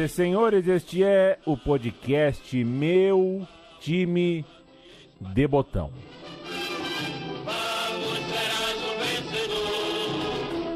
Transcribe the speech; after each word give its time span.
e 0.00 0.08
senhores, 0.08 0.66
este 0.66 1.04
é 1.04 1.38
o 1.44 1.56
podcast 1.56 2.64
Meu 2.64 3.46
Time 3.80 4.44
de 5.20 5.46
Botão. 5.46 5.90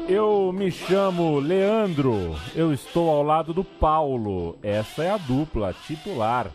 Eu 0.07 0.51
me 0.53 0.69
chamo 0.69 1.39
Leandro, 1.39 2.35
eu 2.55 2.71
estou 2.71 3.09
ao 3.09 3.23
lado 3.23 3.51
do 3.51 3.63
Paulo. 3.63 4.59
Essa 4.61 5.03
é 5.03 5.09
a 5.09 5.17
dupla 5.17 5.73
titular. 5.87 6.51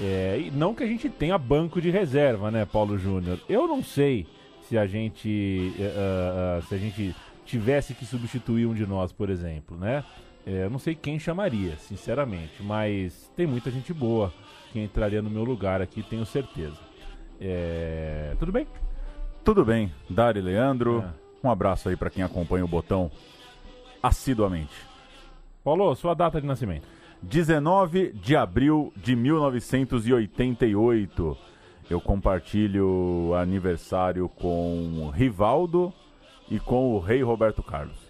É, 0.00 0.42
e 0.46 0.50
não 0.50 0.74
que 0.74 0.82
a 0.82 0.88
gente 0.88 1.08
tenha 1.08 1.38
banco 1.38 1.80
de 1.80 1.90
reserva, 1.90 2.50
né, 2.50 2.64
Paulo 2.64 2.98
Júnior? 2.98 3.38
Eu 3.48 3.68
não 3.68 3.84
sei 3.84 4.26
se 4.68 4.76
a 4.76 4.86
gente 4.86 5.72
uh, 5.78 6.58
uh, 6.58 6.62
se 6.66 6.74
a 6.74 6.78
gente 6.78 7.14
tivesse 7.44 7.94
que 7.94 8.04
substituir 8.04 8.66
um 8.66 8.74
de 8.74 8.84
nós, 8.84 9.12
por 9.12 9.30
exemplo, 9.30 9.76
né? 9.76 10.02
É, 10.46 10.64
eu 10.64 10.70
não 10.70 10.78
sei 10.78 10.94
quem 10.94 11.18
chamaria, 11.18 11.76
sinceramente, 11.76 12.62
mas 12.62 13.30
tem 13.36 13.46
muita 13.46 13.70
gente 13.70 13.92
boa 13.92 14.32
que 14.72 14.80
entraria 14.80 15.22
no 15.22 15.30
meu 15.30 15.44
lugar 15.44 15.80
aqui, 15.80 16.02
tenho 16.02 16.26
certeza. 16.26 16.76
É, 17.40 18.34
tudo 18.38 18.52
bem? 18.52 18.66
Tudo 19.42 19.64
bem, 19.64 19.92
Dari 20.08 20.40
Leandro. 20.40 21.02
É. 21.02 21.46
Um 21.46 21.50
abraço 21.50 21.88
aí 21.88 21.96
para 21.96 22.10
quem 22.10 22.22
acompanha 22.22 22.64
o 22.64 22.68
botão 22.68 23.10
assiduamente. 24.02 24.74
Paulo, 25.62 25.94
sua 25.94 26.14
data 26.14 26.40
de 26.40 26.46
nascimento? 26.46 26.86
19 27.22 28.12
de 28.12 28.36
abril 28.36 28.92
de 28.96 29.16
1988. 29.16 31.36
Eu 31.88 32.00
compartilho 32.00 33.32
aniversário 33.34 34.28
com 34.28 35.10
Rivaldo 35.14 35.92
e 36.50 36.58
com 36.58 36.94
o 36.94 36.98
Rei 36.98 37.22
Roberto 37.22 37.62
Carlos. 37.62 38.03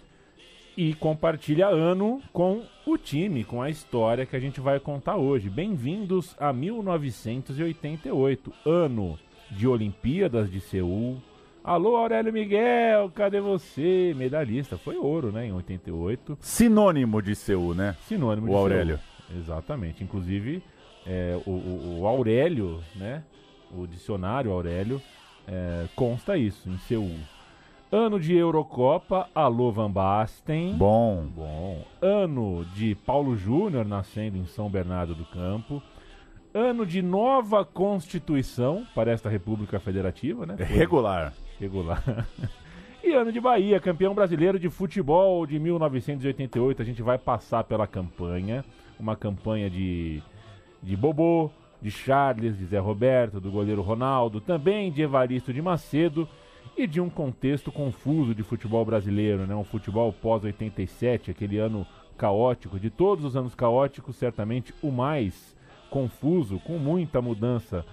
E 0.77 0.93
compartilha 0.93 1.67
ano 1.67 2.21
com 2.33 2.61
o 2.85 2.97
time, 2.97 3.45
com 3.45 3.61
a 3.61 3.69
história 3.69 4.25
que 4.25 4.35
a 4.35 4.39
gente 4.41 4.59
vai 4.59 4.77
contar 4.77 5.15
hoje. 5.15 5.49
Bem-vindos 5.49 6.35
a 6.37 6.51
1988, 6.51 8.53
ano 8.65 9.17
de 9.51 9.69
Olimpíadas 9.69 10.51
de 10.51 10.59
Seul. 10.59 11.15
Alô, 11.63 11.95
Aurélio 11.95 12.33
Miguel, 12.33 13.09
cadê 13.15 13.39
você? 13.39 14.13
Medalhista, 14.17 14.77
foi 14.77 14.97
ouro, 14.97 15.31
né, 15.31 15.47
em 15.47 15.53
88. 15.53 16.39
Sinônimo 16.41 17.21
de 17.21 17.35
Seul, 17.35 17.73
né? 17.73 17.95
Sinônimo 18.01 18.47
o 18.47 18.49
de 18.49 18.55
Aurélio. 18.55 18.99
Seul. 18.99 19.39
Exatamente. 19.39 20.03
Inclusive, 20.03 20.61
é, 21.07 21.39
o, 21.45 21.51
o, 21.51 22.01
o, 22.01 22.05
Aurélio, 22.05 22.83
né? 22.95 23.23
O 23.71 23.87
dicionário 23.87 24.51
Aurélio 24.51 25.01
é, 25.47 25.85
consta 25.95 26.37
isso, 26.37 26.69
em 26.69 26.77
Seul. 26.79 27.15
Ano 27.91 28.19
de 28.19 28.35
Eurocopa, 28.35 29.29
alô 29.33 29.71
Van 29.71 29.91
Basten. 29.91 30.73
Bom. 30.73 31.27
Bom. 31.27 31.85
Ano 32.01 32.65
de 32.75 32.95
Paulo 32.95 33.37
Júnior 33.37 33.85
nascendo 33.85 34.37
em 34.37 34.45
São 34.45 34.69
Bernardo 34.69 35.13
do 35.13 35.23
Campo. 35.25 35.81
Ano 36.51 36.83
de 36.83 37.01
nova 37.03 37.63
Constituição 37.63 38.85
para 38.95 39.11
esta 39.11 39.29
República 39.29 39.79
Federativa, 39.79 40.45
né? 40.47 40.55
Regular. 40.57 41.33
Regular. 41.59 42.03
E 43.03 43.13
ano 43.13 43.31
de 43.31 43.39
Bahia, 43.39 43.79
campeão 43.79 44.15
brasileiro 44.15 44.57
de 44.57 44.67
futebol 44.67 45.45
de 45.45 45.59
1988. 45.59 46.81
A 46.81 46.85
gente 46.85 47.03
vai 47.03 47.19
passar 47.19 47.63
pela 47.63 47.85
campanha. 47.85 48.65
Uma 48.99 49.15
campanha 49.15 49.69
de, 49.69 50.23
de 50.81 50.97
Bobô, 50.97 51.51
de 51.79 51.91
Charles, 51.91 52.57
de 52.57 52.65
Zé 52.65 52.79
Roberto, 52.79 53.39
do 53.39 53.51
goleiro 53.51 53.83
Ronaldo, 53.83 54.41
também 54.41 54.91
de 54.91 55.03
Evaristo 55.03 55.53
de 55.53 55.61
Macedo 55.61 56.27
e 56.77 56.85
de 56.85 56.99
um 56.99 57.09
contexto 57.09 57.71
confuso 57.71 58.35
de 58.35 58.43
futebol 58.43 58.83
brasileiro, 58.85 59.45
né? 59.45 59.55
Um 59.55 59.63
futebol 59.63 60.11
pós-87, 60.13 61.31
aquele 61.31 61.57
ano 61.57 61.85
caótico, 62.17 62.79
de 62.79 62.89
todos 62.89 63.25
os 63.25 63.35
anos 63.35 63.55
caóticos, 63.55 64.15
certamente 64.15 64.73
o 64.81 64.91
mais 64.91 65.55
confuso, 65.89 66.59
com 66.59 66.77
muita 66.77 67.21
mudança 67.21 67.85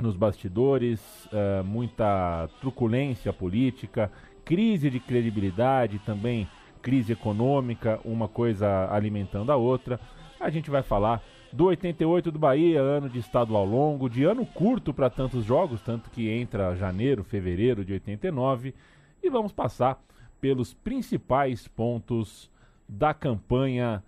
nos 0.00 0.16
bastidores, 0.16 1.00
uh, 1.26 1.64
muita 1.64 2.48
truculência 2.60 3.32
política, 3.32 4.10
crise 4.44 4.90
de 4.90 5.00
credibilidade, 5.00 5.98
também 6.00 6.48
crise 6.80 7.12
econômica, 7.12 8.00
uma 8.04 8.28
coisa 8.28 8.88
alimentando 8.92 9.50
a 9.50 9.56
outra. 9.56 9.98
A 10.40 10.50
gente 10.50 10.70
vai 10.70 10.82
falar 10.82 11.22
do 11.52 11.66
88 11.66 12.30
do 12.30 12.38
Bahia, 12.38 12.80
ano 12.80 13.08
de 13.08 13.18
estadual 13.18 13.64
longo, 13.64 14.08
de 14.08 14.24
ano 14.24 14.44
curto 14.44 14.92
para 14.92 15.08
tantos 15.08 15.44
jogos, 15.44 15.80
tanto 15.80 16.10
que 16.10 16.28
entra 16.28 16.76
janeiro, 16.76 17.24
fevereiro 17.24 17.84
de 17.84 17.94
89, 17.94 18.74
e 19.22 19.30
vamos 19.30 19.52
passar 19.52 19.98
pelos 20.40 20.72
principais 20.74 21.66
pontos 21.66 22.50
da 22.88 23.12
campanha 23.12 24.02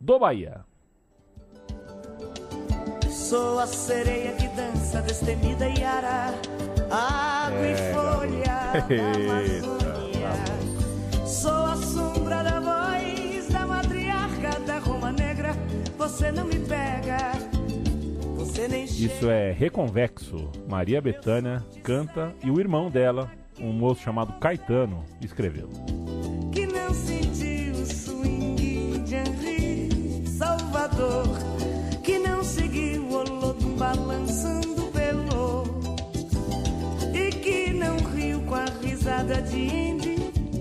do 0.00 0.18
Bahia. 0.18 0.60
Sou 3.08 3.58
a 3.58 3.66
sereia 3.66 4.32
que 4.32 4.48
dança 4.48 5.02
destemida 5.02 5.68
e 5.68 5.84
ara, 5.84 6.34
água 6.90 7.58
é, 7.58 7.72
e 7.72 7.76
folha 7.92 8.44
da 8.44 8.78
Amazônia. 9.14 9.92
Sou 11.26 11.66
a 11.66 11.76
você 16.12 16.30
não 16.30 16.44
me 16.44 16.58
pega. 16.58 17.32
Você 18.36 18.68
nem 18.68 18.84
Isso 18.84 19.30
é 19.30 19.50
Reconvexo. 19.50 20.50
Maria 20.68 21.00
Bethânia 21.00 21.64
canta 21.82 22.34
e 22.44 22.50
o 22.50 22.60
irmão 22.60 22.90
dela, 22.90 23.30
um 23.58 23.72
moço 23.72 24.02
chamado 24.02 24.38
Caetano, 24.38 25.04
escreveu. 25.22 25.70
Que 26.52 26.66
não 26.66 26.92
sentiu 26.92 27.72
o 27.72 27.86
swing 27.86 28.98
de 29.04 29.14
Henri 29.14 30.26
Salvador. 30.26 31.24
Que 32.02 32.18
não 32.18 32.44
seguiu 32.44 33.04
o 33.04 33.14
Olodum 33.14 33.74
balançando 33.76 34.82
pelo. 34.92 35.64
E 37.14 37.30
que 37.30 37.72
não 37.72 37.96
riu 38.14 38.42
com 38.42 38.54
a 38.54 38.66
risada 38.82 39.40
de 39.40 39.60
Indy. 39.60 40.16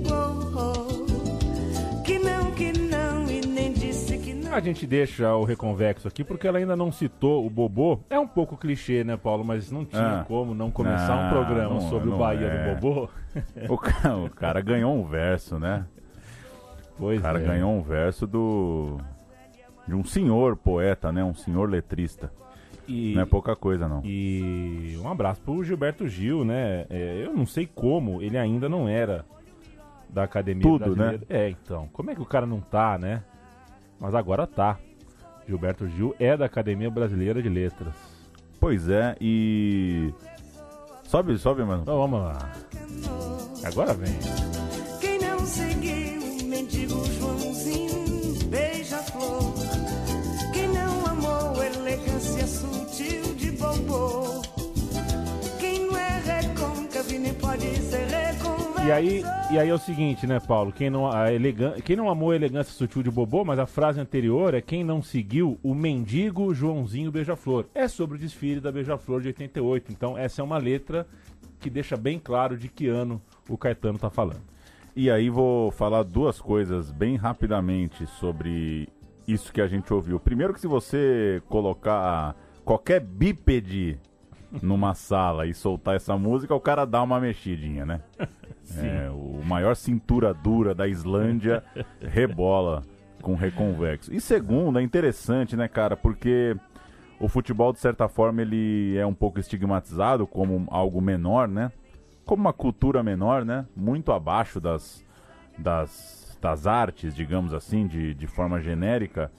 Oh, 0.09 0.57
oh. 0.57 1.00
A 4.53 4.59
gente 4.59 4.85
deixa 4.85 5.33
o 5.35 5.43
reconvexo 5.43 6.07
aqui 6.07 6.23
porque 6.23 6.47
ela 6.47 6.57
ainda 6.57 6.75
não 6.75 6.91
citou 6.91 7.45
o 7.45 7.49
Bobô. 7.49 7.99
É 8.09 8.19
um 8.19 8.27
pouco 8.27 8.57
clichê, 8.57 9.03
né, 9.03 9.17
Paulo? 9.17 9.43
Mas 9.43 9.71
não 9.71 9.85
tinha 9.85 10.21
ah, 10.21 10.25
como 10.25 10.53
não 10.53 10.69
começar 10.69 11.15
não, 11.15 11.27
um 11.27 11.29
programa 11.29 11.73
não, 11.75 11.89
sobre 11.89 12.09
não 12.09 12.15
o 12.15 12.19
Bahia 12.19 12.47
é. 12.47 12.75
do 12.75 12.81
Bobô. 12.81 13.09
O 13.69 13.77
cara, 13.77 14.17
o 14.17 14.29
cara, 14.29 14.61
ganhou 14.61 14.93
um 14.93 15.05
verso, 15.05 15.57
né? 15.57 15.85
Pois 16.97 17.19
o 17.19 17.21
cara 17.21 17.39
é. 17.41 17.43
ganhou 17.45 17.71
um 17.71 17.81
verso 17.81 18.27
do 18.27 18.97
de 19.87 19.95
um 19.95 20.03
senhor 20.03 20.55
poeta, 20.55 21.11
né? 21.11 21.23
Um 21.23 21.33
senhor 21.33 21.69
letrista. 21.69 22.31
E, 22.87 23.13
não 23.15 23.21
é 23.21 23.25
pouca 23.25 23.55
coisa, 23.55 23.87
não. 23.87 24.01
E 24.03 24.97
um 25.01 25.09
abraço 25.09 25.41
pro 25.41 25.63
Gilberto 25.63 26.07
Gil, 26.07 26.43
né? 26.43 26.85
É, 26.89 27.23
eu 27.23 27.33
não 27.33 27.45
sei 27.45 27.65
como 27.65 28.21
ele 28.21 28.37
ainda 28.37 28.67
não 28.67 28.87
era 28.87 29.25
da 30.09 30.23
Academia 30.23 30.63
Tudo, 30.63 30.79
Brasileira. 30.79 31.17
né? 31.17 31.25
É, 31.29 31.49
então. 31.49 31.87
Como 31.93 32.11
é 32.11 32.15
que 32.15 32.21
o 32.21 32.25
cara 32.25 32.45
não 32.45 32.59
tá, 32.59 32.97
né? 32.97 33.23
Mas 34.01 34.15
agora 34.15 34.47
tá. 34.47 34.79
Gilberto 35.47 35.87
Gil 35.87 36.15
é 36.19 36.35
da 36.35 36.45
Academia 36.45 36.89
Brasileira 36.89 37.41
de 37.41 37.47
Letras. 37.47 37.93
Pois 38.59 38.89
é, 38.89 39.15
e. 39.21 40.11
Sobe, 41.03 41.37
sobe, 41.37 41.63
mano. 41.63 41.83
Então 41.83 41.97
vamos 41.97 42.19
lá. 42.19 42.51
Agora 43.63 43.93
vem. 43.93 44.17
Quem 44.99 45.19
não 45.19 45.39
seguiu 45.45 46.21
o 46.21 46.43
mendigo 46.45 47.05
Joãozinho 47.05 48.45
beija-flor. 48.49 49.53
Quem 50.53 50.67
não 50.69 51.05
amou 51.05 51.63
elegância 51.63 52.47
sutil 52.47 53.35
de 53.35 53.51
bombô. 53.51 54.40
E 58.91 58.93
aí, 58.93 59.23
e 59.49 59.57
aí 59.57 59.69
é 59.69 59.73
o 59.73 59.77
seguinte, 59.77 60.27
né, 60.27 60.37
Paulo? 60.37 60.69
Quem 60.69 60.89
não, 60.89 61.09
a 61.09 61.31
elegan... 61.31 61.75
quem 61.79 61.95
não 61.95 62.09
amou 62.09 62.31
a 62.31 62.35
elegância 62.35 62.73
sutil 62.73 63.01
de 63.01 63.09
Bobô, 63.09 63.45
mas 63.45 63.57
a 63.57 63.65
frase 63.65 64.01
anterior 64.01 64.53
é 64.53 64.59
quem 64.59 64.83
não 64.83 65.01
seguiu 65.01 65.57
o 65.63 65.73
mendigo 65.73 66.53
Joãozinho 66.53 67.09
Beija-Flor. 67.09 67.67
É 67.73 67.87
sobre 67.87 68.17
o 68.17 68.19
desfile 68.19 68.59
da 68.59 68.69
Beija-Flor 68.69 69.21
de 69.21 69.29
88. 69.29 69.93
Então, 69.93 70.17
essa 70.17 70.41
é 70.41 70.43
uma 70.43 70.57
letra 70.57 71.07
que 71.61 71.69
deixa 71.69 71.95
bem 71.95 72.19
claro 72.19 72.57
de 72.57 72.67
que 72.67 72.89
ano 72.89 73.21
o 73.47 73.57
Caetano 73.57 73.95
está 73.95 74.09
falando. 74.09 74.41
E 74.93 75.09
aí 75.09 75.29
vou 75.29 75.71
falar 75.71 76.03
duas 76.03 76.41
coisas 76.41 76.91
bem 76.91 77.15
rapidamente 77.15 78.05
sobre 78.19 78.89
isso 79.25 79.53
que 79.53 79.61
a 79.61 79.67
gente 79.67 79.93
ouviu. 79.93 80.19
Primeiro 80.19 80.53
que 80.53 80.59
se 80.59 80.67
você 80.67 81.41
colocar 81.47 82.35
qualquer 82.65 82.99
bípede 82.99 83.97
numa 84.61 84.93
sala 84.93 85.45
e 85.45 85.53
soltar 85.53 85.95
essa 85.95 86.17
música, 86.17 86.53
o 86.53 86.59
cara 86.59 86.85
dá 86.85 87.01
uma 87.01 87.19
mexidinha, 87.19 87.85
né? 87.85 88.01
É, 88.77 89.09
o 89.09 89.43
maior 89.43 89.75
cintura 89.75 90.33
dura 90.33 90.73
da 90.73 90.87
Islândia 90.87 91.61
rebola 91.99 92.83
com 93.21 93.35
reconvexo. 93.35 94.13
E 94.13 94.21
segundo, 94.21 94.79
é 94.79 94.81
interessante, 94.81 95.57
né, 95.57 95.67
cara, 95.67 95.97
porque 95.97 96.55
o 97.19 97.27
futebol, 97.27 97.71
de 97.73 97.79
certa 97.79 98.07
forma, 98.07 98.41
ele 98.41 98.95
é 98.97 99.05
um 99.05 99.13
pouco 99.13 99.39
estigmatizado 99.39 100.25
como 100.25 100.65
algo 100.71 101.01
menor, 101.01 101.47
né? 101.47 101.71
Como 102.25 102.41
uma 102.41 102.53
cultura 102.53 103.03
menor, 103.03 103.45
né? 103.45 103.65
Muito 103.75 104.11
abaixo 104.11 104.59
das, 104.59 105.05
das, 105.57 106.37
das 106.41 106.65
artes, 106.65 107.13
digamos 107.13 107.53
assim, 107.53 107.85
de, 107.85 108.13
de 108.13 108.27
forma 108.27 108.59
genérica. 108.59 109.31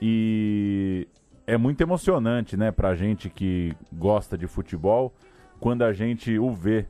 E 0.00 1.08
é 1.46 1.56
muito 1.56 1.80
emocionante, 1.80 2.56
né, 2.56 2.70
pra 2.70 2.94
gente 2.94 3.28
que 3.28 3.74
gosta 3.92 4.36
de 4.38 4.46
futebol, 4.46 5.12
quando 5.58 5.82
a 5.82 5.92
gente 5.92 6.38
o 6.38 6.50
vê 6.50 6.86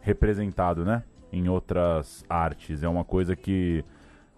representado, 0.00 0.84
né, 0.84 1.02
em 1.32 1.48
outras 1.48 2.24
artes. 2.28 2.82
É 2.82 2.88
uma 2.88 3.04
coisa 3.04 3.34
que 3.34 3.84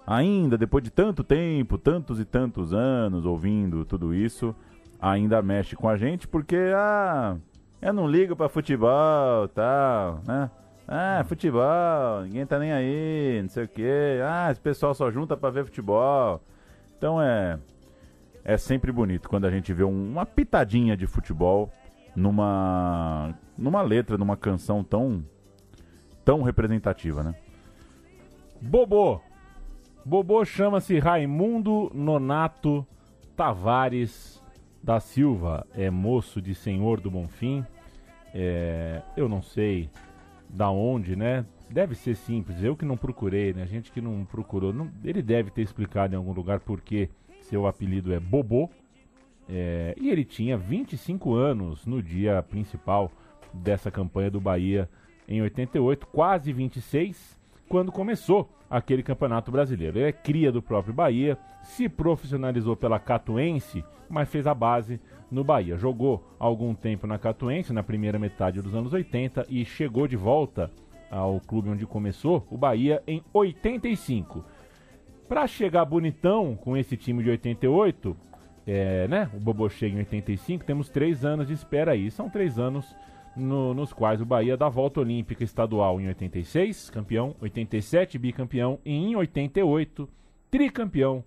ainda 0.06 0.56
depois 0.56 0.84
de 0.84 0.90
tanto 0.90 1.24
tempo, 1.24 1.76
tantos 1.76 2.20
e 2.20 2.24
tantos 2.24 2.72
anos 2.72 3.26
ouvindo 3.26 3.84
tudo 3.84 4.14
isso, 4.14 4.54
ainda 5.00 5.42
mexe 5.42 5.74
com 5.74 5.88
a 5.88 5.96
gente, 5.96 6.28
porque 6.28 6.72
ah, 6.74 7.36
eu 7.82 7.92
não 7.92 8.08
ligo 8.08 8.36
pra 8.36 8.48
futebol, 8.48 9.48
tal, 9.48 10.20
né? 10.26 10.50
Ah, 10.88 11.24
futebol, 11.26 12.22
ninguém 12.22 12.46
tá 12.46 12.60
nem 12.60 12.72
aí, 12.72 13.40
não 13.42 13.48
sei 13.48 13.64
o 13.64 13.68
quê. 13.68 14.20
Ah, 14.24 14.50
esse 14.52 14.60
pessoal 14.60 14.94
só 14.94 15.10
junta 15.10 15.36
pra 15.36 15.50
ver 15.50 15.64
futebol. 15.64 16.40
Então 16.96 17.20
é 17.20 17.58
é 18.48 18.56
sempre 18.56 18.92
bonito 18.92 19.28
quando 19.28 19.44
a 19.44 19.50
gente 19.50 19.72
vê 19.72 19.82
um- 19.82 20.12
uma 20.12 20.24
pitadinha 20.24 20.96
de 20.96 21.06
futebol 21.06 21.72
numa 22.14 23.34
numa 23.58 23.82
letra, 23.82 24.16
numa 24.16 24.36
canção 24.36 24.84
tão 24.84 25.24
tão 26.24 26.42
representativa, 26.42 27.22
né? 27.22 27.34
Bobô. 28.62 29.20
Bobô 30.04 30.44
chama-se 30.44 30.98
Raimundo 30.98 31.90
Nonato 31.94 32.86
Tavares 33.36 34.42
da 34.82 35.00
Silva. 35.00 35.66
É 35.74 35.90
moço 35.90 36.40
de 36.40 36.54
Senhor 36.54 37.00
do 37.00 37.10
Bonfim. 37.10 37.64
É, 38.32 39.02
eu 39.16 39.28
não 39.28 39.42
sei 39.42 39.90
da 40.48 40.70
onde, 40.70 41.16
né? 41.16 41.44
Deve 41.68 41.94
ser 41.96 42.14
simples. 42.14 42.62
Eu 42.62 42.76
que 42.76 42.84
não 42.84 42.96
procurei, 42.96 43.52
né? 43.52 43.62
A 43.62 43.66
gente 43.66 43.90
que 43.90 44.00
não 44.00 44.24
procurou. 44.24 44.72
não- 44.72 44.90
ele 45.04 45.20
deve 45.22 45.50
ter 45.50 45.62
explicado 45.62 46.14
em 46.14 46.16
algum 46.16 46.32
lugar 46.32 46.60
por 46.60 46.80
que 46.80 47.08
seu 47.48 47.66
apelido 47.66 48.12
é 48.12 48.20
Bobô. 48.20 48.68
É, 49.48 49.94
e 49.96 50.10
ele 50.10 50.24
tinha 50.24 50.56
25 50.56 51.34
anos 51.34 51.86
no 51.86 52.02
dia 52.02 52.42
principal 52.42 53.10
dessa 53.52 53.90
campanha 53.90 54.30
do 54.30 54.40
Bahia 54.40 54.88
em 55.28 55.40
88, 55.42 56.06
quase 56.08 56.52
26, 56.52 57.38
quando 57.68 57.90
começou 57.90 58.50
aquele 58.68 59.02
campeonato 59.02 59.50
brasileiro. 59.50 59.98
Ele 59.98 60.08
é 60.08 60.12
cria 60.12 60.50
do 60.50 60.62
próprio 60.62 60.94
Bahia, 60.94 61.38
se 61.62 61.88
profissionalizou 61.88 62.76
pela 62.76 62.98
Catuense, 62.98 63.84
mas 64.08 64.28
fez 64.28 64.46
a 64.46 64.54
base 64.54 65.00
no 65.30 65.42
Bahia. 65.44 65.76
Jogou 65.76 66.24
algum 66.38 66.74
tempo 66.74 67.06
na 67.06 67.18
Catuense, 67.18 67.72
na 67.72 67.82
primeira 67.82 68.18
metade 68.18 68.60
dos 68.60 68.74
anos 68.74 68.92
80, 68.92 69.46
e 69.48 69.64
chegou 69.64 70.06
de 70.06 70.16
volta 70.16 70.70
ao 71.10 71.40
clube 71.40 71.70
onde 71.70 71.86
começou, 71.86 72.46
o 72.50 72.58
Bahia, 72.58 73.02
em 73.06 73.22
85. 73.32 74.44
Pra 75.28 75.46
chegar 75.46 75.84
bonitão 75.84 76.54
com 76.54 76.76
esse 76.76 76.96
time 76.96 77.22
de 77.22 77.30
88, 77.30 78.16
é, 78.66 79.08
né? 79.08 79.28
O 79.34 79.40
Bobo 79.40 79.68
chega 79.68 79.94
em 79.96 79.98
85, 79.98 80.64
temos 80.64 80.88
três 80.88 81.24
anos 81.24 81.48
de 81.48 81.52
espera 81.54 81.92
aí. 81.92 82.10
São 82.10 82.30
três 82.30 82.58
anos 82.58 82.94
no- 83.36 83.74
nos 83.74 83.92
quais 83.92 84.20
o 84.20 84.24
Bahia 84.24 84.56
dá 84.56 84.68
volta 84.68 85.00
olímpica 85.00 85.42
estadual 85.42 86.00
em 86.00 86.06
86, 86.08 86.90
campeão, 86.90 87.34
87, 87.40 88.18
bicampeão, 88.18 88.78
e 88.84 88.92
em 88.94 89.16
88, 89.16 90.08
tricampeão 90.50 91.24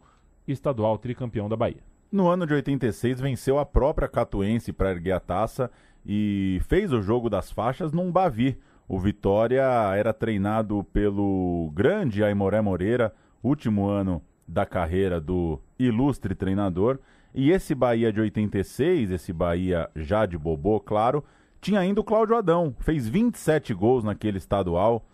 estadual, 0.48 0.98
tricampeão 0.98 1.50
da 1.50 1.56
Bahia. 1.58 1.84
No 2.12 2.28
ano 2.28 2.48
de 2.48 2.54
86, 2.54 3.20
venceu 3.20 3.60
a 3.60 3.66
própria 3.66 4.08
Catuense 4.08 4.72
para 4.74 4.92
erguer 4.92 5.12
a 5.12 5.20
taça 5.20 5.70
e 6.06 6.60
fez 6.68 6.92
o 6.94 7.02
jogo 7.02 7.30
das 7.30 7.52
faixas 7.52 7.92
num 7.92 8.12
Bavi. 8.12 8.58
O 8.88 8.98
Vitória 8.98 9.62
era 9.96 10.12
treinado 10.14 10.84
pelo 10.86 11.70
grande 11.76 12.24
Aimoré 12.24 12.60
Moreira, 12.62 13.14
último 13.44 13.88
ano 13.88 14.22
da 14.48 14.66
carreira 14.66 15.20
do 15.22 15.60
ilustre 15.78 16.34
treinador. 16.34 17.00
E 17.34 17.52
esse 17.52 17.76
Bahia 17.76 18.12
de 18.12 18.20
86, 18.20 19.12
esse 19.12 19.32
Bahia 19.32 19.90
já 19.96 20.26
de 20.26 20.38
bobô, 20.38 20.80
claro, 20.80 21.24
tinha 21.62 21.80
ainda 21.80 22.02
o 22.02 22.04
Cláudio 22.04 22.36
Adão. 22.36 22.76
Fez 22.80 23.08
27 23.08 23.74
gols 23.74 24.04
naquele 24.04 24.38
estadual. 24.38 25.06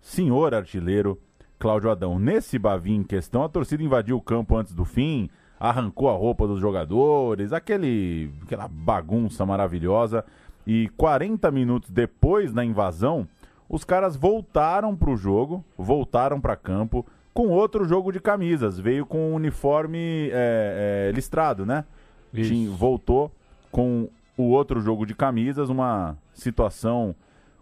Senhor 0.00 0.54
artilheiro 0.54 1.18
Cláudio 1.58 1.90
Adão. 1.90 2.18
Nesse 2.18 2.58
Bavi 2.58 2.92
em 2.92 3.02
questão, 3.02 3.42
a 3.42 3.48
torcida 3.48 3.82
invadiu 3.82 4.16
o 4.16 4.22
campo 4.22 4.56
antes 4.56 4.74
do 4.74 4.84
fim, 4.84 5.28
arrancou 5.58 6.08
a 6.08 6.12
roupa 6.12 6.46
dos 6.46 6.60
jogadores, 6.60 7.52
aquele, 7.52 8.30
aquela 8.42 8.68
bagunça 8.68 9.44
maravilhosa. 9.44 10.24
E 10.66 10.88
40 10.96 11.50
minutos 11.50 11.90
depois 11.90 12.52
da 12.52 12.64
invasão, 12.64 13.26
os 13.68 13.84
caras 13.84 14.16
voltaram 14.16 14.94
pro 14.94 15.16
jogo, 15.16 15.64
voltaram 15.76 16.40
para 16.40 16.56
campo 16.56 17.06
com 17.36 17.48
outro 17.48 17.84
jogo 17.84 18.10
de 18.10 18.18
camisas. 18.18 18.80
Veio 18.80 19.04
com 19.04 19.32
o 19.32 19.34
uniforme 19.34 20.30
é, 20.32 21.10
é, 21.10 21.12
listrado, 21.14 21.66
né? 21.66 21.84
Isso. 22.32 22.72
Voltou 22.72 23.30
com 23.70 24.08
o 24.38 24.44
outro 24.44 24.80
jogo 24.80 25.04
de 25.04 25.14
camisas, 25.14 25.68
uma 25.68 26.16
situação 26.32 27.14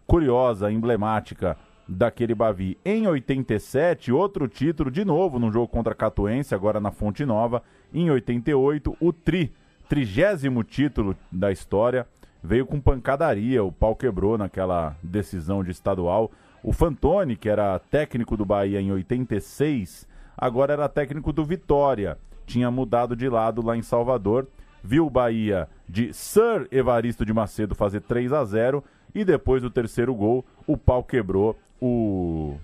curiosa, 0.07 0.71
emblemática 0.71 1.57
daquele 1.89 2.37
Bavi. 2.37 2.79
Em 2.85 3.09
87, 3.09 4.13
outro 4.13 4.47
título 4.47 4.93
de 4.93 5.05
novo 5.05 5.41
no 5.41 5.51
jogo 5.51 5.67
contra 5.67 5.93
a 5.93 5.97
Catuense, 5.97 6.55
agora 6.55 6.79
na 6.79 6.93
Fonte 6.93 7.27
Nova. 7.27 7.61
Em 7.93 8.09
88, 8.09 8.97
o 9.01 9.13
tri, 9.13 9.53
trigésimo 9.89 10.63
título 10.63 11.17
da 11.33 11.51
história, 11.51 12.07
veio 12.41 12.65
com 12.65 12.81
pancadaria, 12.81 13.65
o 13.65 13.73
pau 13.73 13.97
quebrou 13.97 14.39
naquela 14.39 14.97
decisão 15.03 15.65
de 15.65 15.73
estadual. 15.73 16.31
O 16.65 16.73
Fantoni, 16.73 17.37
que 17.37 17.47
era 17.47 17.79
técnico 17.79 18.39
do 18.39 18.45
Bahia 18.47 18.81
em 18.81 18.91
86, 18.91 20.09
agora 20.35 20.73
era 20.73 20.89
técnico 20.89 21.31
do 21.31 21.45
Vitória. 21.45 22.17
Tinha 22.47 22.71
mudado 22.71 23.15
de 23.15 23.29
lado 23.29 23.61
lá 23.61 23.77
em 23.77 23.83
Salvador. 23.83 24.49
Viu 24.83 25.07
o 25.07 25.11
Bahia 25.11 25.69
de 25.87 26.11
Sir 26.15 26.67
Evaristo 26.73 27.23
de 27.23 27.35
Macedo 27.35 27.75
fazer 27.75 28.01
3 28.01 28.33
a 28.33 28.43
0 28.47 28.83
e 29.15 29.27
depois 29.27 29.61
do 29.61 29.69
terceiro 29.69 30.15
gol, 30.15 30.43
o 30.67 30.75
pau 30.75 31.05
quebrou. 31.05 31.55
O, 31.79 32.57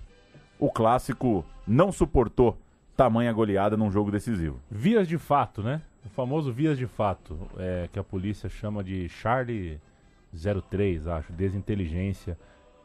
o 0.59 0.71
clássico 0.71 1.45
não 1.69 1.93
suportou 1.93 2.57
tamanha 2.97 3.31
goleada 3.35 3.77
num 3.77 3.91
jogo 3.91 4.11
decisivo. 4.11 4.59
Vias 4.71 5.07
de 5.07 5.19
fato, 5.19 5.63
né? 5.63 5.83
O 6.07 6.09
famoso 6.09 6.51
vias 6.51 6.79
de 6.79 6.87
fato, 6.87 7.37
é, 7.59 7.87
que 7.93 7.99
a 7.99 8.05
polícia 8.05 8.49
chama 8.49 8.83
de 8.83 9.11
Charlie 9.11 9.79
03, 10.71 11.07
acho, 11.07 11.31
desinteligência 11.35 12.39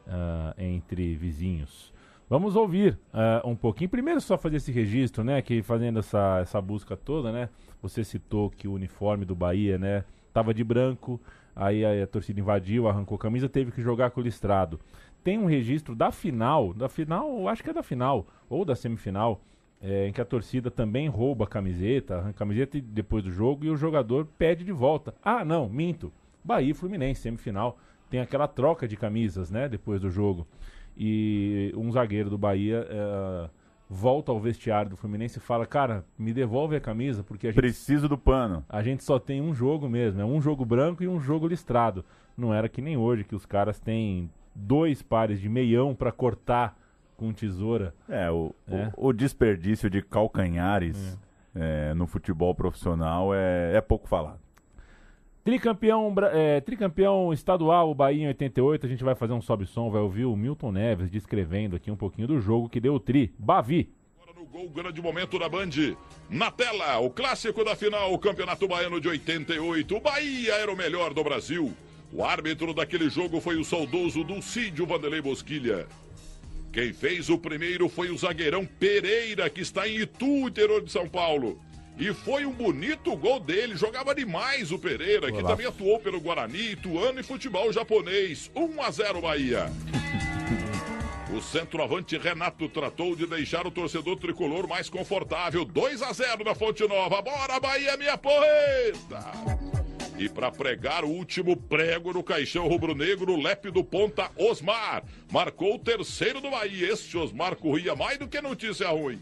ah, 0.08 0.54
entre 0.58 1.16
vizinhos. 1.16 1.94
Vamos 2.30 2.56
ouvir 2.56 2.98
ah, 3.14 3.42
um 3.46 3.56
pouquinho. 3.56 3.90
Primeiro 3.90 4.20
só 4.20 4.38
fazer 4.38 4.58
esse 4.58 4.72
registro, 4.72 5.24
né? 5.24 5.42
Que 5.42 5.62
fazendo 5.62 6.00
essa, 6.00 6.40
essa 6.42 6.62
busca 6.62 6.98
toda, 6.98 7.32
né? 7.32 7.50
Você 7.82 8.04
citou 8.04 8.50
que 8.50 8.68
o 8.68 8.74
uniforme 8.74 9.26
do 9.26 9.36
Bahia, 9.36 9.78
né? 9.78 10.04
Tava 10.34 10.54
de 10.54 10.64
branco, 10.64 11.20
aí 11.56 11.86
a, 11.86 12.04
a 12.04 12.08
torcida 12.08 12.40
invadiu, 12.40 12.88
arrancou 12.88 13.16
a 13.16 13.20
camisa, 13.20 13.48
teve 13.48 13.72
que 13.72 13.82
jogar 13.82 14.12
com 14.12 14.22
o 14.22 14.24
listrado. 14.24 14.80
Tem 15.24 15.40
um 15.40 15.46
registro 15.46 15.96
da 15.96 16.12
final, 16.12 16.74
da 16.74 16.88
final, 16.88 17.48
acho 17.48 17.64
que 17.64 17.70
é 17.70 17.74
da 17.74 17.82
final, 17.82 18.28
ou 18.48 18.64
da 18.64 18.76
semifinal, 18.76 19.42
é, 19.82 20.08
em 20.08 20.14
que 20.14 20.22
a 20.22 20.26
torcida 20.26 20.70
também 20.70 21.08
rouba 21.08 21.46
a 21.46 21.48
camiseta, 21.48 22.16
arranca 22.16 22.30
a 22.30 22.34
camiseta 22.34 22.80
depois 22.80 23.24
do 23.24 23.32
jogo 23.32 23.66
e 23.66 23.70
o 23.70 23.76
jogador 23.76 24.28
pede 24.38 24.64
de 24.64 24.72
volta. 24.72 25.16
Ah, 25.24 25.46
não, 25.46 25.70
minto. 25.70 26.12
Bahia 26.44 26.72
e 26.72 26.74
Fluminense, 26.74 27.22
semifinal. 27.22 27.78
Tem 28.10 28.20
aquela 28.20 28.48
troca 28.48 28.88
de 28.88 28.96
camisas, 28.96 29.50
né, 29.50 29.68
depois 29.68 30.02
do 30.02 30.10
jogo. 30.10 30.48
E 30.98 31.74
um 31.76 31.92
zagueiro 31.92 32.30
do 32.30 32.38
Bahia 32.38 32.88
é, 32.90 33.50
volta 33.90 34.32
ao 34.32 34.40
vestiário 34.40 34.92
do 34.92 34.98
Fluminense 34.98 35.38
e 35.40 35.42
fala: 35.42 35.66
Cara, 35.66 36.06
me 36.18 36.32
devolve 36.34 36.76
a 36.76 36.80
camisa, 36.80 37.24
porque 37.24 37.48
a 37.48 37.50
gente 37.52 37.60
Preciso 37.60 38.08
do 38.08 38.18
pano. 38.18 38.64
a 38.70 38.82
gente 38.82 39.04
só 39.04 39.20
tem 39.20 39.42
um 39.42 39.54
jogo 39.54 39.90
mesmo, 39.90 40.22
é 40.22 40.26
um 40.26 40.42
jogo 40.42 40.64
branco 40.66 41.04
e 41.04 41.08
um 41.08 41.20
jogo 41.20 41.48
listrado. 41.48 42.06
Não 42.38 42.54
era 42.54 42.70
que 42.70 42.82
nem 42.82 42.96
hoje, 42.98 43.24
que 43.24 43.36
os 43.36 43.46
caras 43.46 43.80
têm 43.80 44.30
dois 44.54 45.02
pares 45.02 45.40
de 45.40 45.50
meião 45.50 45.94
pra 45.94 46.12
cortar 46.12 46.78
com 47.18 47.34
tesoura. 47.34 47.94
É, 48.10 48.30
o, 48.32 48.54
É. 48.70 48.92
o, 48.96 49.08
o 49.08 49.14
desperdício 49.14 49.90
de 49.90 50.02
calcanhares 50.02 51.18
é, 51.54 51.94
no 51.94 52.08
futebol 52.08 52.54
profissional 52.56 53.34
é, 53.34 53.74
é 53.76 53.82
pouco 53.82 54.08
falado. 54.08 54.40
Tricampeão, 55.46 56.12
é, 56.34 56.60
tricampeão 56.60 57.32
estadual, 57.32 57.92
o 57.92 57.94
Bahia 57.94 58.24
em 58.24 58.28
88. 58.30 58.84
A 58.84 58.90
gente 58.90 59.04
vai 59.04 59.14
fazer 59.14 59.34
um 59.34 59.42
sobe-som, 59.42 59.92
vai 59.92 60.02
ouvir 60.02 60.26
o 60.26 60.36
Milton 60.36 60.72
Neves 60.72 61.12
descrevendo 61.12 61.76
aqui 61.76 61.92
um 61.92 61.96
pouquinho 61.96 62.28
do 62.28 62.42
jogo 62.42 62.68
que 62.68 62.80
deu 62.80 62.96
o 62.96 63.00
tri. 63.00 63.32
Bavi. 63.38 63.94
Agora 64.20 64.40
no 64.40 64.48
gol, 64.48 64.68
grande 64.68 65.00
momento 65.04 65.38
da 65.38 65.48
Band. 65.48 65.70
Na 66.32 66.50
tela, 66.50 66.98
o 66.98 67.12
clássico 67.12 67.64
da 67.64 67.76
final, 67.76 68.12
o 68.12 68.18
Campeonato 68.18 68.68
Baiano 68.68 69.00
de 69.00 69.08
88. 69.08 69.96
O 69.96 70.02
Bahia 70.02 70.56
era 70.56 70.74
o 70.74 70.76
melhor 70.76 71.14
do 71.14 71.24
Brasil. 71.24 71.72
O 72.12 72.24
árbitro 72.24 72.74
daquele 72.74 73.08
jogo 73.08 73.40
foi 73.40 73.58
o 73.58 73.64
saudoso 73.64 74.24
Dulcídio 74.24 74.88
Vanderlei 74.88 75.22
Bosquilha. 75.22 75.86
Quem 76.74 76.92
fez 76.92 77.30
o 77.30 77.38
primeiro 77.38 77.88
foi 77.88 78.10
o 78.10 78.18
zagueirão 78.18 78.66
Pereira, 78.66 79.48
que 79.48 79.62
está 79.62 79.88
em 79.88 79.98
Itu, 79.98 80.48
interior 80.48 80.84
de 80.84 80.92
São 80.92 81.08
Paulo. 81.08 81.62
E 81.98 82.14
foi 82.14 82.46
um 82.46 82.52
bonito 82.52 83.16
gol 83.16 83.40
dele, 83.40 83.76
jogava 83.78 84.14
demais 84.14 84.72
o 84.72 84.78
Pereira, 84.78 85.28
que 85.28 85.32
Golaço. 85.32 85.48
também 85.48 85.66
atuou 85.66 86.00
pelo 86.00 86.20
Guarani, 86.20 86.72
Ituano 86.72 87.20
e 87.20 87.24
futebol 87.24 87.72
japonês. 87.72 88.52
1 88.54 88.82
a 88.82 88.92
0 88.92 89.22
Bahia. 89.22 89.72
O 91.34 91.42
centroavante 91.42 92.18
Renato 92.18 92.68
tratou 92.70 93.16
de 93.16 93.26
deixar 93.26 93.66
o 93.66 93.72
torcedor 93.72 94.18
tricolor 94.18 94.68
mais 94.68 94.90
confortável. 94.90 95.64
2 95.66 96.02
a 96.02 96.12
0 96.12 96.44
na 96.44 96.54
Fonte 96.54 96.86
Nova. 96.88 97.22
Bora, 97.22 97.60
Bahia, 97.60 97.98
minha 97.98 98.18
porreta! 98.18 99.32
E 100.18 100.30
para 100.30 100.52
pregar 100.52 101.04
o 101.04 101.10
último 101.10 101.58
prego 101.58 102.14
no 102.14 102.24
caixão 102.24 102.68
rubro-negro, 102.68 103.34
o 103.34 103.42
lépido 103.42 103.84
ponta 103.84 104.32
Osmar 104.38 105.04
marcou 105.32 105.76
o 105.76 105.80
terceiro 105.80 106.40
do 106.40 106.52
Bahia. 106.52 106.92
Este 106.92 107.18
Osmar 107.18 107.56
corria 107.56 107.96
mais 107.96 108.18
do 108.18 108.28
que 108.28 108.40
notícia 108.42 108.88
ruim. 108.90 109.22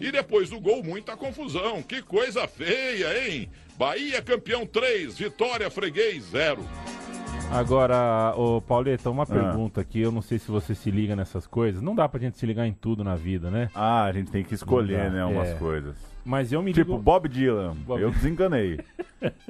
E 0.00 0.10
depois 0.10 0.48
do 0.50 0.58
gol, 0.60 0.82
muita 0.82 1.16
confusão. 1.16 1.82
Que 1.82 2.00
coisa 2.02 2.48
feia, 2.48 3.28
hein? 3.28 3.50
Bahia 3.78 4.20
campeão 4.22 4.64
3, 4.66 5.18
Vitória 5.18 5.70
Freguês 5.70 6.24
0. 6.30 6.62
Agora, 7.52 8.32
ô 8.36 8.60
Pauleta, 8.60 9.08
Ah. 9.08 9.12
uma 9.12 9.26
pergunta 9.26 9.80
aqui, 9.80 10.00
eu 10.00 10.12
não 10.12 10.22
sei 10.22 10.38
se 10.38 10.50
você 10.50 10.74
se 10.74 10.90
liga 10.90 11.16
nessas 11.16 11.46
coisas. 11.46 11.82
Não 11.82 11.94
dá 11.94 12.08
pra 12.08 12.20
gente 12.20 12.38
se 12.38 12.46
ligar 12.46 12.66
em 12.66 12.72
tudo 12.72 13.02
na 13.02 13.16
vida, 13.16 13.50
né? 13.50 13.68
Ah, 13.74 14.04
a 14.04 14.12
gente 14.12 14.30
tem 14.30 14.44
que 14.44 14.54
escolher, 14.54 15.10
né, 15.10 15.24
umas 15.24 15.48
é. 15.48 15.54
coisas. 15.54 15.96
Mas 16.24 16.52
eu 16.52 16.62
me 16.62 16.72
Tipo, 16.72 16.92
ligo... 16.92 17.02
Bob 17.02 17.28
Dylan. 17.28 17.74
Bob- 17.86 18.00
Eu 18.00 18.10
desencanei. 18.10 18.78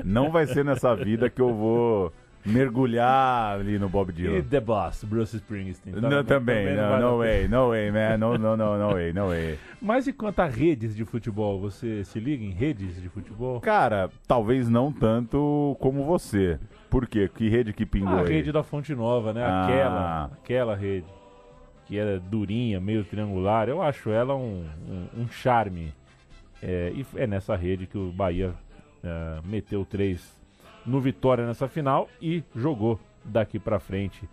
Não 0.02 0.30
vai 0.30 0.47
ser 0.47 0.64
nessa 0.64 0.95
vida 0.95 1.28
que 1.28 1.40
eu 1.42 1.52
vou 1.54 2.12
mergulhar 2.44 3.59
ali 3.61 3.78
no 3.78 3.88
Bob 3.88 4.11
E 4.11 4.12
Dylan. 4.12 4.42
The 4.42 4.61
Boss, 4.61 5.04
Bruce 5.04 5.37
Springsteen. 5.37 5.94
Tá 5.94 6.09
Não, 6.09 6.25
também, 6.25 6.66
não, 6.75 6.75
dar- 6.90 7.00
no 7.00 7.18
way, 7.18 7.49
no 7.49 7.68
way, 7.68 7.90
man, 7.90 8.16
no, 8.18 8.38
no, 8.38 8.56
no, 8.56 8.78
no 8.78 8.92
way, 8.94 9.12
no 9.12 9.26
way. 9.28 9.59
Mas 9.80 10.06
e 10.06 10.12
quanto 10.12 10.40
a 10.40 10.47
redes 10.47 10.94
de 10.94 11.04
futebol? 11.04 11.61
Você 11.61 12.04
se 12.04 12.18
liga 12.18 12.44
em 12.44 12.50
redes 12.50 13.00
de 13.00 13.09
futebol? 13.09 13.61
Cara, 13.61 14.11
talvez 14.26 14.68
não 14.68 14.92
tanto 14.92 15.76
como 15.80 16.04
você. 16.04 16.59
Por 16.88 17.06
quê? 17.06 17.28
Que 17.32 17.49
rede 17.49 17.73
que 17.73 17.87
pingou 17.87 18.16
A 18.18 18.20
aí? 18.23 18.28
rede 18.28 18.50
da 18.52 18.62
Fonte 18.62 18.94
Nova, 18.94 19.32
né? 19.32 19.44
Ah. 19.44 19.64
Aquela, 19.64 20.25
aquela 20.42 20.76
rede. 20.76 21.06
Que 21.87 21.99
era 21.99 22.20
durinha, 22.20 22.80
meio 22.80 23.04
triangular. 23.04 23.68
Eu 23.68 23.82
acho 23.82 24.11
ela 24.11 24.35
um, 24.35 24.64
um, 24.88 25.23
um 25.23 25.28
charme. 25.28 25.92
É, 26.62 26.92
e 26.94 27.04
é 27.16 27.26
nessa 27.26 27.56
rede 27.56 27.87
que 27.87 27.97
o 27.99 28.12
Bahia 28.12 28.52
é, 29.02 29.38
meteu 29.44 29.85
três 29.85 30.38
no 30.87 31.00
Vitória 31.00 31.46
nessa 31.46 31.68
final 31.68 32.08
e 32.20 32.42
jogou 32.54 32.99
daqui 33.25 33.58
pra 33.58 33.78
frente 33.78 34.28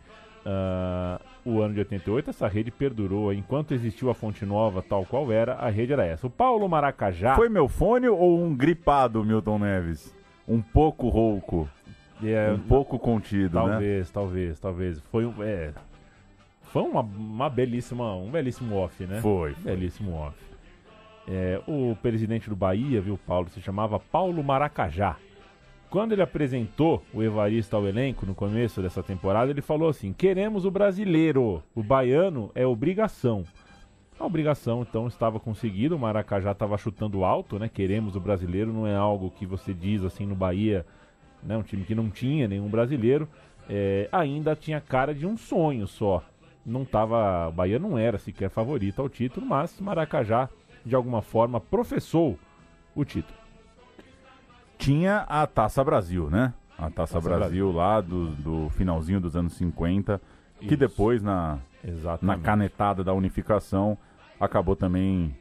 ah, 0.46 1.20
o 1.44 1.62
ano 1.62 1.74
de 1.74 1.80
88. 1.82 2.30
Essa 2.30 2.48
rede 2.48 2.72
perdurou. 2.72 3.34
Enquanto 3.34 3.74
existiu 3.74 4.10
a 4.10 4.14
Fonte 4.14 4.46
Nova 4.46 4.82
tal 4.82 5.06
qual 5.06 5.30
era, 5.32 5.56
a 5.56 5.70
rede 5.70 5.92
era 5.92 6.06
essa. 6.06 6.26
O 6.26 6.30
Paulo 6.30 6.68
Maracajá. 6.70 7.36
Foi 7.36 7.50
meu 7.50 7.68
fone 7.68 8.08
ou 8.08 8.42
um 8.42 8.56
gripado, 8.56 9.24
Milton 9.24 9.60
Neves? 9.60 10.16
Um 10.48 10.62
pouco 10.62 11.10
rouco, 11.10 11.70
é, 12.24 12.52
um 12.54 12.60
pouco 12.60 12.98
contido, 12.98 13.60
né? 13.60 13.70
Talvez, 13.72 14.10
talvez, 14.10 14.60
talvez. 14.60 15.00
Foi 15.12 15.26
um. 15.26 15.44
É, 15.44 15.74
foi 16.64 16.84
uma, 16.84 17.02
uma 17.02 17.50
belíssima, 17.50 18.16
um 18.16 18.30
belíssimo 18.30 18.76
off, 18.78 19.06
né? 19.06 19.20
Foi. 19.22 19.54
Belíssimo 19.56 20.14
off. 20.14 20.38
É, 21.28 21.62
o 21.68 21.94
presidente 22.02 22.50
do 22.50 22.56
Bahia, 22.56 23.02
viu, 23.02 23.18
Paulo, 23.18 23.50
se 23.50 23.60
chamava 23.60 24.00
Paulo 24.00 24.42
Maracajá. 24.42 25.18
Quando 25.90 26.12
ele 26.12 26.22
apresentou 26.22 27.02
o 27.14 27.24
Evaristo 27.24 27.76
ao 27.76 27.88
elenco 27.88 28.26
no 28.26 28.36
começo 28.36 28.82
dessa 28.82 29.02
temporada, 29.02 29.52
ele 29.52 29.62
falou 29.62 29.88
assim: 29.88 30.12
queremos 30.12 30.66
o 30.66 30.72
brasileiro, 30.72 31.64
o 31.74 31.82
baiano 31.82 32.52
é 32.54 32.68
obrigação. 32.68 33.46
A 34.20 34.26
obrigação 34.26 34.82
então 34.82 35.08
estava 35.08 35.40
conseguida, 35.40 35.96
o 35.96 36.00
Maracajá 36.00 36.52
estava 36.52 36.78
chutando 36.78 37.24
alto, 37.24 37.58
né? 37.58 37.70
Queremos 37.70 38.16
o 38.16 38.20
brasileiro, 38.20 38.74
não 38.74 38.86
é 38.86 38.96
algo 38.96 39.32
que 39.32 39.46
você 39.46 39.74
diz 39.74 40.04
assim 40.04 40.26
no 40.26 40.36
Bahia, 40.36 40.86
né? 41.42 41.56
Um 41.56 41.64
time 41.64 41.86
que 41.86 41.96
não 41.96 42.10
tinha 42.10 42.48
nenhum 42.48 42.68
brasileiro, 42.68 43.30
é, 43.70 44.10
ainda 44.12 44.56
tinha 44.56 44.82
cara 44.82 45.14
de 45.14 45.26
um 45.26 45.38
sonho 45.38 45.88
só. 45.88 46.24
Não 46.66 46.84
tava, 46.84 47.48
o 47.48 47.52
Bahia 47.52 47.80
não 47.80 47.98
era 47.98 48.18
sequer 48.18 48.50
favorito 48.50 49.02
ao 49.02 49.08
título, 49.08 49.46
mas 49.46 49.80
Maracajá 49.80 50.50
de 50.84 50.96
alguma 50.96 51.22
forma 51.22 51.62
professou 51.62 52.38
o 52.94 53.06
título. 53.06 53.37
Tinha 54.78 55.26
a 55.28 55.46
Taça 55.48 55.84
Brasil, 55.84 56.30
né? 56.30 56.54
A 56.78 56.90
Taça, 56.90 57.16
Taça 57.16 57.22
Brasil, 57.22 57.72
lá 57.72 58.00
do, 58.02 58.28
do 58.30 58.70
finalzinho 58.72 59.20
dos 59.20 59.36
anos 59.36 59.54
50, 59.54 60.22
que 60.60 60.68
Isso. 60.68 60.78
depois, 60.78 61.24
na, 61.24 61.60
Exatamente. 61.84 62.38
na 62.38 62.44
canetada 62.44 63.04
da 63.04 63.14
unificação, 63.14 63.98
acabou 64.40 64.76
também 64.76 65.36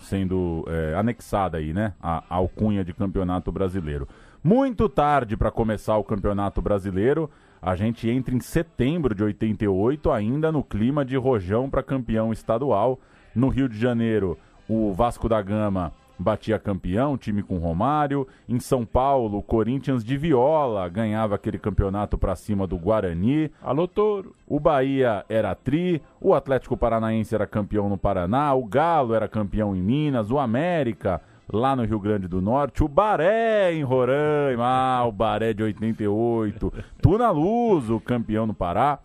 sendo 0.00 0.64
é, 0.68 0.94
anexada 0.94 1.58
aí, 1.58 1.72
né? 1.72 1.94
A, 2.02 2.24
a 2.28 2.34
alcunha 2.34 2.84
de 2.84 2.92
campeonato 2.92 3.50
brasileiro. 3.52 4.08
Muito 4.42 4.88
tarde 4.88 5.36
para 5.36 5.50
começar 5.50 5.96
o 5.96 6.04
campeonato 6.04 6.60
brasileiro. 6.60 7.30
A 7.62 7.74
gente 7.76 8.10
entra 8.10 8.34
em 8.34 8.40
setembro 8.40 9.14
de 9.14 9.24
88, 9.24 10.10
ainda 10.12 10.52
no 10.52 10.62
clima 10.62 11.04
de 11.04 11.16
rojão 11.16 11.70
para 11.70 11.82
campeão 11.82 12.32
estadual. 12.32 13.00
No 13.34 13.48
Rio 13.48 13.68
de 13.68 13.78
Janeiro, 13.78 14.38
o 14.68 14.92
Vasco 14.92 15.28
da 15.28 15.40
Gama 15.40 15.92
batia 16.18 16.58
campeão, 16.58 17.16
time 17.16 17.42
com 17.42 17.58
Romário. 17.58 18.26
Em 18.48 18.58
São 18.60 18.84
Paulo, 18.84 19.38
o 19.38 19.42
Corinthians 19.42 20.04
de 20.04 20.16
Viola 20.16 20.88
ganhava 20.88 21.34
aquele 21.34 21.58
campeonato 21.58 22.16
para 22.16 22.36
cima 22.36 22.66
do 22.66 22.78
Guarani. 22.78 23.50
Alô, 23.62 23.86
Toro. 23.88 24.34
O 24.46 24.60
Bahia 24.60 25.24
era 25.28 25.54
tri, 25.54 26.02
o 26.20 26.34
Atlético 26.34 26.76
Paranaense 26.76 27.34
era 27.34 27.46
campeão 27.46 27.88
no 27.88 27.96
Paraná, 27.96 28.54
o 28.54 28.64
Galo 28.64 29.14
era 29.14 29.28
campeão 29.28 29.74
em 29.74 29.82
Minas, 29.82 30.30
o 30.30 30.38
América 30.38 31.20
lá 31.52 31.76
no 31.76 31.84
Rio 31.84 32.00
Grande 32.00 32.26
do 32.26 32.40
Norte, 32.40 32.82
o 32.82 32.88
Baré 32.88 33.72
em 33.72 33.82
Roraima, 33.82 34.64
ah, 34.64 35.04
o 35.06 35.12
Baré 35.12 35.52
de 35.52 35.62
88, 35.62 36.72
Tuna 37.00 37.30
Luz, 37.30 37.90
o 37.90 38.00
campeão 38.00 38.46
no 38.46 38.54
Pará, 38.54 38.98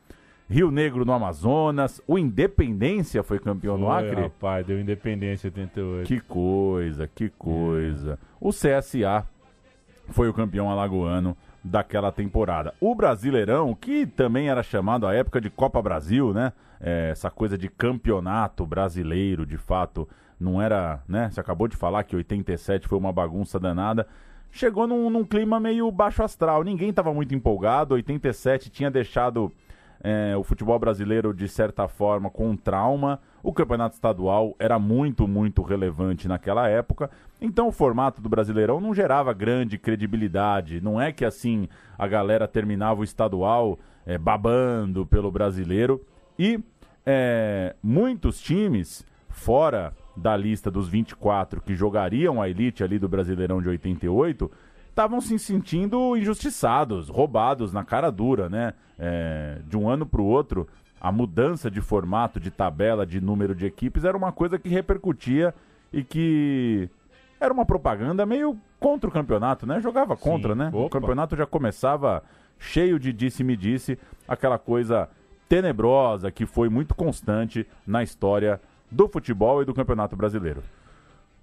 Rio 0.50 0.72
Negro 0.72 1.06
no 1.06 1.14
Amazonas, 1.14 2.02
o 2.08 2.18
Independência 2.18 3.22
foi 3.22 3.38
campeão 3.38 3.78
no 3.78 3.86
Foi, 3.86 3.96
Acre. 4.10 4.22
rapaz, 4.24 4.66
deu 4.66 4.80
independência 4.80 5.48
em 5.48 5.52
88. 5.52 6.08
Que 6.08 6.20
coisa, 6.20 7.08
que 7.08 7.30
coisa. 7.30 8.18
O 8.42 8.50
CSA 8.50 9.28
foi 10.08 10.28
o 10.28 10.34
campeão 10.34 10.72
alagoano 10.72 11.38
daquela 11.64 12.12
temporada. 12.12 12.74
O 12.82 12.96
Brasileirão, 12.96 13.76
que 13.76 14.08
também 14.08 14.50
era 14.50 14.64
chamado 14.64 15.06
à 15.06 15.14
época 15.14 15.40
de 15.40 15.52
Copa 15.52 15.80
Brasil, 15.84 16.34
né? 16.34 16.52
É, 16.82 17.10
essa 17.12 17.30
coisa 17.30 17.56
de 17.56 17.68
campeonato 17.70 18.66
brasileiro, 18.66 19.46
de 19.46 19.58
fato, 19.58 20.10
não 20.40 20.60
era, 20.60 21.04
né? 21.08 21.30
Você 21.30 21.40
acabou 21.40 21.68
de 21.68 21.76
falar 21.76 22.04
que 22.06 22.16
87 22.16 22.88
foi 22.88 22.98
uma 22.98 23.14
bagunça 23.14 23.60
danada. 23.60 24.08
Chegou 24.50 24.88
num, 24.88 25.12
num 25.12 25.24
clima 25.24 25.60
meio 25.60 25.92
baixo 25.92 26.24
astral. 26.24 26.64
Ninguém 26.64 26.90
estava 26.90 27.14
muito 27.14 27.36
empolgado. 27.36 27.94
87 27.94 28.72
tinha 28.72 28.90
deixado 28.90 29.52
é, 30.02 30.36
o 30.38 30.44
futebol 30.44 30.80
brasileiro, 30.80 31.34
de 31.34 31.48
certa 31.48 31.88
forma, 31.88 32.30
com 32.30 32.50
um 32.50 32.58
trauma. 32.58 33.20
O 33.44 33.54
campeonato 33.54 33.96
estadual 33.96 34.56
era 34.58 34.80
muito, 34.80 35.28
muito 35.28 35.62
relevante 35.62 36.28
naquela 36.28 36.68
época. 36.68 37.10
Então 37.42 37.68
o 37.68 37.72
formato 37.72 38.22
do 38.22 38.30
Brasileirão 38.30 38.80
não 38.80 38.94
gerava 38.94 39.34
grande 39.34 39.78
credibilidade. 39.78 40.82
Não 40.82 41.00
é 41.00 41.12
que 41.12 41.26
assim 41.26 41.68
a 41.98 42.08
galera 42.08 42.48
terminava 42.48 43.02
o 43.02 43.04
estadual 43.04 43.78
é, 44.06 44.18
babando 44.18 45.06
pelo 45.06 45.32
brasileiro. 45.32 46.06
E 46.38 46.60
é, 47.06 47.76
muitos 47.82 48.40
times, 48.40 49.06
fora 49.30 49.94
da 50.16 50.36
lista 50.36 50.70
dos 50.70 50.88
24 50.90 51.62
que 51.62 51.76
jogariam 51.76 52.42
a 52.42 52.50
elite 52.50 52.84
ali 52.84 53.00
do 53.00 53.08
Brasileirão 53.08 53.62
de 53.62 53.70
88, 53.70 54.52
estavam 55.00 55.22
se 55.22 55.40
sentindo 55.40 56.18
injustiçados, 56.18 57.08
roubados 57.08 57.72
na 57.72 57.86
cara 57.86 58.12
dura, 58.12 58.50
né? 58.50 58.74
É, 58.98 59.60
de 59.66 59.78
um 59.78 59.88
ano 59.88 60.06
para 60.06 60.20
o 60.20 60.26
outro, 60.26 60.68
a 61.00 61.10
mudança 61.10 61.72
de 61.72 61.80
formato, 61.80 62.38
de 62.38 62.52
tabela, 62.52 63.06
de 63.06 63.22
número 63.22 63.56
de 63.56 63.66
equipes 63.66 64.04
era 64.04 64.18
uma 64.18 64.34
coisa 64.34 64.60
que 64.60 64.68
repercutia 64.68 65.56
e 65.94 66.04
que 66.04 66.90
era 67.40 67.54
uma 67.54 67.66
propaganda 67.66 68.26
meio 68.26 68.60
contra 68.78 69.10
o 69.10 69.14
campeonato, 69.14 69.66
né? 69.66 69.80
Jogava 69.80 70.18
contra, 70.18 70.54
né? 70.54 70.70
O 70.74 70.80
Opa. 70.80 71.00
campeonato 71.00 71.34
já 71.38 71.46
começava 71.46 72.22
cheio 72.58 73.00
de 73.00 73.14
disse-me-disse, 73.14 73.98
aquela 74.28 74.60
coisa 74.60 75.08
tenebrosa 75.48 76.30
que 76.30 76.46
foi 76.46 76.68
muito 76.68 76.94
constante 76.94 77.66
na 77.88 78.04
história 78.04 78.60
do 78.92 79.08
futebol 79.08 79.62
e 79.62 79.66
do 79.66 79.74
campeonato 79.74 80.18
brasileiro. 80.18 80.62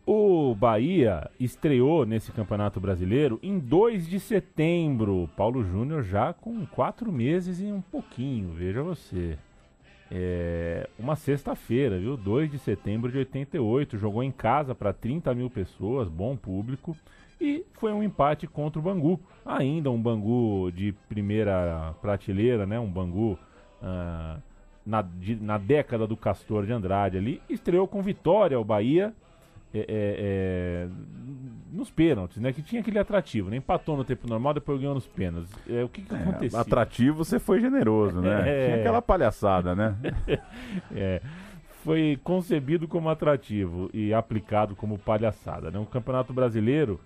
O 0.06 0.54
Bahia 0.54 1.28
estreou 1.40 2.06
nesse 2.06 2.30
Campeonato 2.30 2.78
Brasileiro 2.78 3.40
em 3.42 3.58
2 3.58 4.06
de 4.08 4.20
setembro. 4.20 5.28
Paulo 5.36 5.64
Júnior 5.64 6.04
já 6.04 6.32
com 6.32 6.64
quatro 6.66 7.10
meses 7.10 7.60
e 7.60 7.64
um 7.72 7.80
pouquinho, 7.80 8.50
veja 8.54 8.82
você. 8.84 9.36
É 10.08 10.88
uma 10.96 11.16
sexta-feira, 11.16 11.98
viu? 11.98 12.16
2 12.16 12.52
de 12.52 12.58
setembro 12.60 13.10
de 13.10 13.18
88. 13.18 13.98
Jogou 13.98 14.22
em 14.22 14.30
casa 14.30 14.76
para 14.76 14.92
30 14.92 15.34
mil 15.34 15.50
pessoas, 15.50 16.08
bom 16.08 16.36
público. 16.36 16.96
E 17.40 17.64
foi 17.72 17.92
um 17.92 18.00
empate 18.02 18.46
contra 18.46 18.78
o 18.78 18.82
Bangu. 18.82 19.18
Ainda 19.44 19.90
um 19.90 20.00
Bangu 20.00 20.70
de 20.70 20.92
primeira 21.08 21.96
prateleira, 22.00 22.64
né? 22.64 22.78
Um 22.78 22.88
Bangu 22.88 23.36
ah, 23.82 24.38
na, 24.86 25.02
de- 25.02 25.34
na 25.42 25.58
década 25.58 26.06
do 26.06 26.16
Castor 26.16 26.64
de 26.64 26.72
Andrade 26.72 27.18
ali. 27.18 27.42
Estreou 27.50 27.88
com 27.88 28.00
vitória 28.00 28.58
o 28.58 28.64
Bahia. 28.64 29.12
É, 29.80 29.87
é, 29.88 30.87
é, 30.88 30.88
nos 31.73 31.90
pênaltis, 31.90 32.38
né? 32.38 32.52
Que 32.52 32.62
tinha 32.62 32.80
aquele 32.80 32.99
atrativo, 32.99 33.50
né? 33.50 33.56
Empatou 33.56 33.97
no 33.97 34.04
tempo 34.04 34.26
normal, 34.28 34.54
depois 34.54 34.78
ganhou 34.80 34.95
nos 34.95 35.06
pênaltis. 35.06 35.50
É, 35.68 35.85
o 35.85 35.88
que, 35.88 36.02
que 36.02 36.14
É, 36.14 36.18
aconteceu? 36.18 36.59
atrativo, 36.61 37.25
você 37.25 37.38
foi 37.38 37.61
generoso, 37.61 38.21
né? 38.21 38.42
Tinha 38.66 38.76
aquela 38.76 39.02
palhaçada, 39.02 39.75
né? 39.75 39.97
É, 40.95 41.21
foi 41.85 42.18
concebido 42.25 42.88
como 42.88 43.09
atrativo 43.09 43.88
e 43.95 44.12
aplicado 44.12 44.75
como 44.75 44.99
palhaçada. 44.99 45.71
Né? 45.71 45.78
O 45.78 45.87
Campeonato 45.87 46.33
Brasileiro 46.33 46.99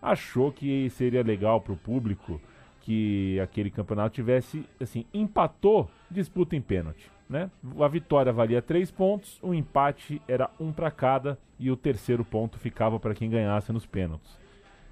achou 0.00 0.50
que 0.50 0.88
seria 0.90 1.22
legal 1.22 1.60
para 1.60 1.72
o 1.74 1.76
público 1.76 2.40
que 2.80 3.38
aquele 3.40 3.70
campeonato 3.70 4.14
tivesse, 4.14 4.64
assim, 4.80 5.04
empatou, 5.12 5.88
disputa 6.10 6.56
em 6.56 6.60
pênalti. 6.62 7.11
Né? 7.28 7.50
A 7.80 7.88
vitória 7.88 8.32
valia 8.32 8.60
três 8.60 8.90
pontos, 8.90 9.38
o 9.42 9.54
empate 9.54 10.20
era 10.28 10.50
um 10.60 10.72
para 10.72 10.90
cada 10.90 11.38
e 11.58 11.70
o 11.70 11.76
terceiro 11.76 12.24
ponto 12.24 12.58
ficava 12.58 13.00
para 13.00 13.14
quem 13.14 13.30
ganhasse 13.30 13.72
nos 13.72 13.86
pênaltis. 13.86 14.38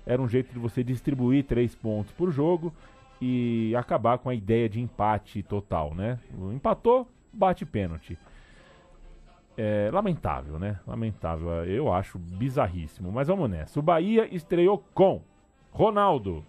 Era 0.06 0.22
um 0.22 0.28
jeito 0.28 0.52
de 0.52 0.58
você 0.58 0.82
distribuir 0.82 1.44
três 1.44 1.74
pontos 1.74 2.12
por 2.12 2.30
jogo 2.30 2.72
e 3.20 3.74
acabar 3.76 4.18
com 4.18 4.30
a 4.30 4.34
ideia 4.34 4.68
de 4.68 4.80
empate 4.80 5.42
total, 5.42 5.94
né? 5.94 6.18
Empatou, 6.54 7.06
bate 7.32 7.66
pênalti. 7.66 8.18
É, 9.56 9.90
lamentável, 9.92 10.58
né? 10.58 10.80
Lamentável. 10.86 11.48
Eu 11.66 11.92
acho 11.92 12.18
bizarríssimo. 12.18 13.12
Mas 13.12 13.28
vamos 13.28 13.50
nessa. 13.50 13.78
O 13.78 13.82
Bahia 13.82 14.26
estreou 14.34 14.82
com 14.94 15.20
Ronaldo, 15.70 16.44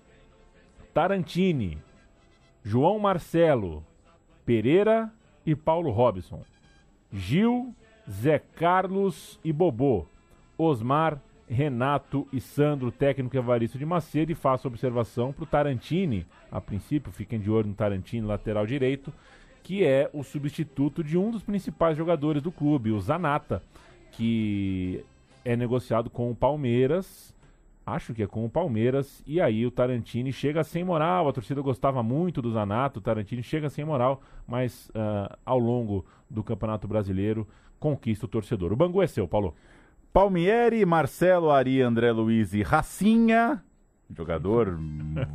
Tarantini, 0.93 1.77
João 2.63 2.97
Marcelo, 2.99 3.83
Pereira 4.45 5.11
e 5.45 5.55
Paulo 5.55 5.91
Robson. 5.91 6.43
Gil, 7.11 7.73
Zé 8.09 8.39
Carlos 8.39 9.39
e 9.43 9.51
Bobô. 9.51 10.05
Osmar, 10.57 11.19
Renato 11.49 12.27
e 12.31 12.39
Sandro, 12.39 12.91
técnico 12.91 13.35
Evaristo 13.35 13.77
de 13.77 13.85
Macedo. 13.85 14.31
E 14.31 14.35
faço 14.35 14.67
observação 14.67 15.33
para 15.33 15.43
o 15.43 15.47
Tarantini. 15.47 16.25
A 16.51 16.61
princípio, 16.61 17.11
fiquem 17.11 17.39
de 17.39 17.49
olho 17.49 17.67
no 17.67 17.73
Tarantini, 17.73 18.25
lateral 18.25 18.65
direito 18.65 19.11
que 19.63 19.85
é 19.85 20.09
o 20.13 20.23
substituto 20.23 21.03
de 21.03 21.17
um 21.17 21.31
dos 21.31 21.43
principais 21.43 21.97
jogadores 21.97 22.41
do 22.41 22.51
clube, 22.51 22.91
o 22.91 22.99
Zanata, 22.99 23.61
que 24.11 25.03
é 25.45 25.55
negociado 25.55 26.09
com 26.09 26.29
o 26.31 26.35
Palmeiras. 26.35 27.33
Acho 27.85 28.13
que 28.13 28.23
é 28.23 28.27
com 28.27 28.45
o 28.45 28.49
Palmeiras. 28.49 29.23
E 29.25 29.41
aí 29.41 29.65
o 29.65 29.71
Tarantini 29.71 30.31
chega 30.31 30.63
sem 30.63 30.83
moral. 30.83 31.27
A 31.27 31.33
torcida 31.33 31.61
gostava 31.61 32.03
muito 32.03 32.41
do 32.41 32.51
Zanata. 32.51 32.99
O 32.99 33.01
Tarantini 33.01 33.41
chega 33.41 33.69
sem 33.69 33.83
moral, 33.83 34.21
mas 34.47 34.91
ah, 34.93 35.37
ao 35.45 35.57
longo 35.57 36.05
do 36.29 36.43
Campeonato 36.43 36.87
Brasileiro 36.87 37.47
conquista 37.79 38.25
o 38.25 38.29
torcedor. 38.29 38.71
O 38.71 38.75
Bangu 38.75 39.01
é 39.01 39.07
seu, 39.07 39.27
Paulo. 39.27 39.55
Palmieri, 40.13 40.85
Marcelo, 40.85 41.49
Ari, 41.49 41.81
André 41.81 42.11
Luiz 42.11 42.53
e 42.53 42.61
Racinha. 42.61 43.63
Jogador 44.15 44.77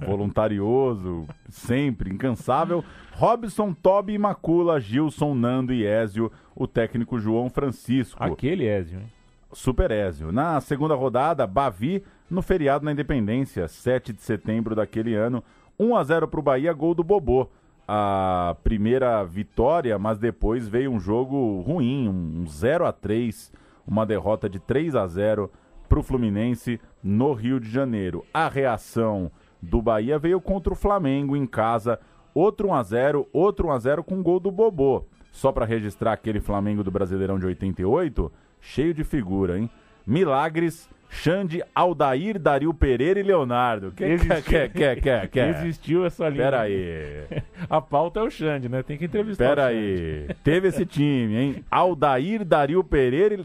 voluntarioso, 0.07 1.26
sempre, 1.49 2.12
incansável. 2.12 2.85
Robson, 3.12 3.73
Tobi 3.73 4.12
e 4.12 4.19
Macula, 4.19 4.79
Gilson, 4.79 5.35
Nando 5.35 5.73
e 5.73 5.85
Ézio, 5.85 6.31
o 6.55 6.67
técnico 6.67 7.19
João 7.19 7.49
Francisco. 7.49 8.23
Aquele 8.23 8.67
Ézio, 8.67 9.00
hein? 9.00 9.15
Super 9.56 9.90
Ézio. 9.90 10.30
Na 10.30 10.60
segunda 10.60 10.94
rodada, 10.94 11.46
Bavi 11.46 12.04
no 12.30 12.42
feriado 12.42 12.84
na 12.84 12.92
Independência, 12.92 13.66
7 13.66 14.12
de 14.12 14.20
setembro 14.20 14.75
daquele 14.75 15.14
ano. 15.14 15.42
1 15.80 15.97
a 15.97 16.04
0 16.04 16.28
para 16.28 16.40
o 16.40 16.42
Bahia, 16.42 16.75
gol 16.75 16.95
do 16.95 17.02
Bobô. 17.02 17.49
A 17.88 18.54
primeira 18.62 19.25
vitória, 19.25 19.99
mas 19.99 20.19
depois 20.19 20.69
veio 20.69 20.92
um 20.92 21.00
jogo 21.00 21.62
ruim, 21.62 22.06
um 22.06 22.47
0 22.47 22.84
a 22.84 22.92
3, 22.92 23.50
uma 23.86 24.04
derrota 24.04 24.47
de 24.47 24.58
3 24.58 24.95
a 24.95 25.06
0 25.06 25.50
para 25.88 25.99
o 25.99 26.02
Fluminense 26.02 26.78
no 27.02 27.32
Rio 27.32 27.58
de 27.58 27.71
Janeiro. 27.71 28.26
A 28.34 28.50
reação 28.50 29.30
do 29.62 29.80
Bahia 29.80 30.19
veio 30.19 30.38
contra 30.38 30.75
o 30.75 30.76
Flamengo 30.76 31.34
em 31.34 31.47
casa, 31.47 31.99
outro 32.34 32.69
1 32.69 32.75
a 32.75 32.82
0, 32.82 33.26
outro 33.32 33.69
1 33.69 33.73
a 33.73 33.78
0 33.78 34.04
com 34.04 34.23
gol 34.23 34.38
do 34.38 34.50
Bobô. 34.50 35.06
Só 35.32 35.50
para 35.50 35.64
registrar 35.64 36.12
aquele 36.12 36.40
Flamengo 36.40 36.84
do 36.84 36.90
Brasileirão 36.90 37.38
de 37.38 37.47
88, 37.47 38.30
cheio 38.60 38.92
de 38.95 39.04
figura, 39.04 39.58
hein? 39.58 39.71
Milagres, 40.06 40.88
Xande, 41.08 41.62
Aldair, 41.75 42.38
Dario 42.38 42.73
Pereira 42.75 43.19
e 43.19 43.23
Leonardo. 43.23 43.92
Que, 43.92 44.04
Existiu- 44.04 44.42
que, 44.42 44.69
que, 44.69 44.97
que, 44.97 45.28
que. 45.28 45.40
Existiu 45.40 46.04
essa 46.04 46.28
linha. 46.28 46.42
Pera 46.45 46.60
aí. 46.62 47.25
A 47.71 47.80
pauta 47.80 48.21
é 48.21 48.23
o 48.23 48.30
Xande, 48.30 48.69
né? 48.69 48.82
Tem 48.82 48.97
que 48.99 49.04
entrevistar 49.06 49.45
o 49.45 49.49
Pera 49.49 49.66
aí. 49.66 50.28
Teve 50.45 50.69
esse 50.69 50.84
time, 50.84 51.36
hein? 51.36 51.64
Aldair, 51.71 52.45
Dario 52.45 52.82
Pereira. 52.84 53.38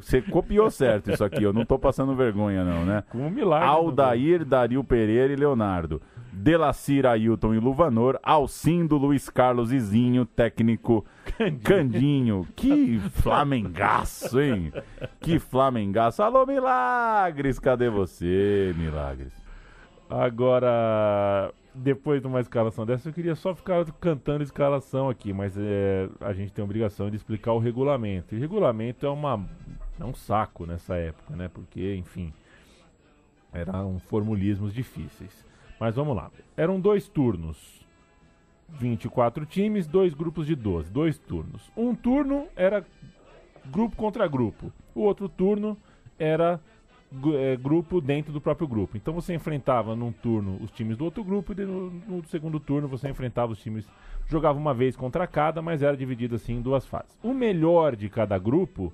Você 0.00 0.22
copiou 0.22 0.70
certo 0.70 1.10
isso 1.10 1.24
aqui. 1.24 1.42
Eu 1.42 1.52
não 1.52 1.64
tô 1.64 1.78
passando 1.78 2.14
vergonha, 2.14 2.64
não, 2.64 2.84
né? 2.84 3.02
Com 3.10 3.18
um 3.18 3.30
milagre. 3.30 3.68
Aldair, 3.68 4.44
Dario 4.44 4.82
Pereira 4.84 5.32
e 5.32 5.36
Leonardo. 5.36 6.00
Delacir, 6.34 7.06
Ailton 7.06 7.54
e 7.54 7.58
Luvanor. 7.58 8.18
Alcindo, 8.22 8.96
Luiz 8.96 9.28
Carlos 9.30 9.72
Izinho, 9.72 10.26
técnico 10.26 11.04
Candinho. 11.62 12.46
Que 12.56 12.98
flamengaço, 13.14 14.40
hein? 14.40 14.72
Que 15.20 15.38
flamengaço. 15.38 16.22
Alô, 16.22 16.44
Milagres, 16.44 17.58
cadê 17.58 17.88
você, 17.88 18.74
Milagres? 18.76 19.32
Agora, 20.10 21.52
depois 21.74 22.20
de 22.20 22.26
uma 22.26 22.40
escalação 22.40 22.84
dessa, 22.84 23.08
eu 23.08 23.12
queria 23.12 23.34
só 23.34 23.54
ficar 23.54 23.84
cantando 24.00 24.42
escalação 24.42 25.08
aqui, 25.08 25.32
mas 25.32 25.56
é, 25.56 26.08
a 26.20 26.32
gente 26.32 26.52
tem 26.52 26.62
a 26.62 26.66
obrigação 26.66 27.08
de 27.08 27.16
explicar 27.16 27.52
o 27.52 27.58
regulamento. 27.58 28.34
E 28.34 28.38
regulamento 28.38 29.06
é 29.06 29.08
uma 29.08 29.44
é 29.98 30.04
um 30.04 30.14
saco 30.14 30.66
nessa 30.66 30.96
época, 30.96 31.36
né? 31.36 31.48
Porque, 31.48 31.94
enfim, 31.94 32.32
eram 33.52 33.98
formulismos 34.00 34.74
difíceis. 34.74 35.44
Mas 35.78 35.96
vamos 35.96 36.16
lá. 36.16 36.30
Eram 36.56 36.80
dois 36.80 37.08
turnos. 37.08 37.84
24 38.68 39.46
times, 39.46 39.86
dois 39.86 40.14
grupos 40.14 40.46
de 40.46 40.56
12, 40.56 40.90
dois 40.90 41.18
turnos. 41.18 41.70
Um 41.76 41.94
turno 41.94 42.46
era 42.56 42.84
grupo 43.66 43.96
contra 43.96 44.26
grupo. 44.26 44.72
O 44.94 45.02
outro 45.02 45.28
turno 45.28 45.76
era 46.18 46.60
é, 47.34 47.56
grupo 47.56 48.00
dentro 48.00 48.32
do 48.32 48.40
próprio 48.40 48.66
grupo. 48.66 48.96
Então 48.96 49.14
você 49.14 49.34
enfrentava 49.34 49.94
num 49.94 50.10
turno 50.10 50.58
os 50.60 50.70
times 50.70 50.96
do 50.96 51.04
outro 51.04 51.22
grupo 51.22 51.52
e 51.52 51.64
no, 51.64 51.90
no 51.90 52.24
segundo 52.26 52.58
turno 52.58 52.88
você 52.88 53.08
enfrentava 53.08 53.52
os 53.52 53.62
times. 53.62 53.86
Jogava 54.26 54.58
uma 54.58 54.74
vez 54.74 54.96
contra 54.96 55.26
cada, 55.26 55.62
mas 55.62 55.82
era 55.82 55.96
dividido 55.96 56.34
assim 56.34 56.54
em 56.54 56.62
duas 56.62 56.86
fases. 56.86 57.16
O 57.22 57.32
melhor 57.32 57.94
de 57.94 58.08
cada 58.08 58.38
grupo, 58.38 58.92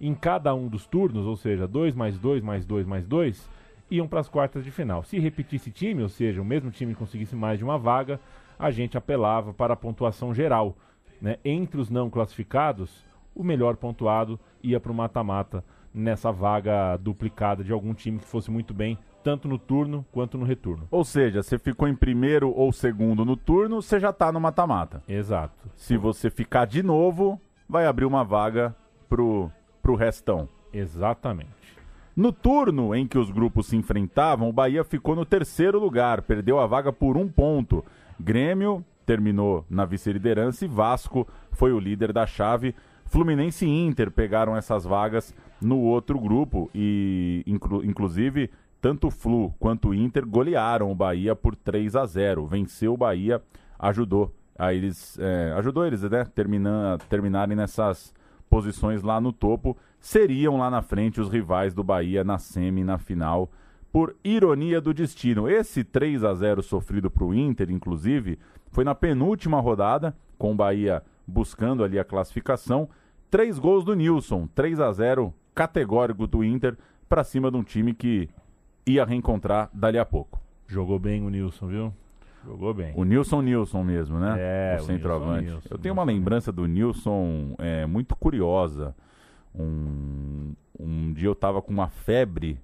em 0.00 0.14
cada 0.14 0.54
um 0.54 0.68
dos 0.68 0.86
turnos, 0.86 1.26
ou 1.26 1.36
seja, 1.36 1.66
2 1.66 1.94
mais 1.94 2.18
2 2.18 2.42
mais 2.42 2.64
2 2.64 2.86
mais 2.86 3.06
2, 3.06 3.48
iam 3.90 4.08
para 4.08 4.20
as 4.20 4.28
quartas 4.28 4.64
de 4.64 4.70
final. 4.70 5.02
Se 5.02 5.18
repetisse 5.18 5.70
time, 5.70 6.02
ou 6.02 6.08
seja, 6.08 6.42
o 6.42 6.44
mesmo 6.44 6.70
time 6.70 6.94
conseguisse 6.94 7.36
mais 7.36 7.58
de 7.58 7.64
uma 7.64 7.78
vaga, 7.78 8.20
a 8.58 8.70
gente 8.70 8.96
apelava 8.96 9.52
para 9.52 9.74
a 9.74 9.76
pontuação 9.76 10.34
geral. 10.34 10.76
Né? 11.20 11.36
Entre 11.44 11.80
os 11.80 11.90
não 11.90 12.10
classificados, 12.10 13.04
o 13.34 13.44
melhor 13.44 13.76
pontuado 13.76 14.38
ia 14.62 14.80
para 14.80 14.92
o 14.92 14.94
mata-mata 14.94 15.64
nessa 15.92 16.30
vaga 16.30 16.96
duplicada 16.98 17.64
de 17.64 17.72
algum 17.72 17.94
time 17.94 18.18
que 18.18 18.26
fosse 18.26 18.50
muito 18.50 18.74
bem, 18.74 18.98
tanto 19.24 19.48
no 19.48 19.58
turno 19.58 20.04
quanto 20.12 20.36
no 20.36 20.44
retorno. 20.44 20.86
Ou 20.90 21.04
seja, 21.04 21.42
você 21.42 21.58
ficou 21.58 21.88
em 21.88 21.96
primeiro 21.96 22.50
ou 22.50 22.70
segundo 22.70 23.24
no 23.24 23.36
turno, 23.36 23.80
você 23.80 23.98
já 23.98 24.12
tá 24.12 24.30
no 24.30 24.40
mata-mata. 24.40 25.02
Exato. 25.08 25.68
Se 25.74 25.96
você 25.96 26.30
ficar 26.30 26.66
de 26.66 26.82
novo, 26.82 27.40
vai 27.68 27.86
abrir 27.86 28.04
uma 28.04 28.22
vaga 28.22 28.76
pro, 29.08 29.50
pro 29.82 29.94
restão. 29.94 30.48
Exatamente. 30.72 31.55
No 32.16 32.32
turno 32.32 32.94
em 32.94 33.06
que 33.06 33.18
os 33.18 33.30
grupos 33.30 33.66
se 33.66 33.76
enfrentavam, 33.76 34.48
o 34.48 34.52
Bahia 34.52 34.82
ficou 34.82 35.14
no 35.14 35.26
terceiro 35.26 35.78
lugar, 35.78 36.22
perdeu 36.22 36.58
a 36.58 36.66
vaga 36.66 36.90
por 36.90 37.16
um 37.16 37.28
ponto. 37.28 37.84
Grêmio 38.18 38.82
terminou 39.04 39.64
na 39.68 39.84
vice-liderança 39.84 40.64
e 40.64 40.68
Vasco 40.68 41.28
foi 41.52 41.72
o 41.72 41.78
líder 41.78 42.12
da 42.14 42.26
chave. 42.26 42.74
Fluminense 43.04 43.66
e 43.66 43.86
Inter 43.86 44.10
pegaram 44.10 44.56
essas 44.56 44.84
vagas 44.84 45.34
no 45.60 45.78
outro 45.80 46.18
grupo 46.18 46.70
e, 46.74 47.42
inclu- 47.46 47.84
inclusive, 47.84 48.50
tanto 48.80 49.10
Flu 49.10 49.54
quanto 49.58 49.92
Inter 49.94 50.26
golearam 50.26 50.90
o 50.90 50.94
Bahia 50.94 51.36
por 51.36 51.54
3 51.54 51.94
a 51.96 52.06
0. 52.06 52.46
Venceu 52.46 52.94
o 52.94 52.96
Bahia, 52.96 53.42
ajudou 53.78 54.34
a 54.58 54.72
eles, 54.72 55.18
é, 55.20 55.52
ajudou 55.58 55.86
eles, 55.86 56.02
né, 56.02 56.24
terminar, 56.34 56.98
terminarem 57.10 57.54
nessas 57.54 58.14
posições 58.48 59.02
lá 59.02 59.20
no 59.20 59.32
topo. 59.32 59.76
Seriam 60.00 60.56
lá 60.56 60.70
na 60.70 60.82
frente 60.82 61.20
os 61.20 61.28
rivais 61.28 61.74
do 61.74 61.82
Bahia 61.82 62.24
na 62.24 62.38
semi, 62.38 62.84
na 62.84 62.98
final, 62.98 63.50
por 63.92 64.14
ironia 64.22 64.80
do 64.80 64.92
destino. 64.92 65.48
Esse 65.48 65.82
3 65.82 66.24
a 66.24 66.34
0 66.34 66.62
sofrido 66.62 67.10
para 67.10 67.24
o 67.24 67.34
Inter, 67.34 67.70
inclusive, 67.70 68.38
foi 68.70 68.84
na 68.84 68.94
penúltima 68.94 69.60
rodada, 69.60 70.16
com 70.38 70.52
o 70.52 70.56
Bahia 70.56 71.02
buscando 71.26 71.82
ali 71.82 71.98
a 71.98 72.04
classificação. 72.04 72.88
Três 73.30 73.58
gols 73.58 73.84
do 73.84 73.94
Nilson, 73.94 74.46
3 74.54 74.80
a 74.80 74.92
0 74.92 75.34
categórico 75.54 76.26
do 76.26 76.44
Inter, 76.44 76.76
para 77.08 77.24
cima 77.24 77.50
de 77.50 77.56
um 77.56 77.62
time 77.62 77.94
que 77.94 78.28
ia 78.86 79.04
reencontrar 79.04 79.70
dali 79.72 79.98
a 79.98 80.04
pouco. 80.04 80.40
Jogou 80.66 80.98
bem 80.98 81.24
o 81.24 81.30
Nilson, 81.30 81.66
viu? 81.66 81.92
Jogou 82.46 82.72
bem. 82.72 82.92
O 82.94 83.04
Nilson 83.04 83.42
Nilson 83.42 83.82
mesmo, 83.82 84.18
né? 84.18 84.36
É, 84.38 84.76
o 84.78 84.82
o 84.82 84.86
centroavante. 84.86 85.42
Nilson, 85.42 85.54
Nilson, 85.56 85.68
Eu 85.70 85.78
tenho 85.78 85.92
uma 85.92 86.04
lembrança 86.04 86.52
do 86.52 86.64
Nilson 86.66 87.54
é, 87.58 87.84
muito 87.86 88.14
curiosa. 88.14 88.94
Um, 89.54 90.54
um 90.78 91.12
dia 91.12 91.28
eu 91.28 91.34
tava 91.34 91.60
com 91.60 91.72
uma 91.72 91.88
febre 91.88 92.58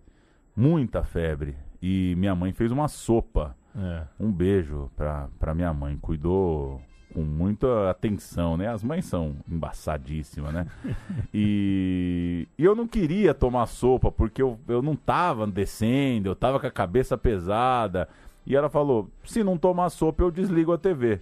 muita 0.56 1.02
febre. 1.02 1.56
E 1.80 2.14
minha 2.16 2.34
mãe 2.34 2.52
fez 2.52 2.70
uma 2.70 2.88
sopa. 2.88 3.56
É. 3.76 4.04
Um 4.20 4.30
beijo 4.30 4.90
pra, 4.96 5.28
pra 5.38 5.54
minha 5.54 5.72
mãe. 5.72 5.96
Cuidou 6.00 6.80
com 7.12 7.22
muita 7.22 7.90
atenção, 7.90 8.56
né? 8.56 8.68
As 8.68 8.82
mães 8.82 9.04
são 9.04 9.36
embaçadíssimas, 9.48 10.52
né? 10.54 10.66
e, 11.34 12.46
e 12.56 12.64
eu 12.64 12.74
não 12.74 12.86
queria 12.86 13.34
tomar 13.34 13.66
sopa 13.66 14.10
porque 14.10 14.40
eu, 14.40 14.58
eu 14.68 14.80
não 14.80 14.96
tava 14.96 15.46
descendo, 15.46 16.28
eu 16.28 16.36
tava 16.36 16.60
com 16.60 16.66
a 16.66 16.70
cabeça 16.70 17.18
pesada. 17.18 18.08
E 18.46 18.56
ela 18.56 18.68
falou: 18.68 19.08
se 19.24 19.42
não 19.44 19.56
tomar 19.56 19.90
sopa, 19.90 20.22
eu 20.22 20.30
desligo 20.30 20.72
a 20.72 20.78
TV. 20.78 21.20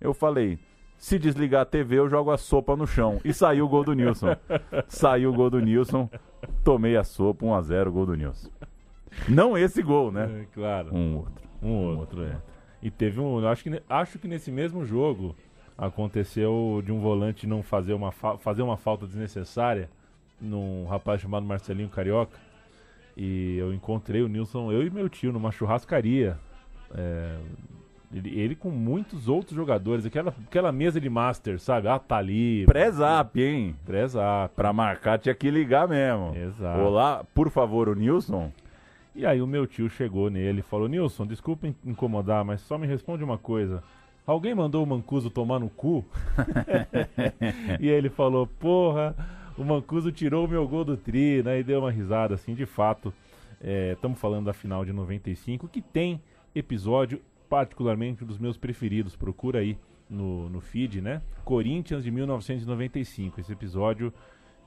Eu 0.00 0.12
falei: 0.12 0.58
se 0.98 1.18
desligar 1.18 1.62
a 1.62 1.66
TV, 1.66 1.98
eu 1.98 2.08
jogo 2.08 2.30
a 2.30 2.36
sopa 2.38 2.74
no 2.76 2.86
chão. 2.86 3.20
E 3.24 3.32
saiu 3.32 3.66
o 3.66 3.68
gol 3.68 3.84
do 3.84 3.92
Nilson. 3.94 4.36
saiu 4.88 5.30
o 5.30 5.34
gol 5.34 5.50
do 5.50 5.60
Nilson, 5.60 6.08
tomei 6.64 6.96
a 6.96 7.04
sopa, 7.04 7.44
1x0, 7.46 7.90
gol 7.90 8.06
do 8.06 8.14
Nilson. 8.14 8.48
Não 9.28 9.56
esse 9.56 9.82
gol, 9.82 10.10
né? 10.12 10.42
É, 10.42 10.46
claro. 10.54 10.94
Um 10.94 11.16
outro. 11.18 11.42
Um 11.62 11.96
outro, 11.98 12.22
é. 12.24 12.36
E 12.82 12.90
teve 12.90 13.20
um. 13.20 13.46
Acho 13.46 13.62
que, 13.64 13.82
acho 13.88 14.18
que 14.18 14.28
nesse 14.28 14.50
mesmo 14.50 14.84
jogo 14.84 15.34
aconteceu 15.78 16.82
de 16.84 16.92
um 16.92 17.00
volante 17.00 17.46
não 17.46 17.62
fazer 17.62 17.92
uma, 17.94 18.10
fa- 18.12 18.36
fazer 18.38 18.62
uma 18.62 18.76
falta 18.76 19.06
desnecessária 19.06 19.88
num 20.40 20.86
rapaz 20.86 21.20
chamado 21.20 21.46
Marcelinho 21.46 21.88
Carioca. 21.88 22.38
E 23.16 23.56
eu 23.58 23.72
encontrei 23.72 24.20
o 24.22 24.28
Nilson, 24.28 24.70
eu 24.70 24.82
e 24.86 24.90
meu 24.90 25.08
tio, 25.08 25.32
numa 25.32 25.50
churrascaria. 25.50 26.38
É, 26.94 27.36
ele, 28.12 28.38
ele 28.38 28.54
com 28.54 28.70
muitos 28.70 29.28
outros 29.28 29.54
jogadores, 29.56 30.06
aquela, 30.06 30.32
aquela 30.46 30.70
mesa 30.72 31.00
de 31.00 31.10
master, 31.10 31.58
sabe? 31.58 31.88
Ah, 31.88 31.98
tá 31.98 32.16
ali. 32.18 32.64
Pré-zap, 32.66 33.40
hein? 33.42 33.74
Pré-zap. 33.84 34.54
Pra 34.54 34.72
marcar 34.72 35.18
tinha 35.18 35.34
que 35.34 35.50
ligar 35.50 35.88
mesmo. 35.88 36.34
Exato. 36.36 36.80
Olá, 36.80 37.24
por 37.34 37.50
favor, 37.50 37.88
o 37.88 37.94
Nilson. 37.94 38.50
E 39.14 39.24
aí 39.24 39.40
o 39.40 39.46
meu 39.46 39.66
tio 39.66 39.88
chegou 39.88 40.28
nele 40.30 40.60
e 40.60 40.62
falou, 40.62 40.88
Nilson, 40.88 41.26
desculpa 41.26 41.66
in- 41.66 41.74
incomodar, 41.84 42.44
mas 42.44 42.60
só 42.60 42.76
me 42.76 42.86
responde 42.86 43.24
uma 43.24 43.38
coisa. 43.38 43.82
Alguém 44.26 44.54
mandou 44.54 44.82
o 44.82 44.86
Mancuso 44.86 45.30
tomar 45.30 45.58
no 45.58 45.68
cu? 45.70 46.04
e 47.80 47.88
ele 47.88 48.08
falou, 48.08 48.46
porra, 48.46 49.14
o 49.56 49.64
Mancuso 49.64 50.12
tirou 50.12 50.44
o 50.44 50.48
meu 50.48 50.66
gol 50.68 50.84
do 50.84 50.96
tri, 50.96 51.42
né? 51.42 51.60
E 51.60 51.62
deu 51.62 51.80
uma 51.80 51.90
risada, 51.90 52.34
assim, 52.34 52.54
de 52.54 52.66
fato. 52.66 53.12
Estamos 53.92 54.18
falando 54.18 54.46
da 54.46 54.52
final 54.52 54.84
de 54.84 54.92
95, 54.92 55.66
que 55.68 55.80
tem 55.80 56.20
episódio 56.58 57.20
particularmente 57.48 58.24
um 58.24 58.26
dos 58.26 58.38
meus 58.38 58.56
preferidos. 58.56 59.14
Procura 59.14 59.60
aí 59.60 59.78
no, 60.08 60.48
no 60.48 60.60
feed, 60.60 61.00
né? 61.00 61.22
Corinthians 61.44 62.04
de 62.04 62.10
1995. 62.10 63.40
Esse 63.40 63.52
episódio 63.52 64.12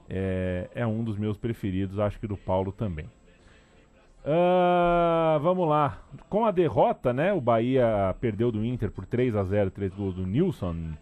é, 0.10 0.70
é 0.74 0.88
um 0.88 1.04
dos 1.04 1.18
meus 1.18 1.38
preferidos, 1.38 2.00
acho 2.00 2.20
que 2.20 2.28
do 2.28 2.38
Paulo 2.38 2.72
também. 2.72 3.10
Ah, 4.26 5.40
vamos 5.42 5.68
lá. 5.68 6.02
Com 6.30 6.46
a 6.46 6.52
derrota, 6.52 7.14
né? 7.14 7.32
O 7.34 7.42
Bahia 7.42 8.16
perdeu 8.20 8.52
do 8.52 8.64
Inter 8.66 8.92
por 8.92 9.06
3 9.06 9.36
a 9.36 9.44
0 9.44 9.72
três 9.72 9.94
gols 9.94 10.16
do 10.16 10.26
Nilson. 10.26 10.94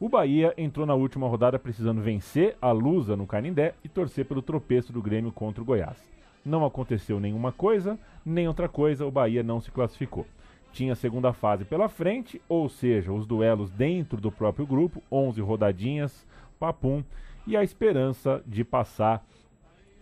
O 0.00 0.08
Bahia 0.08 0.52
entrou 0.58 0.84
na 0.84 0.94
última 0.94 1.28
rodada 1.28 1.58
precisando 1.58 2.02
vencer 2.02 2.56
a 2.60 2.72
Lusa 2.72 3.16
no 3.16 3.26
Canindé 3.26 3.74
e 3.84 3.88
torcer 3.88 4.26
pelo 4.26 4.42
tropeço 4.42 4.92
do 4.92 5.00
Grêmio 5.00 5.32
contra 5.32 5.62
o 5.62 5.64
Goiás. 5.64 6.12
Não 6.44 6.64
aconteceu 6.64 7.18
nenhuma 7.18 7.52
coisa, 7.52 7.98
nem 8.24 8.46
outra 8.46 8.68
coisa, 8.68 9.06
o 9.06 9.10
Bahia 9.10 9.42
não 9.42 9.60
se 9.60 9.70
classificou. 9.70 10.26
Tinha 10.72 10.92
a 10.92 10.96
segunda 10.96 11.32
fase 11.32 11.64
pela 11.64 11.88
frente, 11.88 12.40
ou 12.48 12.68
seja, 12.68 13.12
os 13.12 13.26
duelos 13.26 13.70
dentro 13.70 14.20
do 14.20 14.30
próprio 14.30 14.66
grupo, 14.66 15.02
11 15.10 15.40
rodadinhas, 15.40 16.26
papum, 16.58 17.02
e 17.46 17.56
a 17.56 17.62
esperança 17.62 18.42
de 18.46 18.64
passar 18.64 19.24